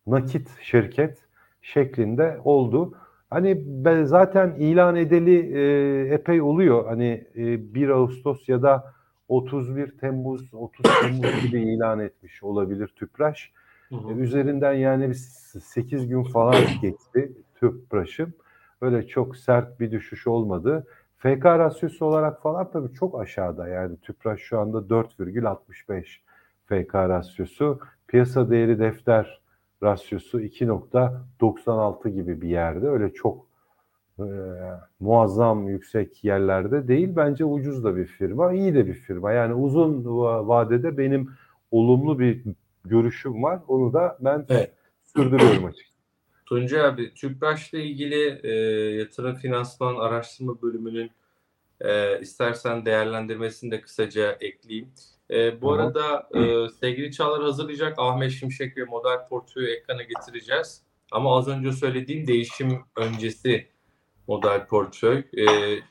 nakit 0.06 0.50
şirket 0.60 1.27
şeklinde 1.72 2.38
oldu. 2.44 2.94
Hani 3.30 3.62
ben 3.66 4.04
zaten 4.04 4.54
ilan 4.58 4.96
edeli 4.96 5.58
e, 5.58 6.14
epey 6.14 6.42
oluyor. 6.42 6.86
Hani 6.86 7.26
e, 7.36 7.74
1 7.74 7.88
Ağustos 7.88 8.48
ya 8.48 8.62
da 8.62 8.94
31 9.28 9.98
Temmuz, 9.98 10.54
30 10.54 10.86
Temmuz 11.00 11.42
gibi 11.42 11.60
ilan 11.60 12.00
etmiş 12.00 12.42
olabilir 12.42 12.88
Tüpraş. 12.96 13.52
Hı 13.88 13.94
hı. 13.96 14.12
E, 14.12 14.16
üzerinden 14.16 14.72
yani 14.72 15.14
8 15.14 16.08
gün 16.08 16.22
falan 16.22 16.54
geçti 16.82 17.32
Tüpraş'ın. 17.54 18.34
Öyle 18.80 19.06
çok 19.06 19.36
sert 19.36 19.80
bir 19.80 19.90
düşüş 19.90 20.26
olmadı. 20.26 20.86
FK 21.18 21.46
rasyosu 21.46 22.04
olarak 22.04 22.42
falan 22.42 22.70
tabii 22.70 22.94
çok 22.94 23.20
aşağıda. 23.20 23.68
Yani 23.68 23.96
Tüpraş 23.96 24.40
şu 24.40 24.58
anda 24.58 24.78
4,65 24.78 26.04
FK 26.66 26.94
rasyosu. 26.94 27.80
Piyasa 28.08 28.50
değeri 28.50 28.78
defter 28.78 29.40
rasyosu 29.82 30.40
2.96 30.40 32.08
gibi 32.08 32.40
bir 32.40 32.48
yerde. 32.48 32.88
Öyle 32.88 33.12
çok 33.12 33.46
e, 34.18 34.26
muazzam 35.00 35.68
yüksek 35.68 36.24
yerlerde 36.24 36.88
değil. 36.88 37.08
Bence 37.16 37.44
ucuz 37.44 37.84
da 37.84 37.96
bir 37.96 38.06
firma, 38.06 38.52
iyi 38.52 38.74
de 38.74 38.86
bir 38.86 38.94
firma. 38.94 39.32
Yani 39.32 39.54
uzun 39.54 40.04
vadede 40.48 40.98
benim 40.98 41.30
olumlu 41.70 42.18
bir 42.18 42.42
görüşüm 42.84 43.42
var. 43.42 43.60
Onu 43.68 43.92
da 43.92 44.18
ben 44.20 44.46
evet. 44.48 44.72
sürdürüyorum 45.04 45.64
açıkçası. 45.64 45.98
Tuncay 46.46 46.84
abi, 46.84 47.14
TÜPRAŞ'la 47.14 47.78
ilgili 47.78 48.40
e, 48.42 48.52
yatırım 48.98 49.34
finansman 49.34 49.96
araştırma 49.96 50.62
bölümünün 50.62 51.10
e, 51.80 52.20
istersen 52.20 52.84
değerlendirmesini 52.84 53.70
de 53.70 53.80
kısaca 53.80 54.32
ekleyeyim. 54.40 54.88
E, 55.30 55.62
bu 55.62 55.72
Hı-hı. 55.72 55.82
arada 55.82 56.28
e, 56.34 56.68
sevgili 56.68 57.12
Çağlar 57.12 57.42
hazırlayacak 57.42 57.98
Ahmet 57.98 58.32
Şimşek 58.32 58.76
ve 58.76 58.84
model 58.84 59.28
portföyü 59.28 59.70
ekrana 59.70 60.02
getireceğiz. 60.02 60.82
Ama 61.12 61.38
az 61.38 61.48
önce 61.48 61.72
söylediğim 61.72 62.26
değişim 62.26 62.84
öncesi 62.96 63.68
model 64.28 64.66
portföy. 64.66 65.18
E, 65.18 65.44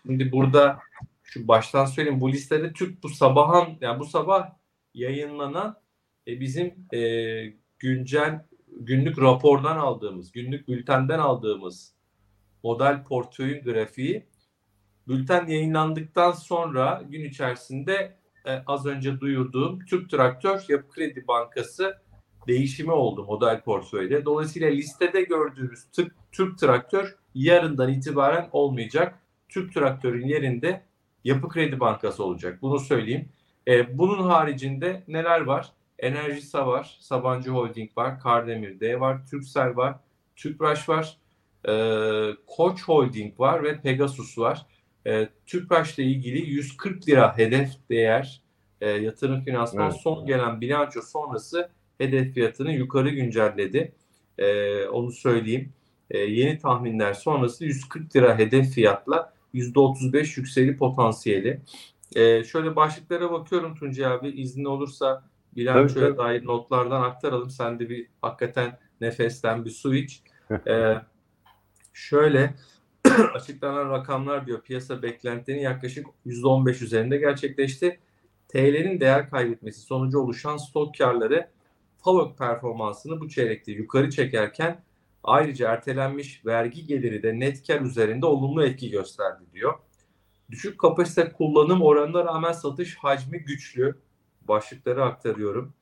şimdi 0.05 0.31
burada 0.31 0.79
şu 1.23 1.47
baştan 1.47 1.85
söyleyeyim 1.85 2.21
bu 2.21 2.31
listede 2.31 2.73
Türk 2.73 3.03
bu 3.03 3.09
sabahın 3.09 3.77
yani 3.81 3.99
bu 3.99 4.05
sabah 4.05 4.49
yayınlanan 4.93 5.77
e, 6.27 6.39
bizim 6.39 6.73
e, 6.93 7.01
güncel 7.79 8.45
günlük 8.79 9.19
rapordan 9.19 9.77
aldığımız, 9.77 10.31
günlük 10.31 10.67
bültenden 10.67 11.19
aldığımız 11.19 11.93
model 12.63 13.03
portföyün 13.03 13.63
grafiği 13.63 14.27
bülten 15.07 15.47
yayınlandıktan 15.47 16.31
sonra 16.31 17.03
gün 17.09 17.23
içerisinde 17.23 18.17
e, 18.47 18.63
az 18.67 18.85
önce 18.85 19.19
duyurduğum 19.19 19.85
Türk 19.85 20.09
Traktör 20.09 20.65
Yapı 20.69 20.89
Kredi 20.89 21.27
Bankası 21.27 21.97
değişimi 22.47 22.91
oldu 22.91 23.25
model 23.25 23.61
portföyde. 23.61 24.25
Dolayısıyla 24.25 24.69
listede 24.69 25.21
gördüğümüz 25.21 25.85
Türk, 25.95 26.13
Türk 26.31 26.57
Traktör 26.59 27.15
yarından 27.35 27.93
itibaren 27.93 28.49
olmayacak. 28.51 29.19
Türk 29.49 29.73
Traktör'ün 29.73 30.27
yerinde 30.27 30.83
Yapı 31.23 31.49
Kredi 31.49 31.79
Bankası 31.79 32.23
olacak. 32.23 32.61
Bunu 32.61 32.79
söyleyeyim. 32.79 33.29
E, 33.67 33.97
bunun 33.97 34.23
haricinde 34.23 35.03
neler 35.07 35.41
var? 35.41 35.71
Enerjisa 35.99 36.67
var, 36.67 36.97
Sabancı 36.99 37.49
Holding 37.49 37.97
var, 37.97 38.19
Kardemir 38.19 38.79
D 38.79 38.99
var, 38.99 39.25
Türksel 39.29 39.75
var, 39.75 39.95
Tüpraş 40.35 40.89
var, 40.89 41.17
e, 41.69 41.73
Koç 42.47 42.83
Holding 42.83 43.39
var 43.39 43.63
ve 43.63 43.81
Pegasus 43.81 44.37
var 44.37 44.65
e, 45.08 45.30
Tüpraş'la 45.45 46.03
ilgili 46.03 46.49
140 46.49 47.10
lira 47.10 47.38
hedef 47.38 47.70
değer 47.89 48.41
e, 48.82 48.89
yatırım 48.89 49.41
finansman 49.41 49.89
evet. 49.91 50.01
son 50.01 50.26
gelen 50.26 50.62
bilanço 50.62 51.01
sonrası 51.01 51.70
hedef 51.97 52.34
fiyatını 52.34 52.72
yukarı 52.72 53.10
güncelledi. 53.10 53.95
E, 54.38 54.86
onu 54.86 55.12
söyleyeyim. 55.12 55.74
E, 56.12 56.18
yeni 56.18 56.58
tahminler 56.58 57.14
sonrası 57.14 57.66
140 57.66 58.16
lira 58.16 58.38
hedef 58.38 58.74
fiyatla 58.74 59.34
%35 59.53 60.39
yükseli 60.39 60.78
potansiyeli. 60.78 61.62
E, 62.16 62.43
şöyle 62.43 62.76
başlıklara 62.76 63.32
bakıyorum 63.32 63.76
Tuncay 63.76 64.14
abi 64.14 64.30
izni 64.30 64.68
olursa 64.68 65.24
bilançoya 65.55 66.08
evet, 66.08 66.18
dair 66.18 66.45
notlardan 66.45 67.01
aktaralım. 67.01 67.49
Sen 67.49 67.80
de 67.80 67.89
bir 67.89 68.08
hakikaten 68.22 68.80
nefesten 69.01 69.66
bir 69.66 69.70
su 69.70 69.95
iç. 69.95 70.22
e, 70.68 70.93
şöyle 71.93 72.53
açıklanan 73.34 73.89
rakamlar 73.89 74.47
diyor 74.47 74.62
piyasa 74.62 75.01
beklentilerinin 75.01 75.64
yaklaşık 75.64 76.08
%15 76.26 76.84
üzerinde 76.84 77.18
gerçekleşti. 77.18 77.99
TL'nin 78.47 78.99
değer 78.99 79.30
kaybetmesi 79.30 79.80
sonucu 79.80 80.20
oluşan 80.20 80.58
stok 80.58 80.97
karları 80.97 81.49
FAVÖK 81.97 82.38
performansını 82.38 83.20
bu 83.20 83.30
çeyrekte 83.30 83.72
yukarı 83.72 84.10
çekerken 84.10 84.84
ayrıca 85.24 85.72
ertelenmiş 85.72 86.45
vergi 86.45 86.86
geliri 86.86 87.24
de 87.24 87.39
net 87.39 87.68
kar 87.68 87.82
üzerinde 87.82 88.26
olumlu 88.26 88.66
etki 88.66 88.89
gösterdi 88.89 89.43
diyor. 89.53 89.74
Düşük 90.51 90.80
kapasite 90.80 91.32
kullanım 91.32 91.82
oranına 91.82 92.26
rağmen 92.26 92.51
satış 92.51 92.95
hacmi 92.95 93.39
güçlü. 93.39 93.95
Başlıkları 94.47 95.03
aktarıyorum. 95.03 95.74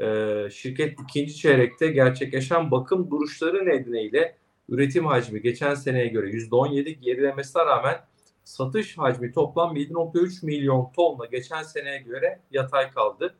Ee, 0.00 0.48
şirket 0.52 1.00
ikinci 1.00 1.36
çeyrekte 1.36 1.88
gerçekleşen 1.88 2.70
bakım 2.70 3.10
duruşları 3.10 3.66
nedeniyle 3.66 4.36
Üretim 4.68 5.06
hacmi 5.06 5.42
geçen 5.42 5.74
seneye 5.74 6.06
göre 6.06 6.30
%17 6.30 6.90
gerilemesine 6.90 7.64
rağmen 7.66 8.00
satış 8.44 8.98
hacmi 8.98 9.32
toplam 9.32 9.76
7.3 9.76 10.46
milyon 10.46 10.92
tonla 10.96 11.26
geçen 11.26 11.62
seneye 11.62 11.98
göre 11.98 12.40
yatay 12.50 12.90
kaldı. 12.90 13.38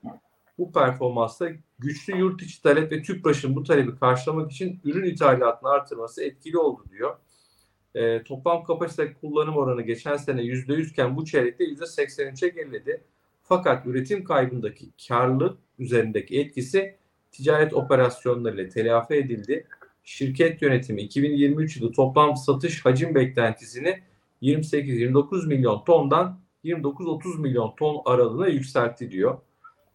Bu 0.58 0.72
performansla 0.72 1.48
güçlü 1.78 2.18
yurt 2.18 2.42
içi 2.42 2.62
talep 2.62 2.92
ve 2.92 3.02
TÜPRAŞ'ın 3.02 3.56
bu 3.56 3.62
talebi 3.62 3.98
karşılamak 3.98 4.52
için 4.52 4.80
ürün 4.84 5.04
ithalatını 5.04 5.70
artırması 5.70 6.24
etkili 6.24 6.58
oldu 6.58 6.82
diyor. 6.90 7.16
E, 7.94 8.22
toplam 8.22 8.64
kapasite 8.64 9.12
kullanım 9.12 9.56
oranı 9.56 9.82
geçen 9.82 10.16
sene 10.16 10.42
%100 10.42 10.90
iken 10.90 11.16
bu 11.16 11.24
çeyrekte 11.24 11.64
%83'e 11.64 12.48
geriledi. 12.48 13.04
Fakat 13.42 13.86
üretim 13.86 14.24
kaybındaki 14.24 14.86
karlılık 15.08 15.58
üzerindeki 15.78 16.40
etkisi 16.40 16.96
ticaret 17.32 17.74
operasyonlarıyla 17.74 18.68
telafi 18.68 19.14
edildi. 19.14 19.66
Şirket 20.08 20.62
yönetimi 20.62 21.02
2023 21.02 21.76
yılı 21.76 21.92
toplam 21.92 22.36
satış 22.36 22.84
hacim 22.84 23.14
beklentisini 23.14 24.02
28-29 24.42 25.46
milyon 25.46 25.84
tondan 25.84 26.40
29-30 26.64 27.40
milyon 27.40 27.74
ton 27.76 28.02
aralığına 28.04 28.46
yükseltti 28.46 29.10
diyor. 29.10 29.38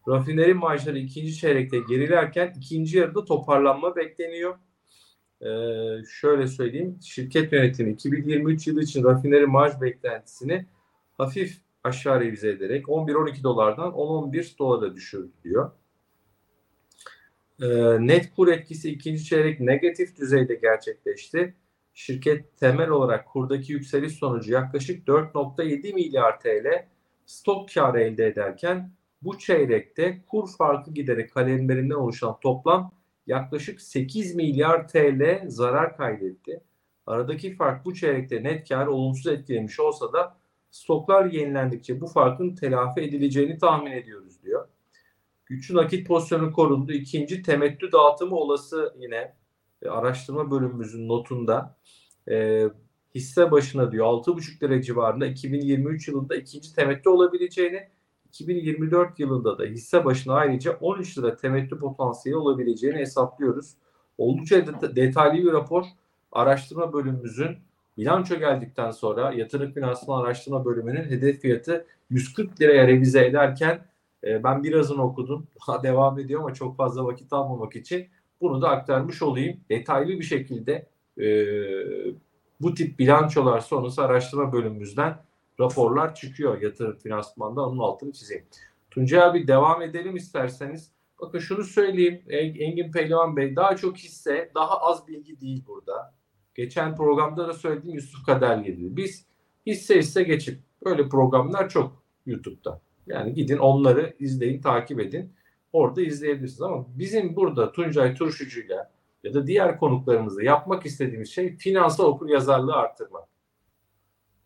Rafineri 0.07 0.53
marjları 0.53 0.99
ikinci 0.99 1.35
çeyrekte 1.35 1.79
gerilerken 1.89 2.53
ikinci 2.57 2.97
yarıda 2.97 3.25
toparlanma 3.25 3.95
bekleniyor. 3.95 4.55
Ee, 5.41 5.47
şöyle 6.09 6.47
söyleyeyim. 6.47 6.99
Şirket 7.03 7.53
yönetimi 7.53 7.91
2023 7.91 8.67
yılı 8.67 8.83
için 8.83 9.03
rafineri 9.03 9.45
marj 9.45 9.81
beklentisini 9.81 10.65
hafif 11.17 11.57
aşağı 11.83 12.21
revize 12.21 12.49
ederek 12.49 12.85
11-12 12.85 13.43
dolardan 13.43 13.91
10-11 13.91 14.57
dolara 14.59 14.95
düşürdü 14.95 15.31
diyor. 15.43 15.71
Ee, 17.61 17.67
net 18.07 18.35
kur 18.35 18.47
etkisi 18.47 18.91
ikinci 18.91 19.25
çeyrek 19.25 19.59
negatif 19.59 20.17
düzeyde 20.17 20.55
gerçekleşti. 20.55 21.53
Şirket 21.93 22.57
temel 22.57 22.89
olarak 22.89 23.27
kurdaki 23.27 23.73
yükseliş 23.73 24.13
sonucu 24.13 24.51
yaklaşık 24.53 25.07
4.7 25.07 25.93
milyar 25.93 26.39
TL 26.39 26.85
stok 27.25 27.73
karı 27.73 28.01
elde 28.01 28.27
ederken 28.27 28.91
bu 29.21 29.37
çeyrekte 29.39 30.21
kur 30.27 30.49
farkı 30.57 30.91
giderek 30.91 31.33
kalemlerinden 31.33 31.95
oluşan 31.95 32.39
toplam 32.39 32.91
yaklaşık 33.27 33.81
8 33.81 34.35
milyar 34.35 34.87
TL 34.87 35.43
zarar 35.47 35.97
kaydetti. 35.97 36.61
Aradaki 37.05 37.55
fark 37.55 37.85
bu 37.85 37.93
çeyrekte 37.95 38.43
net 38.43 38.69
karı 38.69 38.91
olumsuz 38.91 39.27
etkilemiş 39.27 39.79
olsa 39.79 40.13
da 40.13 40.37
stoklar 40.71 41.25
yenilendikçe 41.25 42.01
bu 42.01 42.07
farkın 42.07 42.55
telafi 42.55 43.01
edileceğini 43.01 43.57
tahmin 43.57 43.91
ediyoruz 43.91 44.43
diyor. 44.43 44.67
Güçlü 45.45 45.75
nakit 45.75 46.07
pozisyonu 46.07 46.53
korundu. 46.53 46.91
İkinci 46.91 47.41
temettü 47.41 47.91
dağıtımı 47.91 48.35
olası 48.35 48.93
yine 48.99 49.35
e, 49.81 49.89
araştırma 49.89 50.51
bölümümüzün 50.51 51.07
notunda 51.07 51.77
e, 52.29 52.63
hisse 53.15 53.51
başına 53.51 53.91
diyor 53.91 54.05
6,5 54.05 54.63
lira 54.63 54.81
civarında 54.81 55.25
2023 55.25 56.07
yılında 56.07 56.35
ikinci 56.35 56.75
temettü 56.75 57.09
olabileceğini 57.09 57.87
2024 58.27 59.19
yılında 59.19 59.57
da 59.57 59.63
hisse 59.63 60.05
başına 60.05 60.33
ayrıca 60.33 60.77
13 60.81 61.17
lira 61.17 61.35
temettü 61.35 61.79
potansiyeli 61.79 62.37
olabileceğini 62.37 62.97
hesaplıyoruz. 62.97 63.73
Oldukça 64.17 64.55
det- 64.55 64.95
detaylı 64.95 65.43
bir 65.45 65.51
rapor 65.51 65.85
araştırma 66.31 66.93
bölümümüzün 66.93 67.57
bilanço 67.97 68.35
geldikten 68.35 68.91
sonra 68.91 69.33
yatırım 69.33 69.71
finansman 69.71 70.23
araştırma 70.23 70.65
bölümünün 70.65 71.03
hedef 71.03 71.41
fiyatı 71.41 71.85
140 72.09 72.61
liraya 72.61 72.87
revize 72.87 73.25
ederken 73.25 73.85
e, 74.23 74.43
ben 74.43 74.63
birazını 74.63 75.03
okudum. 75.03 75.47
Daha 75.67 75.83
devam 75.83 76.19
ediyor 76.19 76.41
ama 76.41 76.53
çok 76.53 76.77
fazla 76.77 77.05
vakit 77.05 77.33
almamak 77.33 77.75
için 77.75 78.07
bunu 78.41 78.61
da 78.61 78.69
aktarmış 78.69 79.21
olayım. 79.21 79.59
Detaylı 79.69 80.09
bir 80.09 80.23
şekilde 80.23 80.89
e, 81.17 81.27
bu 82.61 82.73
tip 82.73 82.99
bilançolar 82.99 83.59
sonrası 83.59 84.03
araştırma 84.03 84.53
bölümümüzden 84.53 85.17
raporlar 85.59 86.15
çıkıyor 86.15 86.61
yatırım 86.61 86.97
finansmanda 86.97 87.67
onun 87.67 87.79
altını 87.79 88.11
çizeyim. 88.11 88.45
Tuncay 88.91 89.23
abi 89.23 89.47
devam 89.47 89.81
edelim 89.81 90.15
isterseniz. 90.15 90.91
Bakın 91.21 91.39
şunu 91.39 91.63
söyleyeyim 91.63 92.21
Engin 92.29 92.91
Pehlivan 92.91 93.37
Bey 93.37 93.55
daha 93.55 93.75
çok 93.75 93.97
hisse 93.97 94.51
daha 94.55 94.81
az 94.81 95.07
bilgi 95.07 95.41
değil 95.41 95.63
burada. 95.67 96.13
Geçen 96.55 96.95
programda 96.95 97.47
da 97.47 97.53
söylediğim 97.53 97.95
Yusuf 97.95 98.25
Kaderli 98.25 98.97
Biz 98.97 99.25
hisse 99.65 99.99
hisse 99.99 100.23
geçip 100.23 100.59
böyle 100.85 101.09
programlar 101.09 101.69
çok 101.69 102.03
YouTube'da. 102.25 102.81
Yani 103.07 103.33
gidin 103.33 103.57
onları 103.57 104.15
izleyin 104.19 104.61
takip 104.61 104.99
edin. 104.99 105.33
Orada 105.73 106.01
izleyebilirsiniz 106.01 106.61
ama 106.61 106.85
bizim 106.87 107.35
burada 107.35 107.71
Tuncay 107.71 108.15
Turşucu'yla 108.15 108.91
ya 109.23 109.33
da 109.33 109.47
diğer 109.47 109.77
konuklarımızla 109.77 110.43
yapmak 110.43 110.85
istediğimiz 110.85 111.29
şey 111.31 111.57
finansal 111.57 112.05
okur 112.05 112.29
yazarlığı 112.29 112.73
arttırmak. 112.75 113.27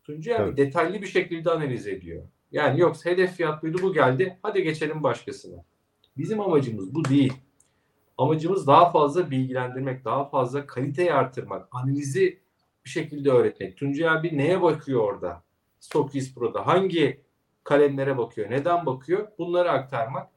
Tuncay 0.04 0.36
abi 0.36 0.42
Evet. 0.42 0.56
detaylı 0.56 1.02
bir 1.02 1.06
şekilde 1.06 1.50
analiz 1.50 1.86
ediyor. 1.86 2.22
Yani 2.52 2.80
yoksa 2.80 3.10
hedef 3.10 3.32
fiyat 3.32 3.62
buydu 3.62 3.78
bu 3.82 3.92
geldi 3.92 4.38
hadi 4.42 4.62
geçelim 4.62 5.02
başkasına. 5.02 5.64
Bizim 6.16 6.40
amacımız 6.40 6.94
bu 6.94 7.04
değil. 7.04 7.32
Amacımız 8.18 8.66
daha 8.66 8.90
fazla 8.90 9.30
bilgilendirmek, 9.30 10.04
daha 10.04 10.28
fazla 10.28 10.66
kaliteyi 10.66 11.12
artırmak, 11.12 11.68
analizi 11.72 12.40
bir 12.84 12.90
şekilde 12.90 13.30
öğretmek. 13.30 13.76
Tuncay 13.76 14.08
abi 14.08 14.38
neye 14.38 14.62
bakıyor 14.62 15.00
orada? 15.00 15.42
Stokis 15.80 16.34
Pro'da 16.34 16.66
hangi 16.66 17.20
kalemlere 17.72 18.18
bakıyor, 18.18 18.50
neden 18.50 18.86
bakıyor? 18.86 19.28
Bunları 19.38 19.70
aktarmak. 19.70 20.28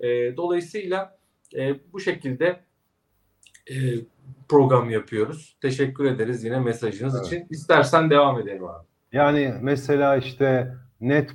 E, 0.00 0.36
dolayısıyla 0.36 1.18
e, 1.56 1.74
bu 1.92 2.00
şekilde 2.00 2.60
e, 3.70 3.74
program 4.48 4.90
yapıyoruz. 4.90 5.56
Teşekkür 5.62 6.04
ederiz 6.04 6.44
yine 6.44 6.58
mesajınız 6.60 7.14
Evet. 7.16 7.26
için. 7.26 7.46
İstersen 7.50 8.10
devam 8.10 8.40
edelim 8.40 8.64
abi. 8.64 8.86
Yani 9.12 9.54
mesela 9.60 10.16
işte 10.16 10.74
net 11.00 11.30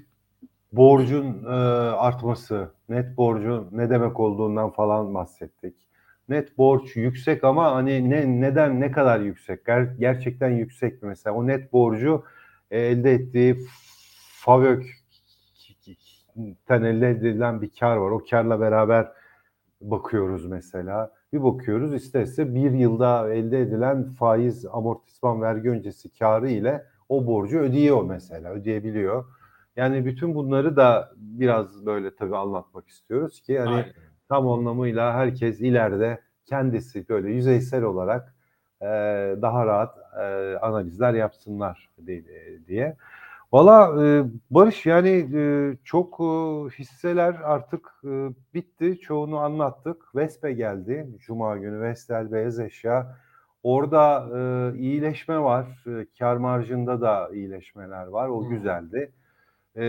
borcun 0.72 1.44
e, 1.46 1.50
artması, 1.96 2.72
net 2.90 3.18
borcun 3.18 3.68
ne 3.72 3.90
demek 3.90 4.20
olduğundan 4.20 4.70
falan 4.72 5.14
bahsettik. 5.14 5.76
Net 6.30 6.58
borç 6.58 6.96
yüksek 6.96 7.44
ama 7.44 7.76
hani 7.76 8.10
ne 8.10 8.42
neden 8.42 8.82
ne 8.82 8.92
kadar 8.92 9.20
yüksek? 9.20 9.64
Ger- 9.66 9.98
gerçekten 10.00 10.50
yüksek 10.50 11.02
mi 11.04 11.08
mesela? 11.08 11.36
O 11.36 11.48
net 11.48 11.74
borcu 11.74 12.24
e, 12.72 12.80
elde 12.80 13.12
ettiği 13.12 13.58
FAVÖK'ten 16.36 16.84
elde 16.84 17.10
edilen 17.10 17.62
bir 17.62 17.72
kar 17.80 17.98
var. 17.98 18.12
O 18.12 18.22
karla 18.30 18.60
beraber 18.60 19.12
bakıyoruz 19.82 20.46
mesela. 20.46 21.12
Bir 21.34 21.44
bakıyoruz 21.44 21.94
isterse 21.94 22.56
bir 22.56 22.72
yılda 22.72 23.34
elde 23.34 23.62
edilen 23.62 24.04
faiz, 24.04 24.66
amortisman, 24.66 25.42
vergi 25.42 25.70
öncesi 25.70 26.10
karı 26.20 26.50
ile 26.50 26.86
o 27.10 27.28
borcu 27.28 27.60
ödüyor 27.60 28.04
mesela, 28.04 28.52
ödeyebiliyor. 28.52 29.26
Yani 29.76 30.06
bütün 30.06 30.36
bunları 30.36 30.76
da 30.76 31.12
biraz 31.18 31.86
böyle 31.86 32.16
tabii 32.16 32.38
anlatmak 32.38 32.88
istiyoruz 32.88 33.42
ki 33.42 33.60
hani 33.60 33.76
Aynen. 33.76 33.94
tam 34.30 34.48
anlamıyla 34.48 35.14
herkes 35.14 35.62
ileride 35.62 36.22
kendisi 36.46 37.10
böyle 37.10 37.30
yüzeysel 37.30 37.84
olarak 37.84 38.36
e, 38.82 38.86
daha 39.42 39.66
rahat 39.66 39.98
e, 40.20 40.58
analizler 40.62 41.14
yapsınlar 41.14 41.90
diye. 42.68 42.98
Valla 43.54 44.04
e, 44.06 44.24
Barış 44.52 44.86
yani 44.86 45.10
e, 45.36 45.78
çok 45.84 46.20
e, 46.20 46.24
hisseler 46.80 47.34
artık 47.44 47.92
e, 48.06 48.30
bitti. 48.54 49.00
Çoğunu 49.00 49.38
anlattık. 49.38 50.16
Vespe 50.16 50.54
geldi. 50.54 51.08
Cuma 51.20 51.58
günü 51.58 51.82
Vestel 51.82 52.32
Beyaz 52.32 52.60
Eşya. 52.60 53.18
Orada 53.64 54.28
e, 54.76 54.78
iyileşme 54.80 55.40
var. 55.40 55.84
E, 55.88 56.06
kar 56.20 56.38
marjında 56.38 57.02
da 57.02 57.30
iyileşmeler 57.34 58.08
var. 58.08 58.30
O 58.30 58.42
Hmm. 58.42 58.50
güzeldi. 58.50 59.12
E, 59.78 59.84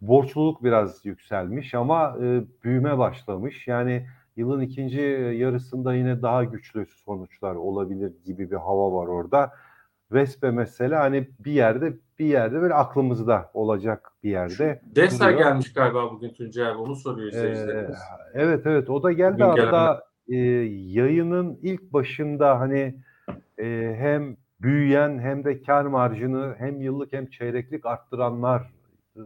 borçluluk 0.00 0.64
biraz 0.64 1.06
yükselmiş 1.06 1.74
ama 1.74 2.16
e, 2.22 2.42
büyüme 2.64 2.98
başlamış. 2.98 3.68
Yani 3.68 4.06
yılın 4.36 4.60
ikinci 4.60 5.00
yarısında 5.38 5.94
yine 5.94 6.22
daha 6.22 6.44
güçlü 6.44 6.86
sonuçlar 6.86 7.54
olabilir 7.54 8.12
gibi 8.24 8.50
bir 8.50 8.56
hava 8.56 8.92
var 8.92 9.06
orada. 9.06 9.52
Vespe 10.12 10.50
mesela 10.50 11.00
hani 11.00 11.28
bir 11.38 11.52
yerde 11.52 11.98
bir 12.18 12.26
yerde 12.26 12.60
böyle 12.60 12.74
aklımızda 12.74 13.50
olacak 13.54 14.12
bir 14.22 14.30
yerde. 14.30 14.82
Desa 14.84 15.24
duruyor. 15.24 15.38
gelmiş 15.38 15.72
galiba 15.72 16.12
bugün 16.12 16.32
Tuncay 16.32 16.68
abi. 16.68 16.78
Onu 16.78 16.96
soruyor 16.96 17.32
Ee, 17.32 17.86
evet 18.34 18.66
evet 18.66 18.90
o 18.90 19.02
da 19.02 19.12
geldi 19.12 19.34
Bugün 19.34 19.44
hatta 19.44 20.04
e, 20.28 20.36
yayının 20.36 21.58
ilk 21.62 21.92
başında 21.92 22.60
hani 22.60 22.94
e, 23.58 23.94
hem 23.98 24.36
büyüyen 24.60 25.18
hem 25.18 25.44
de 25.44 25.62
kar 25.62 25.84
marjını 25.84 26.54
hem 26.58 26.80
yıllık 26.80 27.12
hem 27.12 27.26
çeyreklik 27.26 27.86
arttıranlar 27.86 28.62
e, 29.16 29.20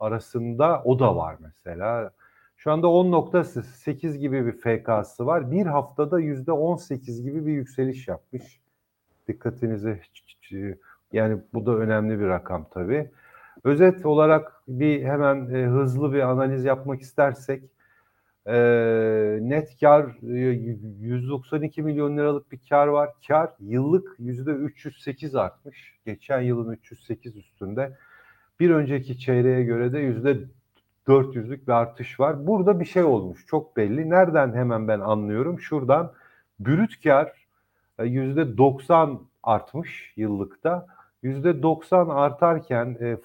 arasında 0.00 0.82
o 0.84 0.98
da 0.98 1.16
var 1.16 1.36
mesela. 1.40 2.10
Şu 2.56 2.72
anda 2.72 2.86
10.8 2.86 4.16
gibi 4.16 4.46
bir 4.46 4.52
FK'sı 4.52 5.26
var. 5.26 5.50
Bir 5.50 5.66
haftada 5.66 6.20
%18 6.20 7.22
gibi 7.22 7.46
bir 7.46 7.52
yükseliş 7.52 8.08
yapmış. 8.08 8.60
Dikkatinizi 9.28 10.00
yani 11.12 11.42
bu 11.54 11.66
da 11.66 11.76
önemli 11.76 12.20
bir 12.20 12.26
rakam 12.26 12.68
tabii. 12.70 13.10
Özet 13.64 14.06
olarak 14.06 14.52
bir 14.68 15.04
hemen 15.04 15.50
e, 15.54 15.66
hızlı 15.66 16.12
bir 16.12 16.20
analiz 16.20 16.64
yapmak 16.64 17.00
istersek 17.00 17.62
E, 18.46 18.54
net 19.42 19.80
kar 19.80 20.04
e, 20.22 20.38
192 21.00 21.82
milyon 21.82 22.16
liralık 22.16 22.52
bir 22.52 22.60
kar 22.68 22.86
var. 22.86 23.10
Kar 23.28 23.50
yıllık 23.60 24.16
yüzde 24.18 24.50
308 24.50 25.34
artmış. 25.34 25.94
Geçen 26.06 26.40
yılın 26.40 26.72
308 26.72 27.36
üstünde. 27.36 27.98
Bir 28.60 28.70
önceki 28.70 29.18
çeyreğe 29.18 29.62
göre 29.62 29.92
de 29.92 29.98
yüzde 29.98 30.38
400'lük 31.06 31.66
bir 31.66 31.72
artış 31.72 32.20
var. 32.20 32.46
Burada 32.46 32.80
bir 32.80 32.84
şey 32.84 33.04
olmuş 33.04 33.46
çok 33.46 33.76
belli. 33.76 34.10
Nereden 34.10 34.54
hemen 34.54 34.88
ben 34.88 35.00
anlıyorum? 35.00 35.60
Şuradan 35.60 36.12
brüt 36.60 37.02
kar 37.04 37.45
%90 37.98 39.18
artmış 39.42 40.12
yıllıkta. 40.16 40.86
Yüzde 41.22 41.62
90 41.62 42.08
artarken 42.08 42.96
e, 43.00 43.16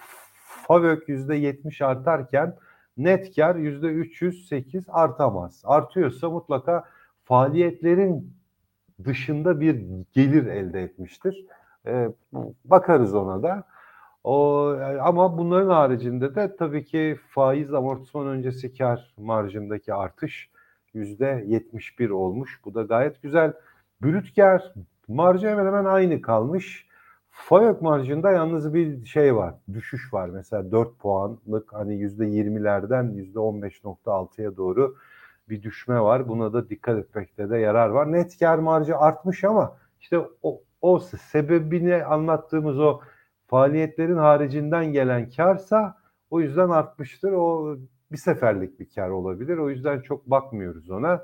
FAVÖK 0.45 1.09
yüzde 1.09 1.35
70 1.35 1.81
artarken 1.81 2.55
net 2.97 3.35
kar 3.35 3.55
yüzde 3.55 3.87
308 3.87 4.85
artamaz. 4.89 5.61
Artıyorsa 5.65 6.29
mutlaka 6.29 6.83
faaliyetlerin 7.23 8.33
dışında 9.03 9.59
bir 9.59 9.85
gelir 10.13 10.45
elde 10.45 10.81
etmiştir. 10.81 11.45
E, 11.87 12.09
bakarız 12.65 13.15
ona 13.15 13.43
da. 13.43 13.63
O 14.23 14.67
ama 15.01 15.37
bunların 15.37 15.69
haricinde 15.69 16.35
de 16.35 16.55
tabii 16.55 16.85
ki 16.85 17.19
faiz 17.29 17.73
amortisman 17.73 18.27
öncesi 18.27 18.73
kar 18.73 19.13
marjındaki 19.17 19.93
artış 19.93 20.49
yüzde 20.93 21.43
71 21.47 22.09
olmuş. 22.09 22.61
Bu 22.65 22.73
da 22.73 22.81
gayet 22.83 23.21
güzel. 23.21 23.53
Brüt 24.03 24.35
kar 24.35 24.73
marjı 25.07 25.47
hemen 25.47 25.65
hemen 25.65 25.85
aynı 25.85 26.21
kalmış. 26.21 26.87
FAYOK 27.31 27.81
marjında 27.81 28.31
yalnız 28.31 28.73
bir 28.73 29.05
şey 29.05 29.35
var, 29.35 29.55
düşüş 29.73 30.13
var. 30.13 30.29
Mesela 30.29 30.71
4 30.71 30.99
puanlık 30.99 31.73
hani 31.73 31.95
yüzde 31.95 32.25
20'lerden 32.25 33.03
yüzde 33.03 33.39
15.6'ya 33.39 34.57
doğru 34.57 34.95
bir 35.49 35.63
düşme 35.63 36.01
var. 36.01 36.27
Buna 36.27 36.53
da 36.53 36.69
dikkat 36.69 36.99
etmekte 36.99 37.49
de 37.49 37.57
yarar 37.57 37.89
var. 37.89 38.11
Net 38.11 38.39
kar 38.39 38.57
marjı 38.57 38.97
artmış 38.97 39.43
ama 39.43 39.77
işte 39.99 40.19
o, 40.43 40.61
o 40.81 40.99
sebebini 40.99 42.03
anlattığımız 42.03 42.79
o 42.79 43.01
faaliyetlerin 43.47 44.17
haricinden 44.17 44.85
gelen 44.85 45.29
karsa 45.29 45.97
o 46.29 46.41
yüzden 46.41 46.69
artmıştır. 46.69 47.31
O 47.31 47.77
bir 48.11 48.17
seferlik 48.17 48.79
bir 48.79 48.89
kar 48.95 49.09
olabilir. 49.09 49.57
O 49.57 49.69
yüzden 49.69 50.01
çok 50.01 50.25
bakmıyoruz 50.25 50.89
ona. 50.89 51.21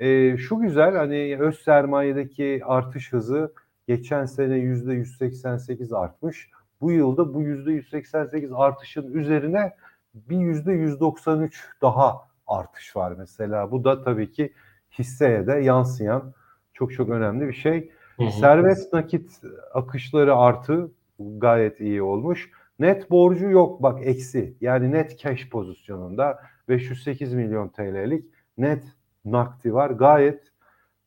E, 0.00 0.36
şu 0.36 0.58
güzel 0.58 0.96
hani 0.96 1.36
öz 1.40 1.58
sermayedeki 1.58 2.62
artış 2.64 3.12
hızı 3.12 3.52
geçen 3.88 4.24
sene 4.26 4.56
yüzde 4.56 4.92
188 4.92 5.92
artmış. 5.92 6.50
Bu 6.80 6.92
yılda 6.92 7.34
bu 7.34 7.42
yüzde 7.42 7.72
188 7.72 8.52
artışın 8.52 9.12
üzerine 9.12 9.72
bir 10.14 10.36
yüzde 10.36 10.72
193 10.72 11.68
daha 11.82 12.20
artış 12.46 12.96
var 12.96 13.12
mesela. 13.18 13.70
Bu 13.70 13.84
da 13.84 14.02
tabii 14.02 14.32
ki 14.32 14.52
hisseye 14.98 15.46
de 15.46 15.52
yansıyan 15.52 16.32
çok 16.72 16.92
çok 16.92 17.08
önemli 17.08 17.48
bir 17.48 17.52
şey. 17.52 17.90
Hı 18.16 18.24
hı. 18.24 18.30
Serbest 18.30 18.92
nakit 18.92 19.40
akışları 19.74 20.36
artı 20.36 20.90
gayet 21.18 21.80
iyi 21.80 22.02
olmuş. 22.02 22.50
Net 22.78 23.10
borcu 23.10 23.50
yok 23.50 23.82
bak 23.82 24.06
eksi. 24.06 24.54
Yani 24.60 24.92
net 24.92 25.18
cash 25.18 25.48
pozisyonunda 25.48 26.40
508 26.68 27.34
milyon 27.34 27.68
TL'lik 27.68 28.24
net 28.58 28.84
nakdi 29.24 29.74
var. 29.74 29.90
Gayet 29.90 30.42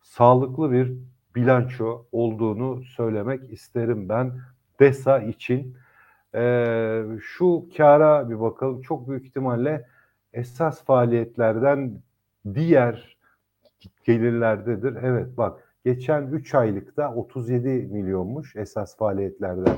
sağlıklı 0.02 0.72
bir 0.72 0.94
bilanço 1.36 2.06
olduğunu 2.12 2.84
söylemek 2.84 3.54
isterim 3.54 4.10
ben 4.10 4.32
DESA 4.80 5.20
için. 5.20 5.78
Ee, 6.36 7.04
şu 7.22 7.66
kara 7.78 8.30
bir 8.30 8.40
bakalım. 8.40 8.82
Çok 8.82 9.10
büyük 9.10 9.26
ihtimalle 9.26 9.88
esas 10.34 10.84
faaliyetlerden 10.84 12.02
diğer 12.54 13.18
gelirlerdedir. 14.04 14.96
Evet 15.04 15.38
bak 15.38 15.76
geçen 15.86 16.28
3 16.28 16.56
aylıkta 16.56 17.14
37 17.14 17.70
milyonmuş 17.70 18.56
esas 18.56 18.98
faaliyetlerden 18.98 19.78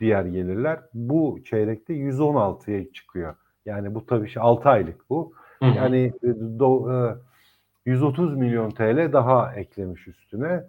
diğer 0.00 0.24
gelirler. 0.24 0.80
Bu 0.94 1.38
çeyrekte 1.44 1.94
116'ya 1.94 2.92
çıkıyor. 2.92 3.34
Yani 3.66 3.94
bu 3.94 4.06
tabii 4.06 4.40
6 4.40 4.68
aylık 4.68 5.10
bu. 5.10 5.32
Yani 5.60 6.12
e, 6.22 6.28
do, 6.58 6.92
e, 6.92 7.90
130 7.90 8.36
milyon 8.36 8.70
TL 8.70 9.12
daha 9.12 9.54
eklemiş 9.54 10.08
üstüne. 10.08 10.64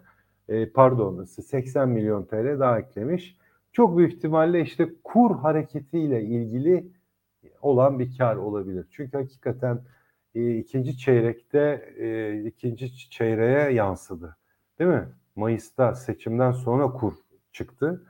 E, 0.50 0.70
pardon 0.70 1.24
80 1.24 1.90
milyon 1.90 2.24
TL 2.26 2.60
daha 2.60 2.80
eklemiş. 2.80 3.38
Çok 3.74 3.98
büyük 3.98 4.14
ihtimalle 4.14 4.62
işte 4.62 4.90
kur 5.04 5.36
hareketiyle 5.36 6.24
ilgili 6.24 6.88
olan 7.62 8.00
bir 8.00 8.18
kar 8.18 8.36
olabilir. 8.36 8.86
Çünkü 8.92 9.18
hakikaten 9.18 9.82
e, 10.36 10.56
ikinci 10.56 10.98
çeyrekte 10.98 11.94
e, 11.98 12.40
ikinci 12.44 13.10
çeyreğe 13.10 13.74
yansıdı. 13.74 14.38
Değil 14.80 14.90
mi? 14.90 15.08
Mayıs'ta 15.36 15.96
seçimden 15.96 16.52
sonra 16.52 16.92
kur 16.92 17.14
çıktı. 17.52 18.06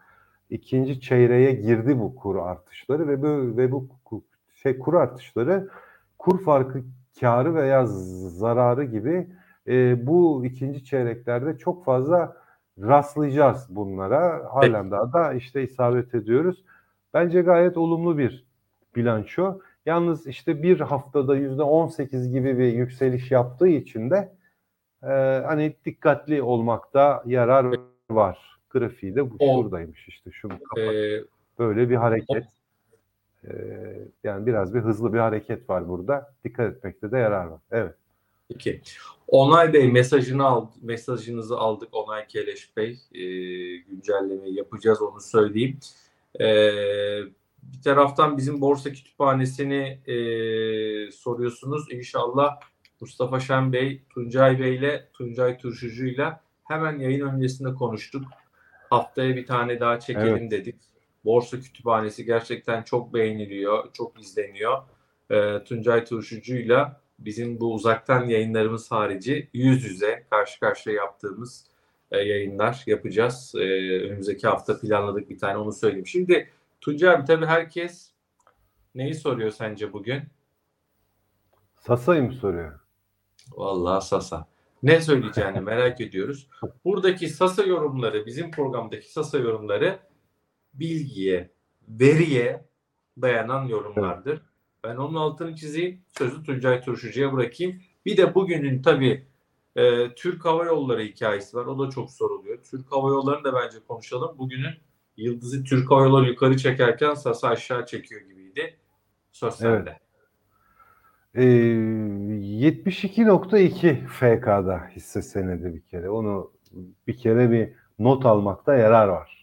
İkinci 0.50 1.02
çeyreğe 1.02 1.52
girdi 1.52 2.00
bu 2.00 2.16
kur 2.16 2.36
artışları 2.36 3.08
ve 3.08 3.22
bu 3.22 3.58
ve 3.58 3.72
bu 3.72 3.88
şey 4.56 4.80
kur 4.80 4.94
artışları 4.94 5.70
kur 6.20 6.43
farkı 6.43 6.84
karı 7.20 7.55
veya 7.55 7.86
zararı 7.86 8.84
gibi 8.84 9.28
e, 9.67 10.07
bu 10.07 10.45
ikinci 10.45 10.86
çeyreklerde 10.86 11.57
çok 11.57 11.86
fazla 11.86 12.38
rastlayacağız 12.80 13.67
bunlara. 13.70 14.47
Halen 14.53 14.91
daha 14.91 15.13
da 15.13 15.34
işte 15.34 15.63
isabet 15.63 16.15
ediyoruz. 16.15 16.63
Bence 17.13 17.41
gayet 17.41 17.78
olumlu 17.78 18.17
bir 18.17 18.45
bilanço. 18.95 19.59
Yalnız 19.86 20.28
işte 20.28 20.63
bir 20.63 20.80
haftada 20.80 21.36
yüzde 21.36 21.63
18 21.63 22.32
gibi 22.32 22.57
bir 22.57 22.74
yükseliş 22.74 23.32
yaptığı 23.32 23.67
için 23.67 24.09
de 24.09 24.32
e, 25.03 25.07
hani 25.45 25.76
dikkatli 25.86 26.41
olmakta 26.41 27.24
yarar 27.26 27.76
var. 28.09 28.59
Grafiği 28.70 29.15
de 29.15 29.32
bu 29.32 29.36
o, 29.39 29.61
şuradaymış 29.61 30.07
işte 30.07 30.32
şunu 30.32 30.53
kapat. 30.59 30.93
E, 30.93 31.24
Böyle 31.59 31.89
bir 31.89 31.95
hareket. 31.95 32.45
Ee, 33.48 33.52
yani 34.24 34.46
biraz 34.46 34.74
bir 34.74 34.80
hızlı 34.80 35.14
bir 35.14 35.20
hareket 35.20 35.70
var 35.70 35.90
burada. 35.90 36.34
Dikkat 36.44 36.76
etmekte 36.76 37.12
de 37.12 37.18
yarar 37.18 37.46
var. 37.46 37.60
Evet. 37.72 37.96
Peki. 38.50 38.82
Onay 39.28 39.74
Bey 39.74 39.92
mesajını 39.92 40.46
aldı, 40.46 40.72
mesajınızı 40.82 41.58
aldık 41.58 41.90
Onay 41.92 42.28
Keleş 42.28 42.78
Bey. 42.78 43.00
E, 43.14 43.22
güncellemeyi 43.78 44.56
yapacağız 44.56 45.02
onu 45.02 45.22
söyleyeyim. 45.22 45.80
E, 46.40 46.46
bir 47.64 47.82
taraftan 47.84 48.38
bizim 48.38 48.62
borsa 48.62 48.92
kütüphanesini 48.92 50.00
e, 50.08 50.16
soruyorsunuz. 51.12 51.92
İnşallah 51.92 52.60
Mustafa 53.02 53.40
Şen 53.40 53.74
Bey, 53.74 54.02
Tuncay 54.10 54.60
Bey 54.60 54.76
ile 54.76 55.08
Tuncay 55.14 55.58
Turşucu 55.58 56.06
ile 56.06 56.34
hemen 56.64 57.00
yayın 57.00 57.28
öncesinde 57.28 57.74
konuştuk. 57.74 58.24
Haftaya 58.90 59.36
bir 59.36 59.46
tane 59.46 59.80
daha 59.80 60.00
çekelim 60.00 60.38
evet. 60.38 60.52
dedik. 60.52 60.76
Borsa 61.26 61.59
Kütüphanesi 61.59 62.26
gerçekten 62.26 62.84
çok 62.84 63.13
beğeniliyor, 63.13 63.93
çok 63.93 64.22
izleniyor. 64.22 64.78
E, 65.30 65.63
Tuncay 65.63 66.05
Turşucu'yla 66.05 67.01
bizim 67.20 67.59
bu 67.59 67.74
uzaktan 67.74 68.28
yayınlarımız 68.28 68.91
harici 68.91 69.49
yüz 69.53 69.84
yüze 69.84 70.26
karşı 70.30 70.59
karşıya 70.59 70.95
yaptığımız 70.95 71.65
e, 72.11 72.17
yayınlar 72.17 72.84
yapacağız. 72.86 73.53
E, 73.55 73.59
önümüzdeki 74.03 74.47
hafta 74.47 74.80
planladık 74.80 75.30
bir 75.30 75.38
tane 75.38 75.57
onu 75.57 75.74
söyleyeyim. 75.74 76.07
Şimdi 76.07 76.49
Tuncay 76.82 77.15
abi 77.15 77.26
tabii 77.26 77.45
herkes 77.45 78.11
neyi 78.95 79.15
soruyor 79.15 79.51
sence 79.51 79.93
bugün? 79.93 80.22
Sasa'yı 81.76 82.24
mı 82.24 82.34
soruyor? 82.34 82.80
Vallahi 83.51 84.05
Sasa. 84.05 84.47
Ne 84.84 85.01
söyleyeceğini 85.01 85.59
merak 85.59 86.01
ediyoruz. 86.01 86.49
Buradaki 86.86 87.30
Sasa 87.30 87.63
yorumları, 87.63 88.26
bizim 88.26 88.51
programdaki 88.51 89.11
Sasa 89.11 89.38
yorumları 89.38 89.99
bilgiye, 90.74 91.51
veriye 91.88 92.65
dayanan 93.22 93.65
yorumlardır. 93.65 94.41
Ben 94.84 94.95
onun 94.95 95.15
altını 95.15 95.55
çizeyim. 95.55 96.01
Sözü 96.17 96.43
Tuncay 96.43 96.82
Turşucu'ya 96.82 97.34
bırakayım. 97.34 97.82
Bir 98.05 98.17
de 98.17 98.36
bugünün 98.36 98.82
tabii 98.82 99.28
e, 99.76 100.13
Türk 100.15 100.45
Hava 100.45 100.65
Yolları 100.65 101.01
hikayesi 101.01 101.57
var. 101.57 101.65
O 101.65 101.80
da 101.80 101.89
çok 101.89 102.11
soruluyor. 102.11 102.63
Türk 102.63 102.91
Hava 102.91 103.09
Yolları'nı 103.09 103.43
da 103.43 103.53
bence 103.53 103.78
konuşalım. 103.88 104.38
Bugünün 104.38 104.74
yıldızı 105.17 105.63
Türk 105.63 105.91
Hava 105.91 106.03
Yolları 106.03 106.28
yukarı 106.28 106.57
çekerken 106.57 107.13
Sasa 107.13 107.47
aşağı 107.47 107.86
çekiyor 107.86 108.22
gibiydi. 108.22 108.78
Söz 109.32 109.61
evet. 109.61 109.86
sende. 109.86 109.99
Ee, 111.36 111.43
72.2 111.43 114.07
FK'da 114.07 114.88
hisse 114.95 115.22
senedi 115.22 115.76
bir 115.76 115.82
kere. 115.82 116.09
Onu 116.09 116.51
bir 117.07 117.17
kere 117.17 117.51
bir 117.51 117.70
not 117.99 118.26
almakta 118.26 118.76
yarar 118.76 119.07
var. 119.07 119.39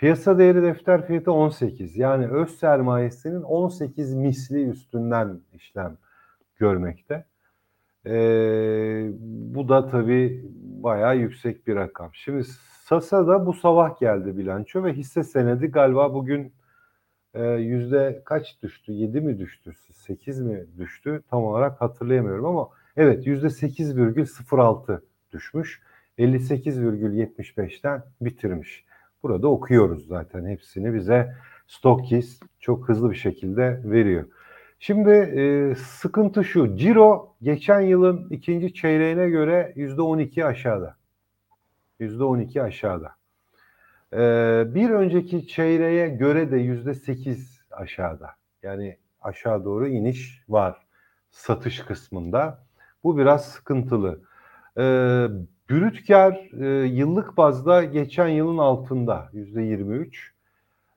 Piyasa 0.00 0.38
değeri 0.38 0.62
defter 0.62 1.06
fiyatı 1.06 1.32
18. 1.32 1.96
Yani 1.96 2.26
öz 2.26 2.58
sermayesinin 2.58 3.42
18 3.42 4.14
misli 4.14 4.68
üstünden 4.68 5.40
işlem 5.54 5.96
görmekte. 6.56 7.24
Ee, 8.06 9.08
bu 9.54 9.68
da 9.68 9.88
tabii 9.88 10.44
bayağı 10.62 11.16
yüksek 11.16 11.66
bir 11.66 11.76
rakam. 11.76 12.10
Şimdi 12.12 12.44
Sasa'da 12.84 13.46
bu 13.46 13.52
sabah 13.52 14.00
geldi 14.00 14.38
bilanço 14.38 14.84
ve 14.84 14.92
hisse 14.92 15.22
senedi 15.22 15.66
galiba 15.66 16.14
bugün 16.14 16.52
e, 17.34 17.44
yüzde 17.44 18.22
kaç 18.24 18.62
düştü? 18.62 18.92
7 18.92 19.20
mi 19.20 19.38
düştü? 19.38 19.72
8 19.92 20.40
mi 20.40 20.66
düştü? 20.78 21.22
Tam 21.30 21.44
olarak 21.44 21.80
hatırlayamıyorum 21.80 22.46
ama 22.46 22.68
evet 22.96 23.26
yüzde 23.26 23.46
8,06 23.46 25.00
düşmüş. 25.32 25.82
58,75'ten 26.18 28.02
bitirmiş. 28.20 28.89
Burada 29.22 29.48
okuyoruz 29.48 30.06
zaten 30.06 30.46
hepsini 30.46 30.94
bize 30.94 31.34
Stockis 31.66 32.40
çok 32.60 32.88
hızlı 32.88 33.10
bir 33.10 33.16
şekilde 33.16 33.80
veriyor. 33.84 34.24
Şimdi 34.78 35.10
e, 35.10 35.74
sıkıntı 35.74 36.44
şu. 36.44 36.76
Ciro 36.76 37.34
geçen 37.42 37.80
yılın 37.80 38.28
ikinci 38.30 38.74
çeyreğine 38.74 39.28
göre 39.30 39.72
yüzde 39.76 40.02
12 40.02 40.44
aşağıda. 40.44 40.96
Yüzde 41.98 42.24
12 42.24 42.62
aşağıda. 42.62 43.12
E, 44.12 44.18
bir 44.74 44.90
önceki 44.90 45.46
çeyreğe 45.46 46.08
göre 46.08 46.50
de 46.50 46.56
yüzde 46.56 46.94
8 46.94 47.62
aşağıda. 47.70 48.30
Yani 48.62 48.96
aşağı 49.20 49.64
doğru 49.64 49.88
iniş 49.88 50.44
var 50.48 50.86
satış 51.30 51.80
kısmında. 51.80 52.66
Bu 53.04 53.18
biraz 53.18 53.44
sıkıntılı. 53.44 54.20
E, 54.78 54.84
brüt 55.70 56.10
e, 56.10 56.66
yıllık 56.86 57.36
bazda 57.36 57.84
geçen 57.84 58.28
yılın 58.28 58.58
altında 58.58 59.28
yüzde 59.32 59.62
23. 59.62 60.32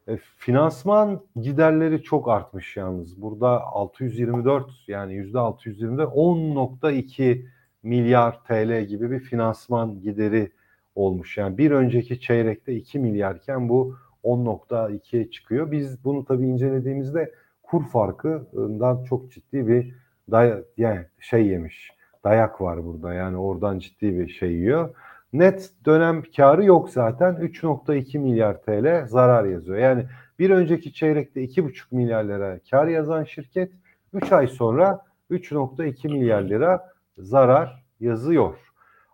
E, 0.07 0.17
finansman 0.37 1.21
giderleri 1.41 2.03
çok 2.03 2.29
artmış 2.29 2.77
yalnız. 2.77 3.21
Burada 3.21 3.63
624 3.63 4.71
yani 4.87 5.13
yüzde 5.13 5.37
620'de 5.37 6.01
10.2 6.01 7.45
milyar 7.83 8.43
TL 8.43 8.85
gibi 8.85 9.11
bir 9.11 9.19
finansman 9.19 10.01
gideri 10.01 10.51
olmuş. 10.95 11.37
Yani 11.37 11.57
bir 11.57 11.71
önceki 11.71 12.21
çeyrekte 12.21 12.75
2 12.75 12.99
milyarken 12.99 13.69
bu 13.69 13.95
10.2'ye 14.23 15.31
çıkıyor. 15.31 15.71
Biz 15.71 16.03
bunu 16.03 16.25
tabii 16.25 16.47
incelediğimizde 16.47 17.31
kur 17.63 17.85
farkından 17.87 19.03
çok 19.03 19.31
ciddi 19.31 19.67
bir 19.67 19.95
day 20.31 20.63
yani 20.77 21.05
şey 21.19 21.47
yemiş. 21.47 21.91
Dayak 22.23 22.61
var 22.61 22.85
burada. 22.85 23.13
Yani 23.13 23.37
oradan 23.37 23.79
ciddi 23.79 24.19
bir 24.19 24.29
şey 24.29 24.51
yiyor. 24.51 24.95
Net 25.33 25.71
dönem 25.85 26.23
karı 26.37 26.65
yok 26.65 26.89
zaten. 26.89 27.33
3.2 27.35 28.19
milyar 28.19 28.61
TL 28.61 29.07
zarar 29.07 29.45
yazıyor. 29.45 29.77
Yani 29.77 30.05
bir 30.39 30.49
önceki 30.49 30.93
çeyrekte 30.93 31.43
2.5 31.43 31.81
milyar 31.91 32.23
lira 32.23 32.59
kar 32.71 32.87
yazan 32.87 33.23
şirket 33.23 33.71
3 34.13 34.31
ay 34.31 34.47
sonra 34.47 35.05
3.2 35.31 36.07
milyar 36.07 36.41
lira 36.41 36.89
zarar 37.17 37.83
yazıyor. 37.99 38.57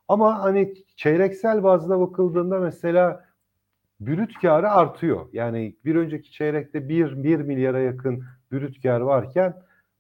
Ama 0.08 0.44
hani 0.44 0.74
çeyreksel 0.96 1.64
bazda 1.64 2.00
bakıldığında 2.00 2.60
mesela 2.60 3.26
brüt 4.00 4.34
karı 4.42 4.72
artıyor. 4.72 5.26
Yani 5.34 5.76
bir 5.86 5.96
önceki 5.96 6.32
çeyrekte 6.32 6.90
1, 6.90 7.24
1 7.24 7.40
milyara 7.40 7.80
yakın 7.80 8.24
brüt 8.52 8.84
kar 8.84 9.02
varken 9.02 9.54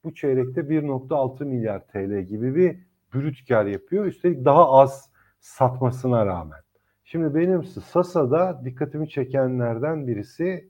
bu 0.03 0.15
çeyrekte 0.15 0.61
1.6 0.61 1.45
milyar 1.45 1.87
TL 1.87 2.21
gibi 2.21 2.55
bir 2.55 2.88
brüt 3.13 3.47
kar 3.47 3.65
yapıyor. 3.65 4.05
Üstelik 4.05 4.45
daha 4.45 4.71
az 4.71 5.09
satmasına 5.39 6.25
rağmen. 6.25 6.59
Şimdi 7.03 7.35
benim 7.35 7.63
Sasa'da 7.63 8.61
dikkatimi 8.65 9.09
çekenlerden 9.09 10.07
birisi 10.07 10.69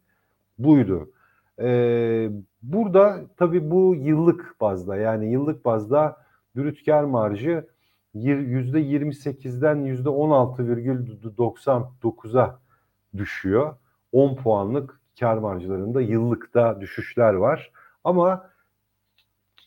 buydu. 0.60 1.12
Ee, 1.60 2.30
burada 2.62 3.22
tabii 3.38 3.72
bu 3.72 3.96
yıllık 3.96 4.56
bazda 4.62 4.96
yani 4.96 5.32
yıllık 5.32 5.66
bazda 5.66 6.18
brüt 6.56 6.86
kar 6.86 7.04
marjı 7.04 7.68
%28'den 8.16 9.78
%16,99'a 9.78 12.60
düşüyor. 13.18 13.76
10 14.12 14.36
puanlık 14.36 15.00
kar 15.20 15.38
marjlarında 15.38 16.02
yıllıkta 16.02 16.82
düşüşler 16.82 17.34
var. 17.34 17.72
Ama 18.04 18.50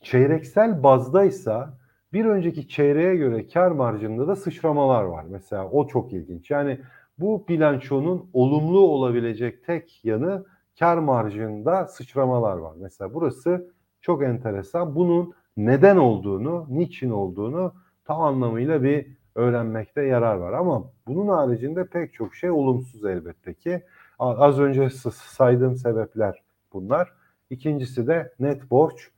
çeyreksel 0.03 0.83
bazdaysa 0.83 1.79
bir 2.13 2.25
önceki 2.25 2.69
çeyreğe 2.69 3.17
göre 3.17 3.49
kar 3.49 3.71
marjında 3.71 4.29
da 4.29 4.37
sıçramalar 4.37 5.03
var. 5.05 5.25
Mesela 5.29 5.69
o 5.71 5.87
çok 5.87 6.13
ilginç. 6.13 6.51
Yani 6.51 6.81
bu 7.19 7.45
bilançonun 7.49 8.31
olumlu 8.33 8.81
olabilecek 8.81 9.65
tek 9.67 10.05
yanı 10.05 10.45
kar 10.79 10.99
marjında 10.99 11.87
sıçramalar 11.87 12.57
var. 12.57 12.75
Mesela 12.81 13.15
burası 13.15 13.71
çok 14.01 14.23
enteresan. 14.23 14.95
Bunun 14.95 15.35
neden 15.57 15.97
olduğunu, 15.97 16.67
niçin 16.71 17.11
olduğunu 17.11 17.75
tam 18.05 18.21
anlamıyla 18.21 18.83
bir 18.83 19.07
öğrenmekte 19.35 20.03
yarar 20.03 20.37
var. 20.37 20.53
Ama 20.53 20.91
bunun 21.07 21.29
haricinde 21.29 21.87
pek 21.87 22.15
çok 22.15 22.35
şey 22.35 22.51
olumsuz 22.51 23.05
elbette 23.05 23.55
ki. 23.55 23.83
Az 24.19 24.61
önce 24.61 24.91
saydığım 24.91 25.77
sebepler 25.77 26.43
bunlar. 26.73 27.13
İkincisi 27.51 28.07
de 28.07 28.33
net 28.41 28.71
borç. 28.71 29.11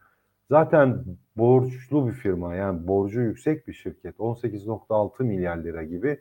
Zaten 0.51 1.05
borçlu 1.37 2.09
bir 2.09 2.12
firma 2.12 2.55
yani 2.55 2.87
borcu 2.87 3.20
yüksek 3.20 3.68
bir 3.68 3.72
şirket 3.72 4.16
18.6 4.16 5.22
milyar 5.22 5.57
lira 5.57 5.82
gibi 5.82 6.20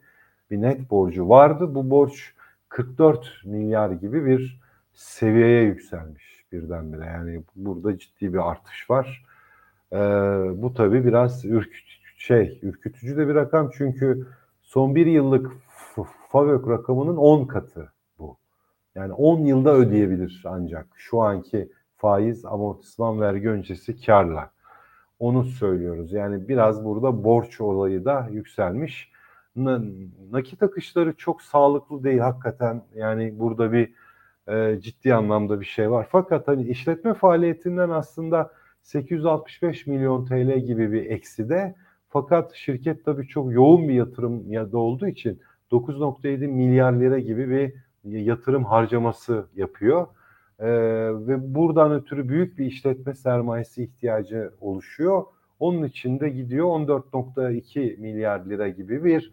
bir 0.51 0.61
net 0.61 0.91
borcu 0.91 1.29
vardı. 1.29 1.75
Bu 1.75 1.89
borç 1.89 2.33
44 2.69 3.41
milyar 3.45 3.91
gibi 3.91 4.25
bir 4.25 4.59
seviyeye 4.93 5.63
yükselmiş 5.63 6.45
birdenbire. 6.51 7.05
Yani 7.05 7.43
burada 7.55 7.97
ciddi 7.97 8.33
bir 8.33 8.49
artış 8.51 8.89
var. 8.89 9.25
Ee, 9.93 9.97
bu 10.55 10.73
tabii 10.73 11.05
biraz 11.05 11.45
ürküt 11.45 11.85
şey 12.17 12.59
ürkütücü 12.61 13.17
de 13.17 13.27
bir 13.27 13.35
rakam 13.35 13.71
çünkü 13.77 14.27
son 14.61 14.95
bir 14.95 15.05
yıllık 15.05 15.51
FAVÖK 16.29 16.67
rakamının 16.67 17.17
10 17.17 17.45
katı 17.45 17.91
bu. 18.19 18.37
Yani 18.95 19.13
10 19.13 19.39
yılda 19.39 19.73
ödeyebilir 19.73 20.43
ancak 20.45 20.87
şu 20.95 21.21
anki 21.21 21.69
faiz, 21.97 22.45
amortisman, 22.45 23.21
vergi 23.21 23.49
öncesi 23.49 24.05
karla. 24.05 24.51
Onu 25.23 25.43
söylüyoruz. 25.45 26.13
Yani 26.13 26.47
biraz 26.47 26.85
burada 26.85 27.23
borç 27.23 27.61
olayı 27.61 28.05
da 28.05 28.27
yükselmiş. 28.31 29.11
Nakit 30.31 30.63
akışları 30.63 31.13
çok 31.17 31.41
sağlıklı 31.41 32.03
değil 32.03 32.19
hakikaten. 32.19 32.83
Yani 32.95 33.39
burada 33.39 33.71
bir 33.71 33.93
e, 34.47 34.79
ciddi 34.81 35.13
anlamda 35.13 35.59
bir 35.59 35.65
şey 35.65 35.91
var. 35.91 36.07
Fakat 36.11 36.47
hani 36.47 36.63
işletme 36.63 37.13
faaliyetinden 37.13 37.89
aslında 37.89 38.51
865 38.81 39.87
milyon 39.87 40.25
TL 40.25 40.59
gibi 40.59 40.91
bir 40.91 41.05
eksi 41.05 41.49
de 41.49 41.75
fakat 42.09 42.53
şirket 42.53 43.05
tabii 43.05 43.27
çok 43.27 43.51
yoğun 43.51 43.87
bir 43.89 43.93
yatırım 43.93 44.51
ya 44.51 44.71
da 44.71 44.77
olduğu 44.77 45.07
için 45.07 45.41
9.7 45.71 46.47
milyar 46.47 46.93
lira 46.93 47.19
gibi 47.19 47.49
bir 47.49 47.73
yatırım 48.03 48.65
harcaması 48.65 49.45
yapıyor. 49.55 50.07
Ee, 50.59 50.67
ve 51.27 51.55
buradan 51.55 51.91
ötürü 51.91 52.29
büyük 52.29 52.57
bir 52.57 52.65
işletme 52.65 53.13
sermayesi 53.13 53.83
ihtiyacı 53.83 54.53
oluşuyor. 54.61 55.23
Onun 55.59 55.83
için 55.83 56.19
de 56.19 56.29
gidiyor 56.29 56.67
14.2 56.67 57.97
milyar 57.97 58.45
lira 58.45 58.67
gibi 58.67 59.03
bir 59.03 59.31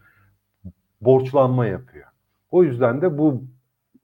borçlanma 1.01 1.67
yapıyor. 1.67 2.07
O 2.51 2.65
yüzden 2.65 3.03
de 3.03 3.19
bu 3.19 3.45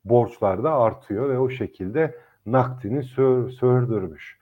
borçlar 0.04 0.64
da 0.64 0.74
artıyor 0.74 1.28
ve 1.28 1.38
o 1.38 1.50
şekilde 1.50 2.14
nakdini 2.46 3.02
sör, 3.02 3.50
sördürmüş. 3.50 4.38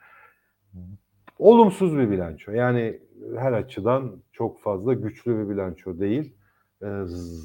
Olumsuz 1.39 1.99
bir 1.99 2.11
bilanço. 2.11 2.53
Yani 2.53 3.01
her 3.37 3.53
açıdan 3.53 4.13
çok 4.33 4.61
fazla 4.61 4.95
güçlü 4.95 5.39
bir 5.39 5.49
bilanço 5.49 5.99
değil. 5.99 6.35
Ee, 6.83 6.87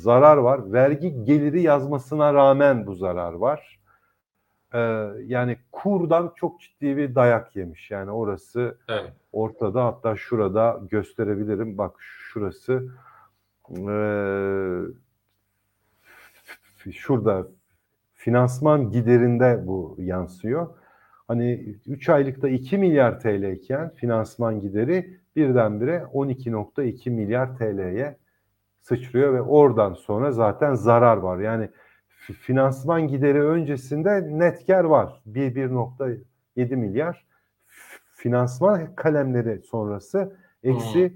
zarar 0.04 0.38
var. 0.38 0.74
Vergi 0.74 1.24
geliri 1.24 1.62
yazmasına 1.62 2.34
rağmen 2.34 2.88
bu 2.88 2.96
zarar 2.96 3.34
var 3.34 3.79
e, 4.74 4.80
yani 5.26 5.58
kurdan 5.72 6.34
çok 6.36 6.62
ciddi 6.62 6.98
bir 6.98 7.16
dayak 7.16 7.56
yemiş. 7.56 7.92
Yani 7.92 8.12
orası 8.12 8.78
evet. 8.88 9.14
ortada 9.34 9.86
hatta 9.86 10.16
şurada 10.16 10.82
gösterebilirim. 10.90 11.78
Bak 11.78 11.96
şurası 12.00 12.90
e, 13.72 13.86
şurada 16.92 17.48
finansman 18.14 18.92
giderinde 18.92 19.64
bu 19.68 19.96
yansıyor. 20.00 20.68
Hani 21.28 21.76
3 21.88 22.10
aylıkta 22.10 22.50
2 22.50 22.78
milyar 22.78 23.20
TL 23.20 23.52
iken 23.52 23.90
finansman 23.90 24.62
gideri 24.62 25.20
birdenbire 25.36 26.06
12.2 26.14 27.10
milyar 27.10 27.58
TL'ye 27.58 28.18
sıçrıyor 28.82 29.34
ve 29.34 29.42
oradan 29.42 29.94
sonra 29.94 30.32
zaten 30.32 30.74
zarar 30.74 31.18
var. 31.18 31.40
Yani 31.40 31.70
finansman 32.20 33.08
gideri 33.08 33.42
öncesinde 33.42 34.40
net 34.40 34.68
kar 34.68 34.84
var. 34.84 35.22
1.7 35.28 36.76
milyar. 36.76 37.26
Finansman 38.16 38.96
kalemleri 38.96 39.60
sonrası 39.60 40.36
eksi 40.64 41.14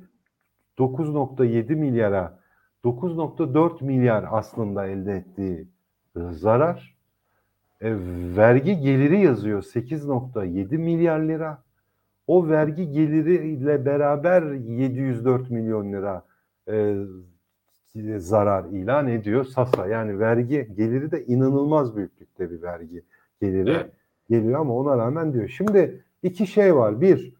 9.7 0.77 1.75
milyara 1.75 2.39
9.4 2.83 3.83
milyar 3.83 4.25
aslında 4.31 4.87
elde 4.87 5.13
ettiği 5.13 5.67
zarar. 6.15 6.95
E, 7.81 7.95
vergi 8.37 8.79
geliri 8.79 9.21
yazıyor 9.21 9.61
8.7 9.61 10.77
milyar 10.77 11.19
lira. 11.19 11.63
O 12.27 12.47
vergi 12.47 12.91
geliriyle 12.91 13.85
beraber 13.85 14.43
704 14.53 15.49
milyon 15.49 15.93
lira 15.93 16.25
e, 16.67 16.95
zarar 18.17 18.65
ilan 18.65 19.07
ediyor 19.07 19.45
Sasa. 19.45 19.87
Yani 19.87 20.19
vergi 20.19 20.69
geliri 20.77 21.11
de 21.11 21.25
inanılmaz 21.25 21.95
büyüklükte 21.95 22.51
bir 22.51 22.61
vergi 22.61 23.03
geliri. 23.41 23.69
Evet. 23.69 23.91
geliyor 24.29 24.59
ama 24.59 24.75
ona 24.75 24.97
rağmen 24.97 25.33
diyor. 25.33 25.47
Şimdi 25.47 26.03
iki 26.23 26.47
şey 26.47 26.75
var. 26.75 27.01
Bir, 27.01 27.33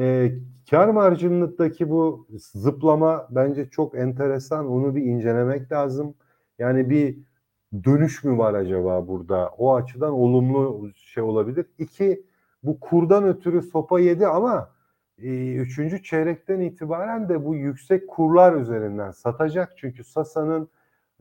e, 0.00 0.32
kar 0.70 0.88
marjındaki 0.88 1.90
bu 1.90 2.26
zıplama 2.38 3.28
bence 3.30 3.70
çok 3.70 3.94
enteresan. 3.94 4.66
Onu 4.66 4.96
bir 4.96 5.02
incelemek 5.02 5.72
lazım. 5.72 6.14
Yani 6.58 6.90
bir 6.90 7.18
dönüş 7.84 8.24
mü 8.24 8.38
var 8.38 8.54
acaba 8.54 9.08
burada? 9.08 9.48
O 9.58 9.74
açıdan 9.74 10.12
olumlu 10.12 10.90
şey 10.96 11.22
olabilir. 11.22 11.66
İki, 11.78 12.22
bu 12.62 12.80
kurdan 12.80 13.24
ötürü 13.24 13.62
sopa 13.62 14.00
yedi 14.00 14.26
ama 14.26 14.70
üçüncü 15.18 16.02
çeyrekten 16.02 16.60
itibaren 16.60 17.28
de 17.28 17.44
bu 17.44 17.54
yüksek 17.54 18.08
kurlar 18.08 18.56
üzerinden 18.56 19.10
satacak. 19.10 19.72
Çünkü 19.76 20.04
Sasa'nın 20.04 20.68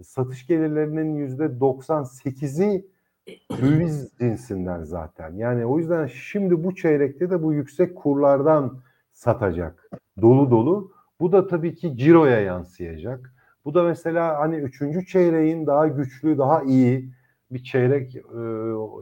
satış 0.02 0.48
gelirlerinin 0.48 1.16
yüzde 1.16 1.44
98'i 1.44 2.86
döviz 3.62 4.12
cinsinden 4.20 4.84
zaten. 4.84 5.34
Yani 5.34 5.66
o 5.66 5.80
yüzden 5.80 6.08
şimdi 6.08 6.64
bu 6.64 6.76
çeyrekte 6.76 7.30
de 7.30 7.44
bu 7.44 7.54
yüksek 7.54 7.96
kurlardan 7.96 8.80
satacak. 9.12 9.90
Dolu 10.22 10.52
dolu. 10.52 10.92
Bu 11.20 11.32
da 11.32 11.48
tabii 11.48 11.76
ki 11.76 11.98
ciroya 11.98 12.40
yansıyacak. 12.40 13.34
Bu 13.66 13.74
da 13.74 13.84
mesela 13.84 14.40
hani 14.40 14.56
üçüncü 14.56 15.06
çeyreğin 15.06 15.68
daha 15.68 15.88
güçlü, 15.88 16.38
daha 16.38 16.64
iyi 16.64 17.10
bir 17.52 17.64
çeyrek 17.64 18.18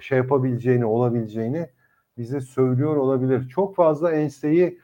şey 0.02 0.18
yapabileceğini, 0.18 0.86
olabileceğini 0.86 1.68
bize 2.18 2.42
söylüyor 2.42 2.96
olabilir. 2.96 3.50
Çok 3.50 3.76
fazla 3.76 4.12
enseyi 4.12 4.80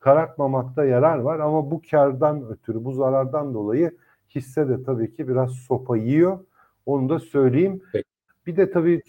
karartmamakta 0.00 0.84
yarar 0.84 1.18
var 1.18 1.38
ama 1.38 1.70
bu 1.70 1.82
kardan 1.90 2.48
ötürü, 2.48 2.84
bu 2.84 2.92
zarardan 2.92 3.54
dolayı 3.54 3.96
hisse 4.34 4.68
de 4.68 4.82
tabii 4.82 5.14
ki 5.14 5.28
biraz 5.28 5.52
sopa 5.52 5.96
yiyor. 5.96 6.38
Onu 6.86 7.08
da 7.08 7.18
söyleyeyim. 7.18 7.82
Peki. 7.92 8.04
Bir 8.46 8.56
de 8.56 8.70
tabii 8.70 9.02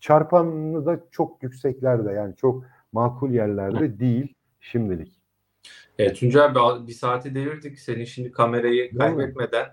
çarpanı 0.00 0.86
da 0.86 1.00
çok 1.10 1.42
yükseklerde 1.42 2.12
yani 2.12 2.36
çok 2.36 2.64
makul 2.92 3.30
yerlerde 3.30 3.98
değil 3.98 4.34
şimdilik. 4.60 5.20
Evet 5.98 6.16
Tuncay 6.16 6.44
abi 6.44 6.86
bir 6.86 6.92
saati 6.92 7.34
devirdik. 7.34 7.78
Senin 7.78 8.04
şimdi 8.04 8.32
kamerayı 8.32 8.98
kaybetmeden 8.98 9.66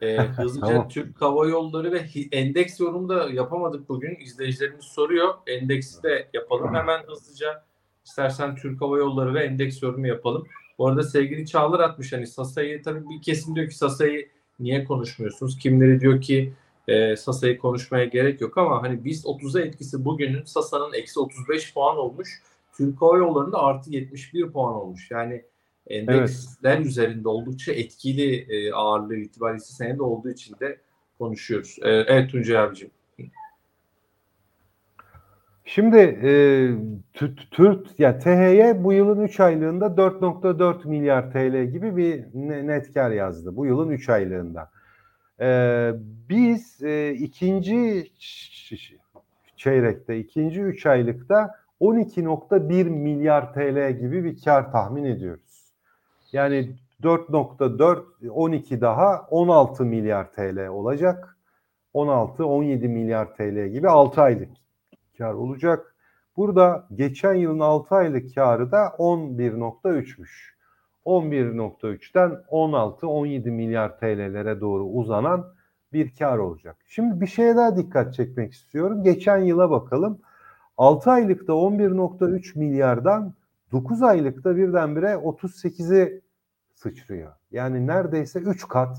e, 0.06 0.18
hızlıca 0.18 0.66
tamam. 0.66 0.88
Türk 0.88 1.22
Hava 1.22 1.46
Yolları 1.46 1.92
ve 1.92 2.04
endeks 2.32 2.80
yorumu 2.80 3.08
da 3.08 3.30
yapamadık 3.30 3.88
bugün. 3.88 4.16
İzleyicilerimiz 4.20 4.84
soruyor. 4.84 5.34
Endeksi 5.46 6.02
de 6.02 6.28
yapalım. 6.34 6.74
Hemen 6.74 7.02
hızlıca 7.06 7.64
istersen 8.04 8.56
Türk 8.56 8.80
Hava 8.80 8.98
Yolları 8.98 9.34
ve 9.34 9.44
endeks 9.44 9.82
yorumu 9.82 10.06
yapalım. 10.06 10.46
Bu 10.78 10.88
arada 10.88 11.02
sevgili 11.02 11.46
Çağlar 11.46 11.80
atmış 11.80 12.12
hani 12.12 12.26
Sasa'yı 12.26 12.82
tabii 12.82 13.08
bir 13.08 13.22
kesim 13.22 13.54
diyor 13.54 13.68
ki 13.68 13.76
Sasa'yı 13.76 14.28
niye 14.60 14.84
konuşmuyorsunuz? 14.84 15.58
Kimleri 15.58 16.00
diyor 16.00 16.20
ki 16.20 16.52
e, 16.88 17.16
Sasa'yı 17.16 17.58
konuşmaya 17.58 18.04
gerek 18.04 18.40
yok 18.40 18.58
ama 18.58 18.82
hani 18.82 19.04
biz 19.04 19.24
30'a 19.24 19.60
etkisi 19.60 20.04
bugünün 20.04 20.44
Sasa'nın 20.44 20.92
eksi 20.92 21.20
35 21.20 21.74
puan 21.74 21.96
olmuş. 21.96 22.42
Türk 22.72 23.02
Hava 23.02 23.18
Yolları'nda 23.18 23.58
artı 23.58 23.90
71 23.90 24.52
puan 24.52 24.74
olmuş. 24.74 25.10
Yani 25.10 25.44
endeksler 25.86 26.76
evet. 26.76 26.86
üzerinde 26.86 27.28
oldukça 27.28 27.72
etkili 27.72 28.46
e, 28.48 28.72
ağırlığı 28.72 29.16
itibariyle 29.16 29.60
senede 29.60 30.02
olduğu 30.02 30.30
için 30.30 30.56
de 30.60 30.80
konuşuyoruz. 31.18 31.76
E, 31.82 31.88
evet 31.88 32.30
Tuncay 32.30 32.58
abicim. 32.58 32.90
Şimdi 35.64 35.96
e, 36.22 36.32
Türk 37.50 38.00
ya 38.00 38.18
THY 38.18 38.84
bu 38.84 38.92
yılın 38.92 39.22
3 39.22 39.40
aylığında 39.40 39.86
4.4 39.86 40.88
milyar 40.88 41.32
TL 41.32 41.72
gibi 41.72 41.96
bir 41.96 42.24
net 42.66 42.94
kar 42.94 43.10
yazdı. 43.10 43.56
Bu 43.56 43.66
yılın 43.66 43.90
3 43.90 44.08
aylığında. 44.08 44.70
E, 45.40 45.90
biz 46.28 46.82
e, 46.82 47.12
ikinci 47.12 48.10
çeyrekte, 49.56 50.18
ikinci 50.18 50.60
3 50.60 50.86
aylıkta 50.86 51.54
12.1 51.80 52.84
milyar 52.84 53.54
TL 53.54 53.98
gibi 54.00 54.24
bir 54.24 54.42
kar 54.44 54.72
tahmin 54.72 55.04
ediyoruz. 55.04 55.49
Yani 56.32 56.76
4.4 57.02 58.28
12 58.30 58.80
daha 58.80 59.26
16 59.30 59.84
milyar 59.84 60.32
TL 60.32 60.68
olacak. 60.68 61.36
16-17 61.94 62.88
milyar 62.88 63.34
TL 63.36 63.66
gibi 63.66 63.88
6 63.88 64.22
aylık 64.22 64.50
kar 65.18 65.34
olacak. 65.34 65.94
Burada 66.36 66.86
geçen 66.94 67.34
yılın 67.34 67.60
6 67.60 67.94
aylık 67.94 68.34
karı 68.34 68.72
da 68.72 68.86
11.3'müş. 68.98 70.50
11.3'ten 71.06 72.30
16-17 72.50 73.50
milyar 73.50 73.98
TL'lere 73.98 74.60
doğru 74.60 74.84
uzanan 74.84 75.46
bir 75.92 76.14
kar 76.18 76.38
olacak. 76.38 76.76
Şimdi 76.86 77.20
bir 77.20 77.26
şeye 77.26 77.56
daha 77.56 77.76
dikkat 77.76 78.14
çekmek 78.14 78.52
istiyorum. 78.52 79.02
Geçen 79.02 79.38
yıla 79.38 79.70
bakalım. 79.70 80.18
6 80.76 81.10
aylıkta 81.10 81.52
11.3 81.52 82.58
milyardan 82.58 83.34
9 83.72 84.02
aylıkta 84.02 84.56
birdenbire 84.56 85.06
38'e 85.06 86.20
sıçrıyor. 86.74 87.32
Yani 87.50 87.86
neredeyse 87.86 88.38
3 88.40 88.68
kat, 88.68 88.98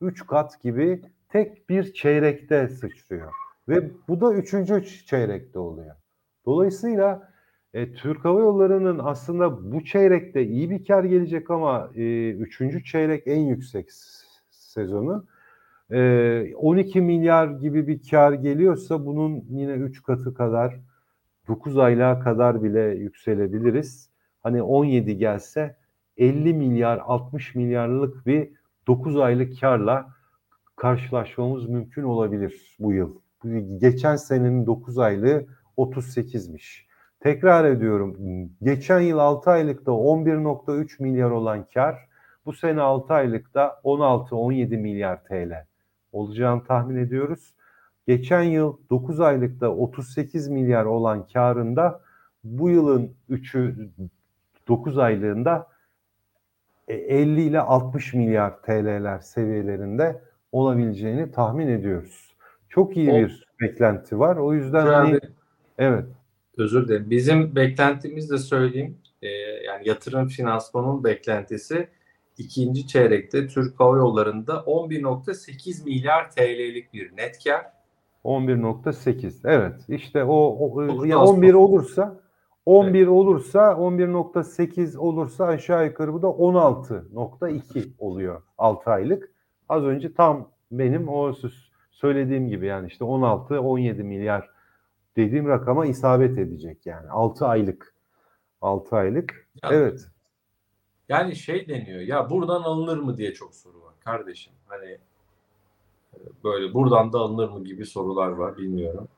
3 0.00 0.26
kat 0.26 0.62
gibi 0.62 1.02
tek 1.28 1.68
bir 1.68 1.92
çeyrekte 1.92 2.68
sıçrıyor. 2.68 3.32
Ve 3.68 3.90
bu 4.08 4.20
da 4.20 4.34
3. 4.34 5.06
çeyrekte 5.06 5.58
oluyor. 5.58 5.94
Dolayısıyla 6.46 7.32
e, 7.74 7.92
Türk 7.92 8.24
Hava 8.24 8.40
Yolları'nın 8.40 9.00
aslında 9.02 9.72
bu 9.72 9.84
çeyrekte 9.84 10.46
iyi 10.46 10.70
bir 10.70 10.84
kar 10.84 11.04
gelecek 11.04 11.50
ama 11.50 11.90
e, 11.94 12.30
üçüncü 12.30 12.84
çeyrek 12.84 13.26
en 13.26 13.40
yüksek 13.40 13.88
sezonu. 14.50 15.26
E, 15.90 16.54
12 16.56 17.00
milyar 17.00 17.48
gibi 17.48 17.86
bir 17.86 18.00
kar 18.10 18.32
geliyorsa 18.32 19.06
bunun 19.06 19.44
yine 19.48 19.72
3 19.72 20.02
katı 20.02 20.34
kadar 20.34 20.80
9 21.48 21.78
aylığa 21.78 22.20
kadar 22.20 22.62
bile 22.62 22.80
yükselebiliriz. 22.80 24.10
Hani 24.42 24.62
17 24.62 25.18
gelse 25.18 25.76
50 26.16 26.54
milyar 26.54 26.98
60 26.98 27.54
milyarlık 27.54 28.26
bir 28.26 28.50
9 28.86 29.16
aylık 29.16 29.60
karla 29.60 30.08
karşılaşmamız 30.76 31.68
mümkün 31.68 32.02
olabilir 32.02 32.76
bu 32.78 32.92
yıl. 32.92 33.14
Geçen 33.78 34.16
senenin 34.16 34.66
9 34.66 34.98
aylığı 34.98 35.46
38'miş. 35.76 36.86
Tekrar 37.20 37.64
ediyorum. 37.64 38.16
Geçen 38.62 39.00
yıl 39.00 39.18
6 39.18 39.50
aylıkta 39.50 39.92
11.3 39.92 41.02
milyar 41.02 41.30
olan 41.30 41.66
kar 41.74 42.08
bu 42.46 42.52
sene 42.52 42.80
6 42.80 43.14
aylıkta 43.14 43.80
16-17 43.84 44.76
milyar 44.76 45.24
TL 45.24 45.66
olacağını 46.12 46.64
tahmin 46.64 46.96
ediyoruz. 46.96 47.54
Geçen 48.06 48.42
yıl 48.42 48.76
9 48.90 49.20
aylıkta 49.20 49.68
38 49.68 50.48
milyar 50.48 50.84
olan 50.84 51.26
karında 51.26 52.00
bu 52.44 52.70
yılın 52.70 53.14
3'ü 53.30 53.90
9 54.68 54.98
aylığında 54.98 55.68
50 56.88 57.40
e, 57.40 57.44
ile 57.44 57.60
60 57.60 58.14
milyar 58.14 58.62
TL'ler 58.62 59.18
seviyelerinde 59.18 60.22
olabileceğini 60.52 61.30
tahmin 61.30 61.68
ediyoruz. 61.68 62.36
Çok 62.68 62.96
iyi 62.96 63.12
o, 63.12 63.16
bir 63.16 63.46
beklenti 63.60 64.18
var. 64.18 64.36
O 64.36 64.54
yüzden 64.54 64.86
hani, 64.86 65.20
evet. 65.78 66.04
Özür 66.56 66.88
dilerim. 66.88 67.10
Bizim 67.10 67.56
beklentimiz 67.56 68.30
de 68.30 68.38
söyleyeyim. 68.38 68.98
E, 69.22 69.28
yani 69.66 69.88
yatırım 69.88 70.28
finansmanın 70.28 71.04
beklentisi 71.04 71.88
ikinci 72.38 72.86
çeyrekte 72.86 73.46
Türk 73.46 73.80
Hava 73.80 73.96
Yolları'nda 73.96 74.52
11.8 74.52 75.84
milyar 75.84 76.30
TL'lik 76.30 76.92
bir 76.92 77.16
net 77.16 77.44
kar 77.44 77.75
11.8. 78.26 79.40
Evet. 79.44 79.84
İşte 79.88 80.24
o, 80.24 80.56
o 80.60 81.04
ya 81.04 81.18
11 81.18 81.54
olursa 81.54 82.20
11 82.66 82.98
evet. 82.98 83.08
olursa 83.08 83.58
11.8 83.58 84.98
olursa 84.98 85.44
aşağı 85.44 85.86
yukarı 85.86 86.12
bu 86.12 86.22
da 86.22 86.26
16.2 86.26 87.90
oluyor 87.98 88.42
6 88.58 88.90
aylık. 88.90 89.32
Az 89.68 89.84
önce 89.84 90.14
tam 90.14 90.50
benim 90.70 91.08
o 91.08 91.32
söylediğim 91.90 92.48
gibi 92.48 92.66
yani 92.66 92.86
işte 92.88 93.04
16-17 93.04 94.02
milyar 94.02 94.50
dediğim 95.16 95.48
rakama 95.48 95.86
isabet 95.86 96.38
edecek 96.38 96.86
yani 96.86 97.10
6 97.10 97.46
aylık. 97.46 97.94
6 98.60 98.96
aylık. 98.96 99.48
Yani, 99.62 99.74
evet. 99.74 100.08
Yani 101.08 101.36
şey 101.36 101.68
deniyor 101.68 102.00
ya 102.00 102.30
buradan 102.30 102.62
alınır 102.62 102.98
mı 102.98 103.16
diye 103.16 103.34
çok 103.34 103.54
soru 103.54 103.82
var 103.82 103.94
kardeşim. 104.00 104.52
Hani 104.66 104.98
böyle 106.44 106.74
buradan 106.74 107.12
da 107.12 107.18
alınır 107.18 107.48
mı 107.48 107.64
gibi 107.64 107.86
sorular 107.86 108.28
var 108.28 108.56
bilmiyorum. 108.56 109.08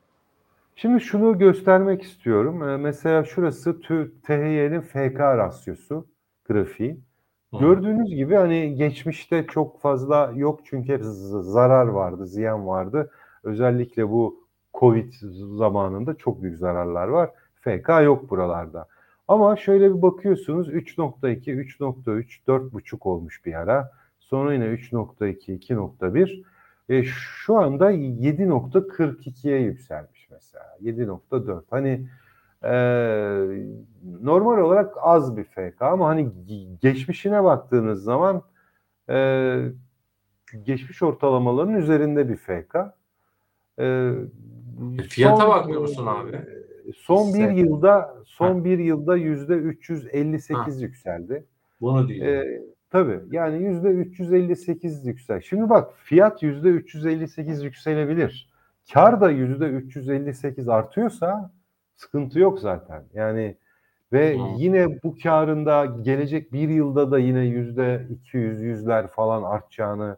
Şimdi 0.77 1.01
şunu 1.01 1.39
göstermek 1.39 2.03
istiyorum. 2.03 2.69
Ee, 2.69 2.77
mesela 2.77 3.25
şurası 3.25 3.81
THY'nin 3.81 4.81
FK 4.81 5.21
rasyosu 5.21 6.07
grafiği. 6.49 7.01
Gördüğünüz 7.61 8.11
gibi 8.15 8.35
hani 8.35 8.75
geçmişte 8.75 9.47
çok 9.47 9.81
fazla 9.81 10.33
yok 10.35 10.61
çünkü 10.65 10.93
hep 10.93 11.01
zarar 11.41 11.87
vardı, 11.87 12.27
ziyan 12.27 12.67
vardı. 12.67 13.11
Özellikle 13.45 14.11
bu 14.11 14.45
Covid 14.75 15.13
zamanında 15.57 16.15
çok 16.15 16.43
büyük 16.43 16.57
zararlar 16.57 17.09
var. 17.09 17.31
FK 17.61 17.89
yok 18.05 18.31
buralarda. 18.31 18.87
Ama 19.29 19.57
şöyle 19.57 19.97
bir 19.97 20.03
bakıyorsunuz 20.03 20.69
3.2, 20.69 21.51
3.3, 21.51 22.25
4.5 22.49 23.09
olmuş 23.09 23.47
bir 23.47 23.55
ara. 23.55 23.91
Sonra 24.21 24.55
yine 24.55 24.65
3.2, 24.65 25.59
2.1. 25.59 26.45
E, 26.89 27.05
şu 27.05 27.57
anda 27.57 27.93
7.42'ye 27.93 29.61
yükselmiş. 29.61 30.29
mesela. 30.31 30.77
7.4. 30.83 31.63
Hani 31.71 32.09
e, 32.63 32.71
normal 34.21 34.59
olarak 34.59 34.95
az 35.01 35.37
bir 35.37 35.45
FK 35.45 35.83
ama 35.83 36.09
hani 36.09 36.31
geçmişine 36.81 37.45
baktığınız 37.45 38.03
zaman 38.03 38.43
e, 39.11 39.59
geçmiş 40.63 41.03
ortalamaların 41.03 41.75
üzerinde 41.75 42.29
bir 42.29 42.37
FK. 42.37 42.77
E, 43.79 44.13
Fiyata 45.09 45.37
son, 45.37 45.51
bakmıyor 45.51 45.81
musun 45.81 46.07
abi? 46.07 46.39
Son 46.97 47.35
bir 47.35 47.51
yılda 47.51 48.15
son 48.25 48.59
ha. 48.59 48.65
bir 48.65 48.79
yılda 48.79 49.17
yüzde 49.17 49.55
358 49.55 50.77
ha. 50.77 50.85
yükseldi. 50.85 51.45
Bunu 51.81 52.09
diyor. 52.09 52.27
Ee, 52.27 52.63
tabii 52.91 53.21
yani 53.31 53.63
yüzde 53.63 53.89
358 53.89 55.07
yüksel. 55.07 55.41
Şimdi 55.41 55.71
bak 55.71 55.91
fiyat 55.97 56.43
yüzde 56.43 56.69
358 56.69 57.63
yükselebilir. 57.63 58.51
Kar 58.93 59.21
da 59.21 59.31
yüzde 59.31 59.67
358 59.67 60.69
artıyorsa 60.69 61.51
sıkıntı 61.97 62.39
yok 62.39 62.61
zaten. 62.61 63.05
Yani 63.15 63.57
ve 64.13 64.37
hmm. 64.37 64.55
yine 64.57 65.03
bu 65.03 65.15
karında 65.23 65.85
gelecek 65.85 66.53
bir 66.53 66.69
yılda 66.69 67.11
da 67.11 67.19
yine 67.19 67.45
yüzde 67.45 68.07
200 68.11 68.61
yüzler 68.61 69.07
falan 69.07 69.43
artacağını 69.43 70.17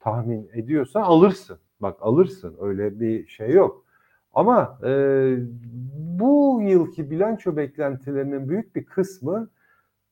tahmin 0.00 0.50
ediyorsa 0.54 1.02
alırsın. 1.02 1.58
Bak 1.80 1.96
alırsın 2.00 2.56
öyle 2.60 3.00
bir 3.00 3.26
şey 3.26 3.50
yok. 3.50 3.84
Ama 4.34 4.78
e, 4.84 4.88
bu 5.94 6.60
yılki 6.62 7.10
bilanço 7.10 7.56
beklentilerinin 7.56 8.48
büyük 8.48 8.76
bir 8.76 8.84
kısmı 8.84 9.48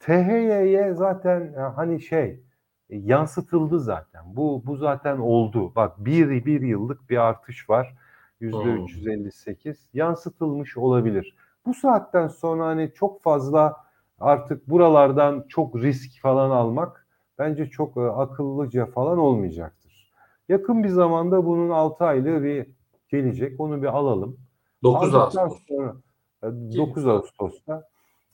THY'ye 0.01 0.95
zaten 0.95 1.55
hani 1.77 2.01
şey 2.01 2.41
yansıtıldı 2.89 3.81
zaten. 3.81 4.23
Bu 4.27 4.63
bu 4.67 4.77
zaten 4.77 5.19
oldu. 5.19 5.75
Bak 5.75 6.05
bir 6.05 6.47
bir 6.47 6.61
yıllık 6.61 7.11
bir 7.11 7.17
artış 7.17 7.71
var. 7.71 7.97
Yüzde 8.41 8.71
358 8.85 9.89
yansıtılmış 9.95 10.77
olabilir. 10.77 11.37
Bu 11.67 11.75
saatten 11.75 12.29
sonra 12.29 12.67
hani 12.67 12.93
çok 12.95 13.23
fazla 13.23 13.77
artık 14.21 14.71
buralardan 14.71 15.45
çok 15.49 15.77
risk 15.77 16.21
falan 16.23 16.51
almak 16.51 17.07
bence 17.39 17.67
çok 17.67 17.97
akıllıca 17.97 18.87
falan 18.87 19.19
olmayacaktır. 19.19 20.13
Yakın 20.49 20.85
bir 20.85 20.89
zamanda 20.89 21.47
bunun 21.47 21.71
6 21.71 22.05
aylığı 22.05 22.43
bir 22.43 22.67
gelecek. 23.09 23.61
Onu 23.61 23.83
bir 23.83 23.87
alalım. 23.87 24.37
9 24.83 25.15
Ağustos. 25.15 25.59
Sonra, 25.69 25.97
9 26.43 27.07
e, 27.07 27.11
Ağustos'ta 27.11 27.89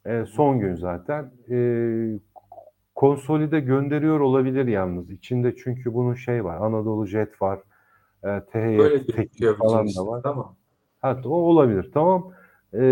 e, 0.09 0.25
son 0.27 0.61
gün 0.61 0.75
zaten. 0.75 1.31
E, 1.51 1.59
konsolide 2.95 3.61
gönderiyor 3.61 4.21
olabilir 4.21 4.67
yalnız. 4.67 5.11
İçinde 5.11 5.57
çünkü 5.57 5.95
bunun 5.95 6.15
şey 6.15 6.45
var. 6.45 6.57
Anadolu 6.57 7.07
Jet 7.07 7.43
var. 7.43 7.59
E, 8.25 8.41
THY 8.53 9.47
falan 9.59 9.87
da 9.87 10.07
var. 10.07 10.23
Tamam. 10.23 10.57
Hatta 11.03 11.29
o 11.29 11.33
olabilir. 11.35 11.91
Tamam. 11.95 12.33
E, 12.75 12.83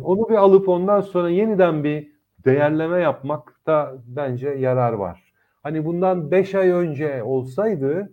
onu 0.00 0.28
bir 0.28 0.34
alıp 0.34 0.68
ondan 0.68 1.00
sonra 1.00 1.30
yeniden 1.30 1.84
bir 1.84 2.14
değerleme 2.44 3.00
yapmakta 3.00 3.94
bence 4.06 4.48
yarar 4.48 4.92
var. 4.92 5.32
Hani 5.62 5.84
bundan 5.84 6.30
5 6.30 6.54
ay 6.54 6.70
önce 6.70 7.22
olsaydı 7.22 8.12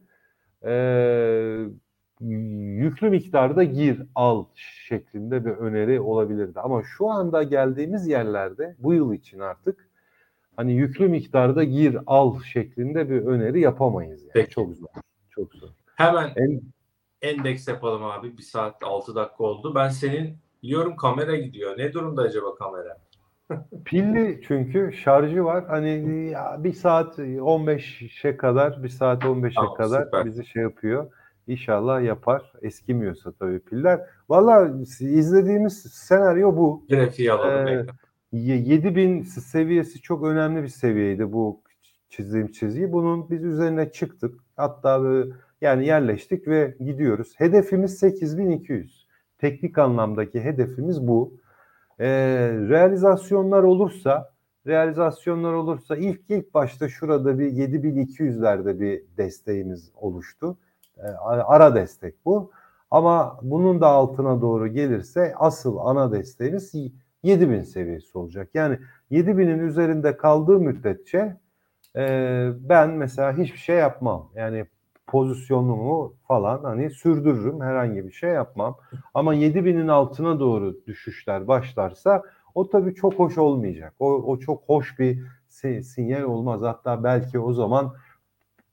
e, 0.66 0.74
yüklü 2.22 3.10
miktarda 3.10 3.64
gir 3.64 4.02
al 4.16 4.46
şeklinde 4.56 5.46
bir 5.46 5.52
öneri 5.52 6.00
olabilirdi. 6.00 6.60
Ama 6.60 6.84
şu 6.98 7.10
anda 7.10 7.44
geldiğimiz 7.44 8.08
yerlerde 8.08 8.76
bu 8.80 8.94
yıl 8.94 9.14
için 9.14 9.40
artık 9.40 9.90
hani 10.56 10.74
yüklü 10.74 11.08
miktarda 11.08 11.64
gir 11.64 11.98
al 12.06 12.42
şeklinde 12.42 13.10
bir 13.10 13.26
öneri 13.26 13.60
yapamayız. 13.60 14.22
Yani. 14.22 14.32
Peki. 14.34 14.50
Çok 14.50 14.76
zor. 14.76 14.88
Çok 15.30 15.54
zor. 15.54 15.70
Hemen 15.96 16.32
en, 16.36 16.62
endeks 17.22 17.68
yapalım 17.68 18.04
abi. 18.04 18.38
Bir 18.38 18.44
saat 18.44 18.84
6 18.84 19.16
dakika 19.16 19.44
oldu. 19.44 19.76
Ben 19.76 19.90
senin 19.90 20.38
biliyorum 20.64 20.96
kamera 20.96 21.36
gidiyor. 21.36 21.78
Ne 21.78 21.94
durumda 21.94 22.22
acaba 22.22 22.56
kamera? 22.56 22.98
Pilli 23.86 24.42
çünkü 24.48 24.94
şarjı 24.94 25.44
var. 25.46 25.66
Hani 25.68 26.04
bir 26.58 26.74
saat 26.74 27.20
15'e 27.20 28.38
kadar, 28.38 28.84
bir 28.84 28.90
saat 28.90 29.24
15'e 29.24 29.54
tamam, 29.54 29.74
kadar 29.74 30.04
süper. 30.04 30.26
bizi 30.26 30.46
şey 30.46 30.62
yapıyor. 30.64 31.12
İnşallah 31.52 32.04
yapar. 32.04 32.52
Eskimiyorsa 32.62 33.32
tabii 33.32 33.60
piller. 33.60 34.02
Valla 34.30 34.74
izlediğimiz 35.00 35.82
senaryo 35.82 36.56
bu. 36.56 36.86
Grafiği 36.90 37.32
alalım. 37.32 37.68
Ee, 37.68 38.38
7000 38.38 39.22
seviyesi 39.24 40.02
çok 40.02 40.24
önemli 40.24 40.64
bir 40.64 40.68
seviyeydi 40.68 41.32
bu 41.34 41.62
çizdiğim 42.10 42.52
çizgi. 42.52 42.92
Bunun 42.92 43.30
biz 43.30 43.44
üzerine 43.44 43.92
çıktık. 43.92 44.40
Hatta 44.56 45.04
yani 45.62 45.86
yerleştik 45.86 46.48
ve 46.48 46.76
gidiyoruz. 46.80 47.34
Hedefimiz 47.38 48.00
8200. 48.00 49.08
Teknik 49.38 49.78
anlamdaki 49.78 50.42
hedefimiz 50.42 51.08
bu. 51.08 51.34
Ee, 52.00 52.08
realizasyonlar 52.70 53.64
olursa 53.64 54.32
realizasyonlar 54.68 55.54
olursa 55.54 55.96
ilk 55.96 56.22
ilk 56.30 56.54
başta 56.54 56.90
şurada 56.90 57.40
bir 57.40 57.52
7200'lerde 57.52 58.80
bir 58.80 59.04
desteğimiz 59.18 59.92
oluştu. 59.96 60.58
E, 61.04 61.08
ara 61.26 61.76
destek 61.76 62.26
bu. 62.26 62.52
Ama 62.92 63.40
bunun 63.42 63.82
da 63.82 63.88
altına 63.88 64.42
doğru 64.42 64.68
gelirse 64.68 65.34
asıl 65.38 65.78
ana 65.78 66.12
desteğimiz 66.12 66.74
7000 67.24 67.64
seviyesi 67.64 68.18
olacak. 68.18 68.50
Yani 68.54 68.80
7000'in 69.12 69.60
üzerinde 69.60 70.18
kaldığı 70.18 70.60
müddetçe 70.60 71.38
e, 71.96 72.50
ben 72.60 72.90
mesela 72.90 73.38
hiçbir 73.38 73.58
şey 73.60 73.76
yapmam. 73.76 74.30
Yani 74.36 74.66
pozisyonumu 75.08 76.14
falan 76.28 76.64
hani 76.64 76.90
sürdürürüm. 76.90 77.62
Herhangi 77.62 78.08
bir 78.08 78.12
şey 78.12 78.30
yapmam. 78.30 78.78
Ama 79.14 79.36
7000'in 79.36 79.88
altına 79.88 80.40
doğru 80.40 80.78
düşüşler 80.88 81.48
başlarsa 81.48 82.24
o 82.56 82.70
tabii 82.70 82.96
çok 82.96 83.14
hoş 83.14 83.38
olmayacak. 83.38 83.94
O, 84.00 84.14
o 84.14 84.40
çok 84.40 84.64
hoş 84.68 85.00
bir 85.00 85.24
sinyal 85.84 86.24
olmaz. 86.24 86.62
Hatta 86.62 87.04
belki 87.04 87.40
o 87.40 87.54
zaman 87.54 87.94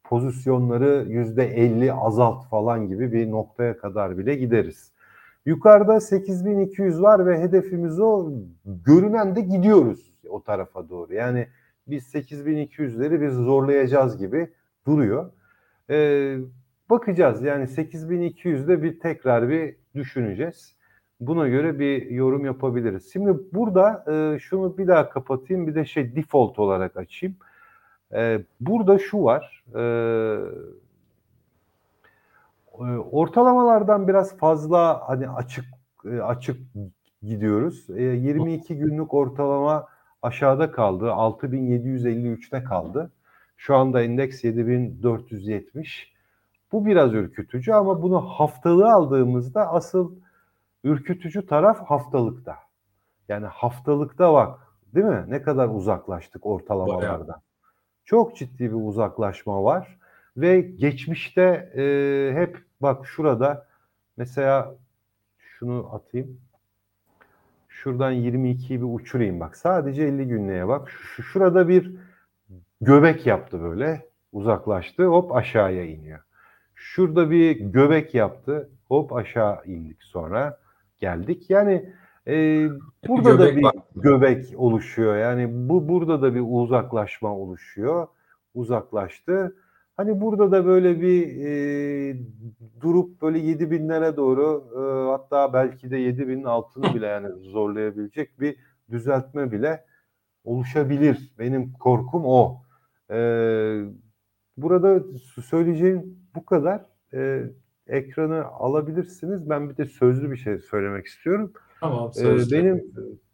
pozisyonları 0.08 1.06
yüzde 1.08 1.44
50 1.44 1.92
azalt 1.92 2.46
falan 2.46 2.88
gibi 2.88 3.12
bir 3.12 3.30
noktaya 3.30 3.78
kadar 3.78 4.18
bile 4.18 4.34
gideriz. 4.34 4.92
Yukarıda 5.46 6.00
8200 6.00 7.02
var 7.02 7.26
ve 7.26 7.40
hedefimiz 7.40 8.00
o. 8.00 8.32
Görünen 8.64 9.36
de 9.36 9.40
gidiyoruz 9.40 10.12
o 10.28 10.42
tarafa 10.42 10.88
doğru. 10.88 11.14
Yani 11.14 11.46
biz 11.86 12.14
8200'leri 12.14 13.20
biz 13.20 13.34
zorlayacağız 13.34 14.18
gibi 14.18 14.50
duruyor. 14.86 15.30
Ee, 15.90 16.36
bakacağız 16.90 17.42
yani 17.42 17.64
8200'de 17.64 18.82
bir 18.82 19.00
tekrar 19.00 19.48
bir 19.48 19.76
düşüneceğiz. 19.94 20.76
Buna 21.20 21.48
göre 21.48 21.78
bir 21.78 22.10
yorum 22.10 22.44
yapabiliriz. 22.44 23.12
Şimdi 23.12 23.38
burada 23.52 24.04
e, 24.12 24.38
şunu 24.38 24.78
bir 24.78 24.86
daha 24.86 25.10
kapatayım 25.10 25.66
bir 25.66 25.74
de 25.74 25.84
şey 25.84 26.16
default 26.16 26.58
olarak 26.58 26.96
açayım. 26.96 27.36
E, 28.14 28.42
burada 28.60 28.98
şu 28.98 29.24
var. 29.24 29.64
E, 29.74 29.82
ortalamalardan 33.10 34.08
biraz 34.08 34.36
fazla 34.36 35.08
hani 35.08 35.30
açık 35.30 35.64
e, 36.04 36.20
açık 36.20 36.60
gidiyoruz. 37.22 37.86
E, 37.90 38.02
22 38.02 38.76
günlük 38.78 39.14
ortalama 39.14 39.86
aşağıda 40.22 40.72
kaldı. 40.72 41.04
6753'te 41.04 42.64
kaldı. 42.64 43.10
Şu 43.56 43.76
anda 43.76 44.02
endeks 44.02 44.44
7470. 44.44 46.12
Bu 46.72 46.86
biraz 46.86 47.14
ürkütücü 47.14 47.72
ama 47.72 48.02
bunu 48.02 48.20
haftalığı 48.20 48.92
aldığımızda 48.92 49.72
asıl 49.72 50.12
ürkütücü 50.84 51.46
taraf 51.46 51.84
haftalıkta. 51.84 52.56
Yani 53.28 53.46
haftalıkta 53.46 54.32
bak 54.32 54.58
değil 54.94 55.06
mi? 55.06 55.24
Ne 55.28 55.42
kadar 55.42 55.68
uzaklaştık 55.68 56.46
ortalamalardan 56.46 57.40
çok 58.08 58.36
ciddi 58.36 58.64
bir 58.64 58.86
uzaklaşma 58.88 59.64
var 59.64 59.98
ve 60.36 60.60
geçmişte 60.60 61.42
e, 61.76 61.82
hep 62.34 62.58
bak 62.80 63.06
şurada 63.06 63.66
mesela 64.16 64.74
şunu 65.38 65.90
atayım. 65.92 66.40
Şuradan 67.68 68.12
22'yi 68.12 68.80
bir 68.80 68.94
uçurayım 68.94 69.40
bak. 69.40 69.56
Sadece 69.56 70.02
50 70.02 70.28
günlüğe 70.28 70.68
bak. 70.68 70.90
Şu, 70.90 71.22
şurada 71.22 71.68
bir 71.68 71.92
göbek 72.80 73.26
yaptı 73.26 73.62
böyle. 73.62 74.08
Uzaklaştı. 74.32 75.04
Hop 75.04 75.36
aşağıya 75.36 75.84
iniyor. 75.84 76.20
Şurada 76.74 77.30
bir 77.30 77.60
göbek 77.60 78.14
yaptı. 78.14 78.70
Hop 78.88 79.12
aşağı 79.12 79.64
indik 79.64 80.02
sonra 80.02 80.58
geldik. 81.00 81.50
Yani 81.50 81.92
ee, 82.28 82.68
burada 83.08 83.30
göbek 83.30 83.52
da 83.52 83.56
bir 83.56 83.62
var. 83.62 83.74
göbek 83.96 84.54
oluşuyor. 84.56 85.16
Yani 85.16 85.68
bu 85.68 85.88
burada 85.88 86.22
da 86.22 86.34
bir 86.34 86.44
uzaklaşma 86.46 87.36
oluşuyor. 87.36 88.06
Uzaklaştı. 88.54 89.56
Hani 89.96 90.20
burada 90.20 90.52
da 90.52 90.66
böyle 90.66 91.00
bir 91.00 91.44
e, 91.46 92.16
durup 92.80 93.22
böyle 93.22 93.38
7 93.38 93.70
binlere 93.70 94.16
doğru 94.16 94.64
e, 94.74 95.10
hatta 95.10 95.52
belki 95.52 95.90
de 95.90 95.96
7 95.96 96.28
binin 96.28 96.44
altını 96.44 96.94
bile 96.94 97.06
yani 97.06 97.28
zorlayabilecek 97.28 98.40
bir 98.40 98.56
düzeltme 98.90 99.52
bile 99.52 99.84
oluşabilir. 100.44 101.32
Benim 101.38 101.72
korkum 101.72 102.22
o. 102.24 102.62
E, 103.10 103.18
burada 104.56 105.02
söyleyeceğim 105.44 106.18
bu 106.34 106.44
kadar. 106.44 106.84
E, 107.14 107.50
ekranı 107.86 108.44
alabilirsiniz. 108.44 109.50
Ben 109.50 109.70
bir 109.70 109.76
de 109.76 109.84
sözlü 109.84 110.30
bir 110.30 110.36
şey 110.36 110.58
söylemek 110.58 111.06
istiyorum. 111.06 111.52
Tamam. 111.80 112.10
Ee, 112.20 112.36
benim 112.52 112.84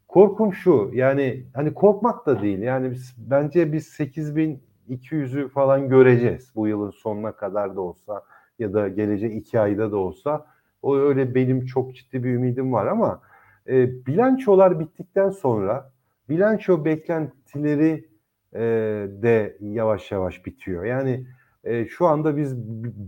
korkum 0.09 0.53
şu. 0.53 0.91
Yani 0.95 1.47
hani 1.55 1.75
korkmak 1.75 2.27
da 2.27 2.43
değil. 2.43 2.59
Yani 2.59 2.91
biz, 2.91 3.15
bence 3.19 3.73
biz 3.73 3.87
8200'ü 3.87 5.49
falan 5.49 5.89
göreceğiz 5.89 6.53
bu 6.55 6.69
yılın 6.69 6.91
sonuna 6.91 7.33
kadar 7.33 7.77
da 7.77 7.81
olsa 7.81 8.23
ya 8.59 8.73
da 8.73 8.89
gelecek 8.89 9.37
iki 9.37 9.61
ayda 9.61 9.93
da 9.93 9.97
olsa. 9.97 10.47
O 10.83 10.97
öyle 10.97 11.35
benim 11.35 11.65
çok 11.65 11.95
ciddi 11.95 12.25
bir 12.25 12.35
ümidim 12.35 12.73
var 12.73 12.87
ama 12.87 13.21
e, 13.69 14.07
bilançolar 14.07 14.81
bittikten 14.81 15.31
sonra 15.31 15.91
bilanço 16.29 16.85
beklentileri 16.85 18.09
e, 18.55 18.61
de 19.23 19.57
yavaş 19.61 20.12
yavaş 20.12 20.47
bitiyor. 20.47 20.85
Yani 20.85 21.27
e, 21.65 21.87
şu 21.87 22.07
anda 22.07 22.37
biz 22.37 22.57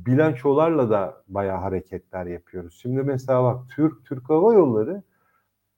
bilançolarla 0.06 0.90
da 0.90 1.22
bayağı 1.28 1.58
hareketler 1.58 2.26
yapıyoruz. 2.26 2.78
Şimdi 2.82 3.02
mesela 3.02 3.44
bak 3.44 3.60
Türk 3.76 4.04
Türk 4.04 4.30
Hava 4.30 4.54
Yolları 4.54 5.02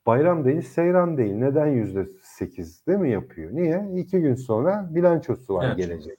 bayram 0.08 0.44
değil, 0.44 0.62
seyran 0.62 1.16
değil. 1.16 1.34
Neden 1.34 1.66
yüzde 1.66 2.06
sekiz 2.22 2.86
değil 2.86 2.98
mi 2.98 3.10
yapıyor? 3.10 3.50
Niye? 3.52 3.88
İki 3.96 4.20
gün 4.20 4.34
sonra 4.34 4.88
bilançosu 4.90 5.54
var 5.54 5.66
Evet. 5.66 5.76
gelecek. 5.76 6.18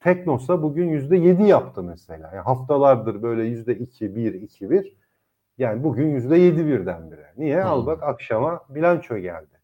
Teknosa 0.00 0.62
bugün 0.62 0.88
yüzde 0.88 1.16
yedi 1.16 1.42
yaptı 1.42 1.82
mesela. 1.82 2.30
Yani 2.34 2.44
haftalardır 2.44 3.22
böyle 3.22 3.44
yüzde 3.44 3.78
iki, 3.78 4.16
bir, 4.16 4.34
iki, 4.34 4.70
bir. 4.70 4.96
Yani 5.58 5.84
bugün 5.84 6.08
yüzde 6.08 6.36
yedi 6.36 6.66
birdenbire. 6.66 7.26
Niye? 7.36 7.62
Hmm. 7.62 7.70
Al 7.70 7.86
bak 7.86 8.02
akşama 8.02 8.60
bilanço 8.68 9.18
geldi. 9.18 9.56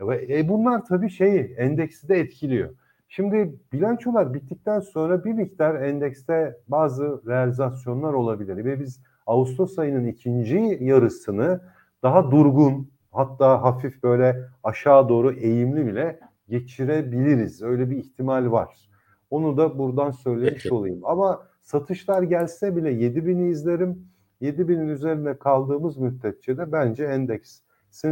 Ve 0.00 0.38
e, 0.38 0.48
bunlar 0.48 0.84
tabii 0.84 1.10
şeyi 1.10 1.40
endeksi 1.40 2.08
de 2.08 2.20
etkiliyor. 2.20 2.70
Şimdi 3.08 3.54
bilançolar 3.72 4.34
bittikten 4.34 4.80
sonra 4.80 5.24
bir 5.24 5.32
miktar 5.32 5.82
endekste 5.82 6.56
bazı 6.68 7.22
realizasyonlar 7.26 8.12
olabilir. 8.12 8.64
Ve 8.64 8.80
biz 8.80 9.00
Ağustos 9.26 9.78
ayının 9.78 10.06
ikinci 10.06 10.78
yarısını 10.80 11.60
daha 12.02 12.30
durgun 12.30 12.91
hatta 13.12 13.62
hafif 13.62 14.02
böyle 14.02 14.48
aşağı 14.64 15.08
doğru 15.08 15.32
eğimli 15.32 15.86
bile 15.86 16.20
geçirebiliriz. 16.48 17.62
Öyle 17.62 17.90
bir 17.90 17.96
ihtimal 17.96 18.50
var. 18.52 18.88
Onu 19.30 19.56
da 19.56 19.78
buradan 19.78 20.10
söylemiş 20.10 20.62
Peki. 20.62 20.74
olayım. 20.74 21.00
Ama 21.04 21.46
satışlar 21.62 22.22
gelse 22.22 22.76
bile 22.76 22.92
7000'i 22.92 23.50
izlerim. 23.50 24.08
7000'in 24.42 24.88
üzerinde 24.88 25.38
kaldığımız 25.38 25.96
müddetçe 25.96 26.58
de 26.58 26.72
bence 26.72 27.04
endeksin 27.04 27.64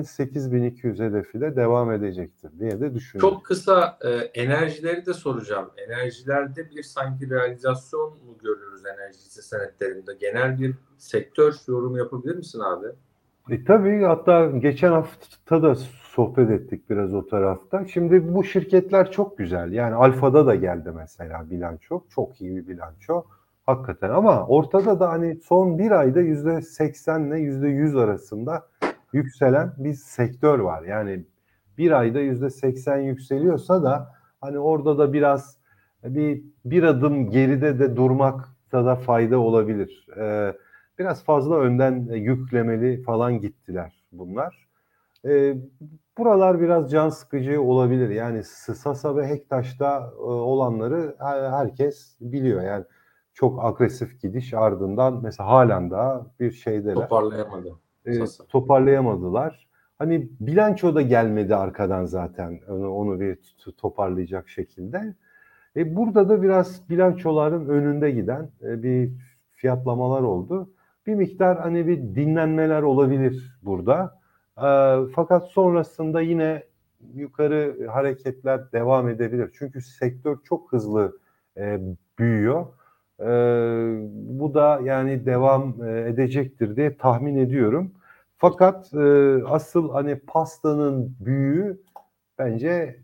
8200 0.02 1.00
hedefiyle 1.00 1.56
devam 1.56 1.92
edecektir 1.92 2.50
diye 2.58 2.80
de 2.80 2.94
düşünüyorum. 2.94 3.34
Çok 3.34 3.44
kısa 3.46 3.98
e, 4.04 4.08
enerjileri 4.10 5.06
de 5.06 5.14
soracağım. 5.14 5.70
Enerjilerde 5.76 6.70
bir 6.70 6.82
sanki 6.82 7.30
realizasyon 7.30 8.10
mu 8.10 8.38
görüyoruz 8.38 8.82
enerji 8.86 9.18
senetlerinde? 9.18 10.14
Genel 10.20 10.60
bir 10.60 10.74
sektör 10.98 11.54
yorumu 11.68 11.98
yapabilir 11.98 12.36
misin 12.36 12.60
abi? 12.60 12.86
E, 13.48 13.64
tabii 13.64 14.02
hatta 14.02 14.46
geçen 14.46 14.92
hafta 14.92 15.62
da 15.62 15.74
sohbet 16.14 16.50
ettik 16.50 16.90
biraz 16.90 17.14
o 17.14 17.26
tarafta. 17.26 17.86
Şimdi 17.86 18.34
bu 18.34 18.44
şirketler 18.44 19.12
çok 19.12 19.38
güzel. 19.38 19.72
Yani 19.72 19.94
Alfa'da 19.94 20.46
da 20.46 20.54
geldi 20.54 20.90
mesela 20.96 21.50
bilanço. 21.50 22.02
Çok 22.14 22.40
iyi 22.40 22.56
bir 22.56 22.68
bilanço. 22.68 23.24
Hakikaten 23.66 24.10
ama 24.10 24.46
ortada 24.46 25.00
da 25.00 25.08
hani 25.10 25.36
son 25.36 25.78
bir 25.78 25.90
ayda 25.90 26.20
yüzde 26.20 26.62
80 26.62 27.24
ile 27.24 27.38
yüzde 27.38 27.68
100 27.68 27.96
arasında 27.96 28.66
yükselen 29.12 29.72
bir 29.78 29.94
sektör 29.94 30.58
var. 30.58 30.82
Yani 30.82 31.24
bir 31.78 31.90
ayda 31.90 32.20
yüzde 32.20 32.50
80 32.50 32.96
yükseliyorsa 32.98 33.82
da 33.82 34.12
hani 34.40 34.58
orada 34.58 34.98
da 34.98 35.12
biraz 35.12 35.58
bir 36.04 36.42
bir 36.64 36.82
adım 36.82 37.30
geride 37.30 37.78
de 37.78 37.96
durmakta 37.96 38.84
da 38.84 38.96
fayda 38.96 39.38
olabilir. 39.38 40.06
Ee, 40.16 40.52
biraz 41.00 41.24
fazla 41.24 41.56
önden 41.56 42.08
e, 42.10 42.16
yüklemeli 42.16 43.02
falan 43.02 43.40
gittiler 43.40 44.04
bunlar. 44.12 44.68
Ee, 45.24 45.56
buralar 46.18 46.60
biraz 46.60 46.90
can 46.90 47.08
sıkıcı 47.08 47.62
olabilir. 47.62 48.10
Yani 48.10 48.42
Sasa 48.44 49.16
ve 49.16 49.28
Hektaş'ta 49.28 50.12
e, 50.18 50.22
olanları 50.22 51.16
her- 51.18 51.50
herkes 51.50 52.16
biliyor. 52.20 52.62
Yani 52.62 52.84
çok 53.34 53.64
agresif 53.64 54.22
gidiş 54.22 54.54
ardından 54.54 55.20
mesela 55.22 55.48
halen 55.48 55.90
daha 55.90 56.26
bir 56.40 56.50
şeydeler. 56.50 56.94
Toparlayamadı. 56.94 57.68
E, 58.06 58.24
toparlayamadılar. 58.48 59.68
Hani 59.98 60.28
bilanço 60.40 60.94
da 60.94 61.02
gelmedi 61.02 61.56
arkadan 61.56 62.04
zaten 62.04 62.60
onu, 62.68 62.90
onu 62.90 63.20
bir 63.20 63.38
toparlayacak 63.76 64.48
şekilde. 64.48 65.14
E, 65.76 65.96
burada 65.96 66.28
da 66.28 66.42
biraz 66.42 66.88
bilançoların 66.90 67.68
önünde 67.68 68.10
giden 68.10 68.50
e, 68.62 68.82
bir 68.82 69.12
fiyatlamalar 69.52 70.22
oldu. 70.22 70.70
Bir 71.06 71.14
miktar 71.14 71.58
hani 71.58 71.86
bir 71.86 71.96
dinlenmeler 71.96 72.82
olabilir 72.82 73.58
burada. 73.62 74.20
E, 74.56 74.68
fakat 75.14 75.48
sonrasında 75.48 76.20
yine 76.20 76.62
yukarı 77.14 77.86
hareketler 77.86 78.72
devam 78.72 79.08
edebilir. 79.08 79.50
Çünkü 79.58 79.80
sektör 79.80 80.38
çok 80.44 80.72
hızlı 80.72 81.18
e, 81.56 81.80
büyüyor. 82.18 82.66
E, 83.20 83.26
bu 84.12 84.54
da 84.54 84.80
yani 84.84 85.26
devam 85.26 85.84
e, 85.84 86.08
edecektir 86.08 86.76
diye 86.76 86.96
tahmin 86.96 87.36
ediyorum. 87.36 87.92
Fakat 88.36 88.94
e, 88.94 89.38
asıl 89.46 89.90
hani 89.90 90.18
pastanın 90.18 91.16
büyüğü 91.20 91.80
bence 92.38 93.00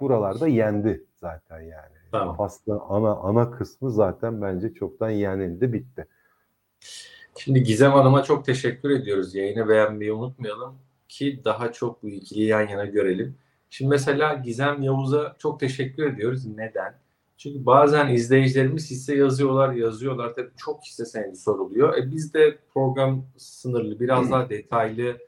buralarda 0.00 0.48
yendi 0.48 1.04
zaten 1.14 1.60
yani. 1.60 1.96
Tamam. 2.12 2.36
Pasta 2.36 2.80
ana 2.88 3.16
ana 3.16 3.50
kısmı 3.50 3.90
zaten 3.90 4.42
bence 4.42 4.74
çoktan 4.74 5.10
yenildi 5.10 5.72
bitti. 5.72 6.06
Şimdi 7.38 7.62
Gizem 7.62 7.92
Hanım'a 7.92 8.22
çok 8.22 8.44
teşekkür 8.44 8.90
ediyoruz. 8.90 9.34
Yayını 9.34 9.68
beğenmeyi 9.68 10.12
unutmayalım 10.12 10.78
ki 11.08 11.40
daha 11.44 11.72
çok 11.72 12.02
bu 12.02 12.08
ikiliyi 12.08 12.46
yan 12.46 12.68
yana 12.68 12.84
görelim. 12.84 13.38
Şimdi 13.70 13.88
mesela 13.88 14.34
Gizem 14.34 14.82
Yavuz'a 14.82 15.36
çok 15.38 15.60
teşekkür 15.60 16.12
ediyoruz. 16.12 16.46
Neden? 16.46 16.98
Çünkü 17.36 17.66
bazen 17.66 18.08
izleyicilerimiz 18.08 18.90
hisse 18.90 19.16
yazıyorlar, 19.16 19.72
yazıyorlar. 19.72 20.34
Tabii 20.34 20.50
çok 20.56 20.84
hisse 20.84 21.04
senedi 21.04 21.36
soruluyor. 21.36 21.98
E 21.98 22.10
biz 22.10 22.34
de 22.34 22.58
program 22.74 23.24
sınırlı, 23.36 24.00
biraz 24.00 24.30
daha 24.30 24.50
detaylı 24.50 25.18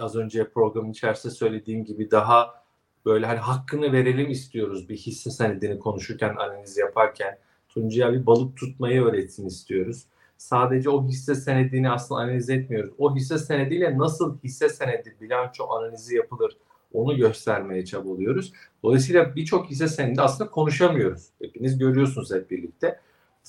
az 0.00 0.16
önce 0.16 0.48
programın 0.48 0.90
içerisinde 0.90 1.32
söylediğim 1.32 1.84
gibi 1.84 2.10
daha 2.10 2.64
böyle 3.04 3.26
hani 3.26 3.38
hakkını 3.38 3.92
verelim 3.92 4.30
istiyoruz 4.30 4.88
bir 4.88 4.96
hisse 4.96 5.30
senedini 5.30 5.78
konuşurken, 5.78 6.36
analiz 6.36 6.76
yaparken. 6.78 7.38
Tuncay 7.68 8.08
abi 8.08 8.26
balık 8.26 8.56
tutmayı 8.56 9.02
öğretsin 9.02 9.46
istiyoruz. 9.46 10.04
Sadece 10.38 10.90
o 10.90 11.06
hisse 11.08 11.34
senedini 11.34 11.90
aslında 11.90 12.20
analiz 12.20 12.50
etmiyoruz. 12.50 12.90
O 12.98 13.16
hisse 13.16 13.38
senediyle 13.38 13.98
nasıl 13.98 14.38
hisse 14.44 14.68
senedi 14.68 15.16
bilanço 15.20 15.64
analizi 15.70 16.16
yapılır 16.16 16.56
onu 16.92 17.16
göstermeye 17.16 17.84
çabalıyoruz. 17.84 18.52
Dolayısıyla 18.82 19.36
birçok 19.36 19.70
hisse 19.70 19.88
senedi 19.88 20.22
aslında 20.22 20.50
konuşamıyoruz. 20.50 21.26
Hepiniz 21.42 21.78
görüyorsunuz 21.78 22.32
hep 22.32 22.50
birlikte. 22.50 23.00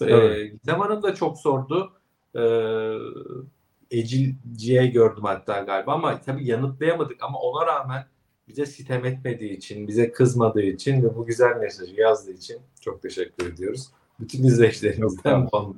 Evet. 0.01 0.37
Ee, 0.37 0.47
Gizem 0.47 0.79
Hanım 0.79 1.03
da 1.03 1.15
çok 1.15 1.37
sordu. 1.37 1.91
Ee, 2.35 2.93
Ecilci'ye 3.91 4.87
gördüm 4.87 5.23
hatta 5.23 5.59
galiba 5.59 5.93
ama 5.93 6.21
tabii 6.21 6.47
yanıtlayamadık 6.47 7.23
ama 7.23 7.39
ona 7.39 7.65
rağmen 7.65 8.05
bize 8.47 8.65
sitem 8.65 9.05
etmediği 9.05 9.57
için, 9.57 9.87
bize 9.87 10.11
kızmadığı 10.11 10.61
için 10.61 11.03
ve 11.03 11.15
bu 11.15 11.25
güzel 11.25 11.57
mesajı 11.57 11.95
yazdığı 11.95 12.31
için 12.31 12.57
çok 12.81 13.01
teşekkür 13.01 13.53
ediyoruz. 13.53 13.89
Bütün 14.19 14.43
izleyicilerimizden 14.43 15.47
falan 15.47 15.75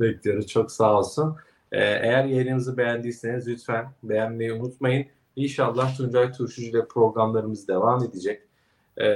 bekliyoruz. 0.00 0.46
Çok 0.46 0.72
sağ 0.72 0.98
olsun. 0.98 1.36
Ee, 1.72 1.78
eğer 1.78 2.24
yayınımızı 2.24 2.76
beğendiyseniz 2.76 3.48
lütfen 3.48 3.86
beğenmeyi 4.02 4.52
unutmayın. 4.52 5.06
İnşallah 5.36 5.96
Tuncay 5.96 6.32
Turşucu 6.32 6.68
ile 6.68 6.86
programlarımız 6.86 7.68
devam 7.68 8.04
edecek. 8.04 8.42
Ee, 9.00 9.06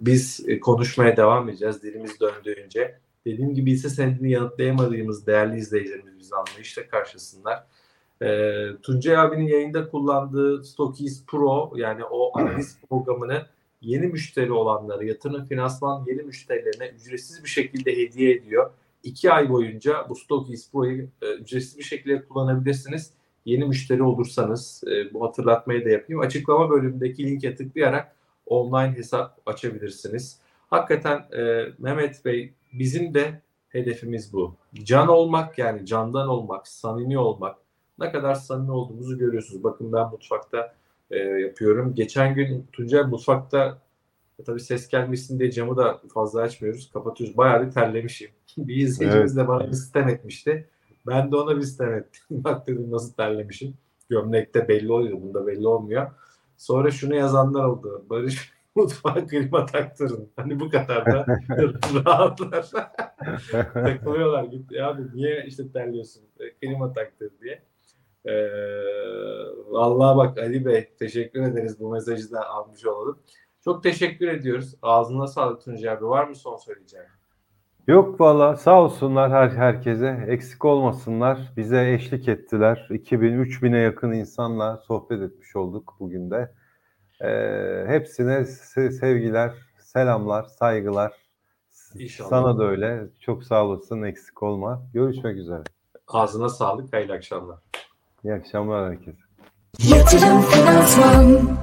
biz 0.00 0.44
e, 0.48 0.60
konuşmaya 0.60 1.16
devam 1.16 1.48
edeceğiz 1.48 1.82
dilimiz 1.82 2.20
döndüğünce. 2.20 2.98
Dediğim 3.26 3.54
gibi 3.54 3.70
ise 3.70 3.88
senedini 3.88 4.30
yanıtlayamadığımız 4.30 5.26
değerli 5.26 5.58
izleyicilerimiz 5.58 6.18
bizi 6.18 6.34
anlayışla 6.34 6.88
karşısınlar. 6.88 7.64
Ee, 8.22 8.66
Tuncay 8.82 9.16
abinin 9.16 9.46
yayında 9.46 9.88
kullandığı 9.88 10.64
Stokis 10.64 11.26
Pro 11.26 11.72
yani 11.76 12.04
o 12.04 12.38
analiz 12.38 12.78
programını 12.90 13.46
yeni 13.80 14.06
müşteri 14.06 14.52
olanlara, 14.52 15.04
yatırım 15.04 15.44
finansman 15.44 16.04
yeni 16.06 16.22
müşterilerine 16.22 16.88
ücretsiz 16.88 17.44
bir 17.44 17.48
şekilde 17.48 17.96
hediye 17.96 18.34
ediyor. 18.34 18.70
İki 19.06 19.32
ay 19.32 19.50
boyunca 19.50 20.06
bu 20.08 20.16
Stokis 20.16 20.72
Pro'yu 20.72 21.08
e, 21.22 21.34
ücretsiz 21.34 21.78
bir 21.78 21.84
şekilde 21.84 22.24
kullanabilirsiniz. 22.24 23.12
Yeni 23.44 23.64
müşteri 23.64 24.02
olursanız 24.02 24.84
e, 24.86 25.14
bu 25.14 25.24
hatırlatmayı 25.24 25.84
da 25.84 25.88
yapayım. 25.88 26.20
Açıklama 26.20 26.70
bölümündeki 26.70 27.26
linke 27.26 27.54
tıklayarak 27.54 28.16
online 28.46 28.96
hesap 28.96 29.40
açabilirsiniz. 29.46 30.40
Hakikaten 30.70 31.18
e, 31.38 31.66
Mehmet 31.78 32.24
Bey 32.24 32.52
bizim 32.72 33.14
de 33.14 33.40
hedefimiz 33.68 34.32
bu. 34.32 34.54
Can 34.74 35.08
olmak 35.08 35.58
yani 35.58 35.86
candan 35.86 36.28
olmak, 36.28 36.68
samimi 36.68 37.18
olmak. 37.18 37.56
Ne 37.98 38.12
kadar 38.12 38.34
samimi 38.34 38.70
olduğumuzu 38.72 39.18
görüyorsunuz. 39.18 39.64
Bakın 39.64 39.92
ben 39.92 40.10
mutfakta 40.10 40.74
e, 41.10 41.18
yapıyorum. 41.18 41.94
Geçen 41.94 42.34
gün 42.34 42.66
Tuncay 42.72 43.02
mutfakta 43.02 43.78
E, 44.38 44.44
tabii 44.44 44.60
ses 44.60 44.88
gelmesin 44.88 45.38
diye 45.38 45.50
camı 45.50 45.76
da 45.76 46.00
fazla 46.14 46.40
açmıyoruz. 46.40 46.90
Kapatıyoruz. 46.92 47.36
Bayağı 47.36 47.66
bir 47.66 47.70
terlemişim. 47.70 48.30
bir 48.58 48.76
izleyicimiz 48.76 49.36
de 49.36 49.48
bana 49.48 49.66
bir 49.66 49.72
sistem 49.72 50.08
etmişti. 50.08 50.68
Ben 51.06 51.32
de 51.32 51.36
ona 51.36 51.56
bir 51.56 51.62
sistem 51.62 51.94
ettim. 51.94 52.22
Bak 52.30 52.66
dedim 52.66 52.90
nasıl 52.90 53.12
terlemişim. 53.12 53.74
Gömlekte 54.08 54.68
belli 54.68 54.92
oluyor. 54.92 55.22
Bunda 55.22 55.46
belli 55.46 55.68
olmuyor. 55.68 56.10
Sonra 56.56 56.90
şunu 56.90 57.14
yazanlar 57.14 57.64
oldu. 57.64 58.06
Barış 58.10 58.52
mutfağa 58.74 59.26
klima 59.26 59.66
taktırın. 59.66 60.28
Hani 60.36 60.60
bu 60.60 60.70
kadar 60.70 61.06
da 61.06 61.26
rahatlar. 62.04 62.70
Takılıyorlar. 63.72 64.44
Gitti 64.44 64.84
abi 64.84 65.02
niye 65.14 65.44
işte 65.46 65.72
terliyorsun? 65.72 66.22
E, 66.40 66.54
Klima 66.54 66.92
taktır 66.92 67.30
diye. 67.42 67.62
Ee, 68.24 68.48
vallahi 69.68 70.16
bak 70.16 70.38
Ali 70.38 70.64
Bey 70.64 70.88
teşekkür 70.98 71.42
ederiz 71.42 71.80
bu 71.80 71.90
mesajı 71.90 72.32
da 72.32 72.48
almış 72.48 72.86
olalım. 72.86 73.18
Çok 73.66 73.82
teşekkür 73.82 74.28
ediyoruz. 74.28 74.74
Ağzına 74.82 75.26
sağlık 75.26 75.62
Tuncay 75.64 75.92
abi. 75.92 76.04
Var 76.06 76.28
mı 76.28 76.34
son 76.36 76.56
söyleyeceğin? 76.56 77.06
Yok 77.88 78.20
valla 78.20 78.56
sağ 78.56 78.82
olsunlar 78.82 79.30
her 79.30 79.48
herkese. 79.48 80.24
Eksik 80.28 80.64
olmasınlar. 80.64 81.52
Bize 81.56 81.92
eşlik 81.92 82.28
ettiler. 82.28 82.86
2000-3000'e 82.90 83.78
yakın 83.78 84.12
insanla 84.12 84.76
sohbet 84.76 85.22
etmiş 85.22 85.56
olduk 85.56 85.96
bugün 86.00 86.30
de. 86.30 86.52
Ee, 87.20 87.84
hepsine 87.86 88.32
se- 88.32 88.90
sevgiler, 88.90 89.52
selamlar, 89.78 90.42
saygılar. 90.44 91.12
İnşallah. 91.94 92.28
Sana 92.30 92.58
da 92.58 92.64
öyle. 92.64 93.04
Çok 93.20 93.44
sağ 93.44 93.64
olasın. 93.64 94.02
Eksik 94.02 94.42
olma. 94.42 94.82
Görüşmek 94.94 95.36
üzere. 95.36 95.62
Ağzına 96.08 96.48
sağlık. 96.48 96.92
Hayırlı 96.92 97.12
akşamlar. 97.14 97.58
İyi 98.24 98.34
akşamlar 98.34 98.90
herkese. 98.90 99.18
Yatırım 99.78 100.40
Finansman 100.42 101.56